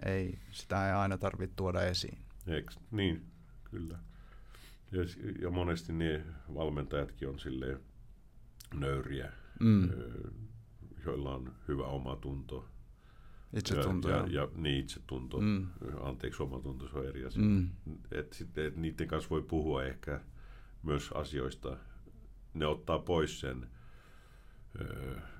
ei, 0.05 0.39
sitä 0.51 0.87
ei 0.87 0.93
aina 0.93 1.17
tarvitse 1.17 1.55
tuoda 1.55 1.81
esiin. 1.81 2.17
Eikö? 2.47 2.73
Niin, 2.91 3.25
kyllä. 3.63 3.99
Ja, 4.91 5.01
ja 5.41 5.51
monesti 5.51 5.93
ne 5.93 6.25
valmentajatkin 6.53 7.29
on 7.29 7.39
silleen 7.39 7.79
nöyriä, 8.73 9.31
mm. 9.59 9.89
joilla 11.05 11.35
on 11.35 11.53
hyvä 11.67 11.83
omatunto. 11.83 12.65
Itsetunto. 13.53 14.09
Ja, 14.09 14.17
ja, 14.17 14.27
ja 14.27 14.47
niin, 14.55 14.79
itsetunto. 14.79 15.39
Mm. 15.39 15.67
Anteeksi, 16.01 16.43
omatunto, 16.43 16.87
se 16.87 16.97
on 16.97 17.05
eri 17.05 17.25
asia. 17.25 17.41
Mm. 17.41 17.69
Et 18.11 18.33
sitten, 18.33 18.65
et 18.65 18.75
niiden 18.75 19.07
kanssa 19.07 19.29
voi 19.29 19.41
puhua 19.41 19.83
ehkä 19.83 20.21
myös 20.83 21.11
asioista, 21.11 21.77
ne 22.53 22.65
ottaa 22.65 22.99
pois 22.99 23.39
sen 23.39 23.67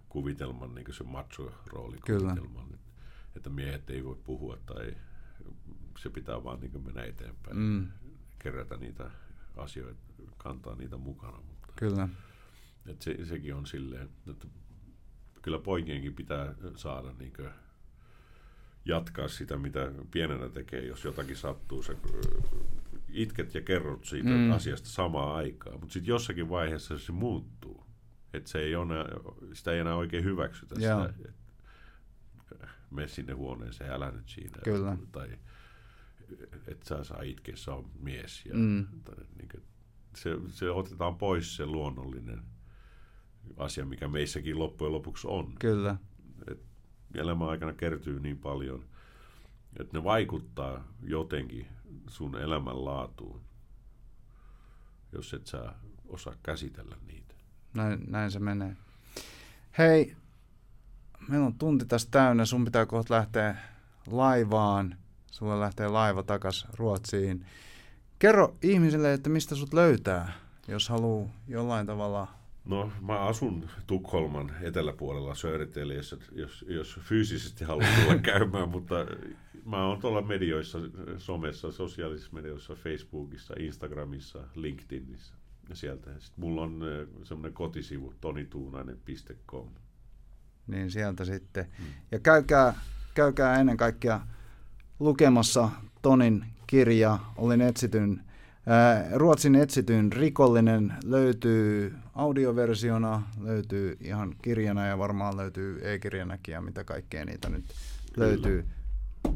kuvitelman, 0.10 0.76
niin 0.76 0.94
se 0.94 1.04
macho-roolikuvitelman, 1.04 2.74
että, 2.74 2.92
että 3.36 3.50
miehet 3.50 3.90
ei 3.90 4.06
voi 4.06 4.16
puhua 4.24 4.58
tai 4.66 4.96
se 5.98 6.10
pitää 6.10 6.44
vaan 6.44 6.60
niin 6.60 6.84
mennä 6.86 7.04
eteenpäin, 7.04 7.58
mm. 7.58 7.88
kerätä 8.40 8.78
niitä 8.78 9.12
asioita, 9.58 10.02
kantaa 10.38 10.76
niitä 10.76 10.98
mukana. 10.98 11.38
Mutta, 11.38 11.68
Kyllä. 11.76 12.10
Että 12.86 13.04
se, 13.04 13.26
sekin 13.26 13.56
on 13.56 13.66
silleen, 13.66 14.10
että 14.30 14.48
kyllä 15.42 15.60
poikienkin 15.60 16.14
pitää 16.14 16.54
saada 16.76 17.14
niin 17.20 17.34
kuin, 17.34 17.50
jatkaa 18.86 19.28
sitä, 19.28 19.58
mitä 19.58 19.92
pienenä 20.12 20.50
tekee, 20.50 20.86
jos 20.86 21.04
jotakin 21.04 21.36
sattuu. 21.36 21.84
Sä 21.84 21.94
itket 23.10 23.54
ja 23.54 23.62
kerrot 23.62 24.06
siitä 24.06 24.30
mm. 24.30 24.52
asiasta 24.52 24.90
samaa 24.90 25.36
aikaa, 25.36 25.74
mutta 25.74 25.94
sitten 25.94 26.12
jossakin 26.12 26.50
vaiheessa 26.50 27.00
se 27.00 27.12
muuttuu. 27.12 27.91
Että 28.34 28.50
se 28.50 28.60
ei 28.60 28.76
ole, 28.76 28.96
sitä 29.54 29.72
ei 29.72 29.80
enää 29.80 29.96
oikein 29.96 30.24
hyväksytä. 30.24 30.76
Sitä, 30.76 31.14
mene 32.92 33.08
sinne 33.08 33.34
huoneeseen, 33.34 33.92
älä 33.92 34.12
nyt 34.12 34.30
siinä. 34.30 34.58
Kyllä. 34.64 34.98
Tai 35.12 35.38
että 36.68 36.88
sä 36.88 37.04
saa 37.04 37.22
itkeä, 37.22 37.56
sä 37.56 37.74
on 37.74 37.90
mies. 38.00 38.46
Ja, 38.46 38.54
mm. 38.56 38.88
tai, 39.04 39.16
niin 39.38 39.50
kuin, 39.50 39.64
se, 40.16 40.38
se 40.48 40.70
otetaan 40.70 41.18
pois 41.18 41.56
se 41.56 41.66
luonnollinen 41.66 42.42
asia, 43.58 43.86
mikä 43.86 44.08
meissäkin 44.08 44.60
loppujen 44.60 44.94
lopuksi 44.94 45.28
on. 45.28 45.56
Kyllä. 45.60 45.98
Et 46.48 46.66
elämän 47.16 47.50
aikana 47.50 47.74
kertyy 47.74 48.20
niin 48.20 48.38
paljon, 48.38 48.86
että 49.80 49.98
ne 49.98 50.04
vaikuttaa 50.04 50.88
jotenkin 51.04 51.68
sun 52.08 52.38
elämänlaatuun, 52.38 53.42
jos 55.12 55.34
et 55.34 55.48
sä 55.48 55.74
osaa 56.08 56.36
käsitellä 56.44 56.98
niitä. 57.08 57.31
Näin, 57.74 58.00
näin 58.08 58.32
se 58.32 58.40
menee. 58.40 58.76
Hei, 59.78 60.16
meillä 61.28 61.46
on 61.46 61.54
tunti 61.54 61.86
tässä 61.86 62.08
täynnä, 62.12 62.46
sun 62.46 62.66
pitää 62.66 62.86
kohta 62.86 63.14
lähteä 63.14 63.56
laivaan. 64.08 64.96
Sulla 65.32 65.60
lähtee 65.60 65.88
laiva 65.88 66.24
takas 66.24 66.68
Ruotsiin. 66.74 67.46
Kerro 68.20 68.56
ihmisille, 68.62 69.14
että 69.14 69.30
mistä 69.30 69.56
sut 69.56 69.74
löytää, 69.74 70.34
jos 70.68 70.90
haluaa 70.90 71.30
jollain 71.48 71.88
tavalla 71.88 72.28
No, 72.66 72.92
mä 73.02 73.20
asun 73.20 73.70
Tukholman 73.88 74.52
eteläpuolella 74.62 75.36
Södertälje, 75.36 75.96
jos, 75.96 76.16
jos, 76.32 76.66
jos 76.68 77.00
fyysisesti 77.02 77.66
haluaa 77.66 77.88
tulla 78.04 78.22
käymään, 78.34 78.70
mutta 78.70 78.96
mä 79.66 79.86
oon 79.86 80.00
tuolla 80.00 80.22
medioissa, 80.22 80.80
somessa, 81.18 81.72
sosiaalisissa 81.72 82.34
medioissa, 82.34 82.76
Facebookissa, 82.76 83.54
Instagramissa, 83.60 84.44
LinkedInissä 84.56 85.34
sieltä. 85.74 86.10
Sitten 86.20 86.44
mulla 86.44 86.62
on 86.62 86.82
semmoinen 87.24 87.54
kotisivu 87.54 88.14
tonituunainen.com. 88.22 89.68
Niin 90.68 90.92
sieltä 90.92 91.26
sitten. 91.26 91.66
Hmm. 91.78 91.88
Ja 92.12 92.20
käykää, 92.20 92.74
käykää 93.14 93.60
ennen 93.60 93.78
kaikkea 93.78 94.22
lukemassa 95.00 95.70
Tonin 96.02 96.46
kirja. 96.68 97.20
Olin 97.38 97.62
etsityn 97.62 98.24
Ruotsin 99.14 99.56
etsityn 99.56 100.12
rikollinen 100.12 100.94
löytyy 101.04 101.96
audioversiona, 102.16 103.22
löytyy 103.40 103.98
ihan 104.02 104.36
kirjana 104.42 104.86
ja 104.86 104.98
varmaan 104.98 105.38
löytyy 105.38 105.80
e-kirjanakin 105.94 106.54
ja 106.54 106.62
mitä 106.62 106.84
kaikkea 106.84 107.26
niitä 107.26 107.50
nyt 107.50 107.66
Kyllä. 108.14 108.28
löytyy. 108.28 108.66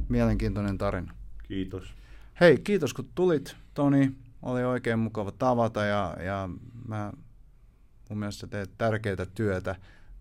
Mielenkiintoinen 0.10 0.78
tarina. 0.78 1.14
Kiitos. 1.44 1.94
Hei, 2.40 2.58
kiitos 2.58 2.94
kun 2.94 3.10
tulit, 3.16 3.56
Toni. 3.74 4.12
Oli 4.46 4.64
oikein 4.64 5.00
mukava 5.00 5.32
tavata 5.32 5.86
ja, 5.86 6.16
ja 6.20 6.50
mä, 6.88 7.14
mun 8.10 8.20
mielestä 8.20 8.48
teet 8.48 8.72
tärkeää 8.78 9.26
työtä 9.36 9.76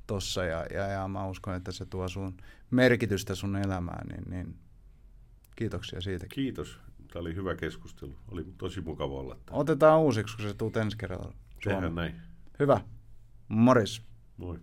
tossa 0.06 0.44
ja, 0.44 0.66
ja, 0.74 0.86
ja 0.86 1.08
mä 1.08 1.26
uskon, 1.26 1.54
että 1.54 1.72
se 1.72 1.86
tuo 1.86 2.08
sun 2.08 2.36
merkitystä 2.70 3.34
sun 3.34 3.56
elämään, 3.56 4.06
niin, 4.06 4.30
niin 4.30 4.56
kiitoksia 5.56 6.00
siitä. 6.00 6.26
Kiitos. 6.28 6.78
Tämä 7.12 7.20
oli 7.20 7.34
hyvä 7.34 7.54
keskustelu. 7.54 8.16
Oli 8.28 8.46
tosi 8.58 8.80
mukava 8.80 9.14
olla. 9.14 9.34
Täällä. 9.34 9.60
Otetaan 9.60 10.00
uusiksi, 10.00 10.36
kun 10.36 10.46
se 10.46 10.54
tuut 10.54 10.76
ensi 10.76 10.96
kerralla 10.96 11.32
näin. 11.94 12.14
Hyvä. 12.58 12.80
Morris. 13.48 14.02
Moi. 14.36 14.58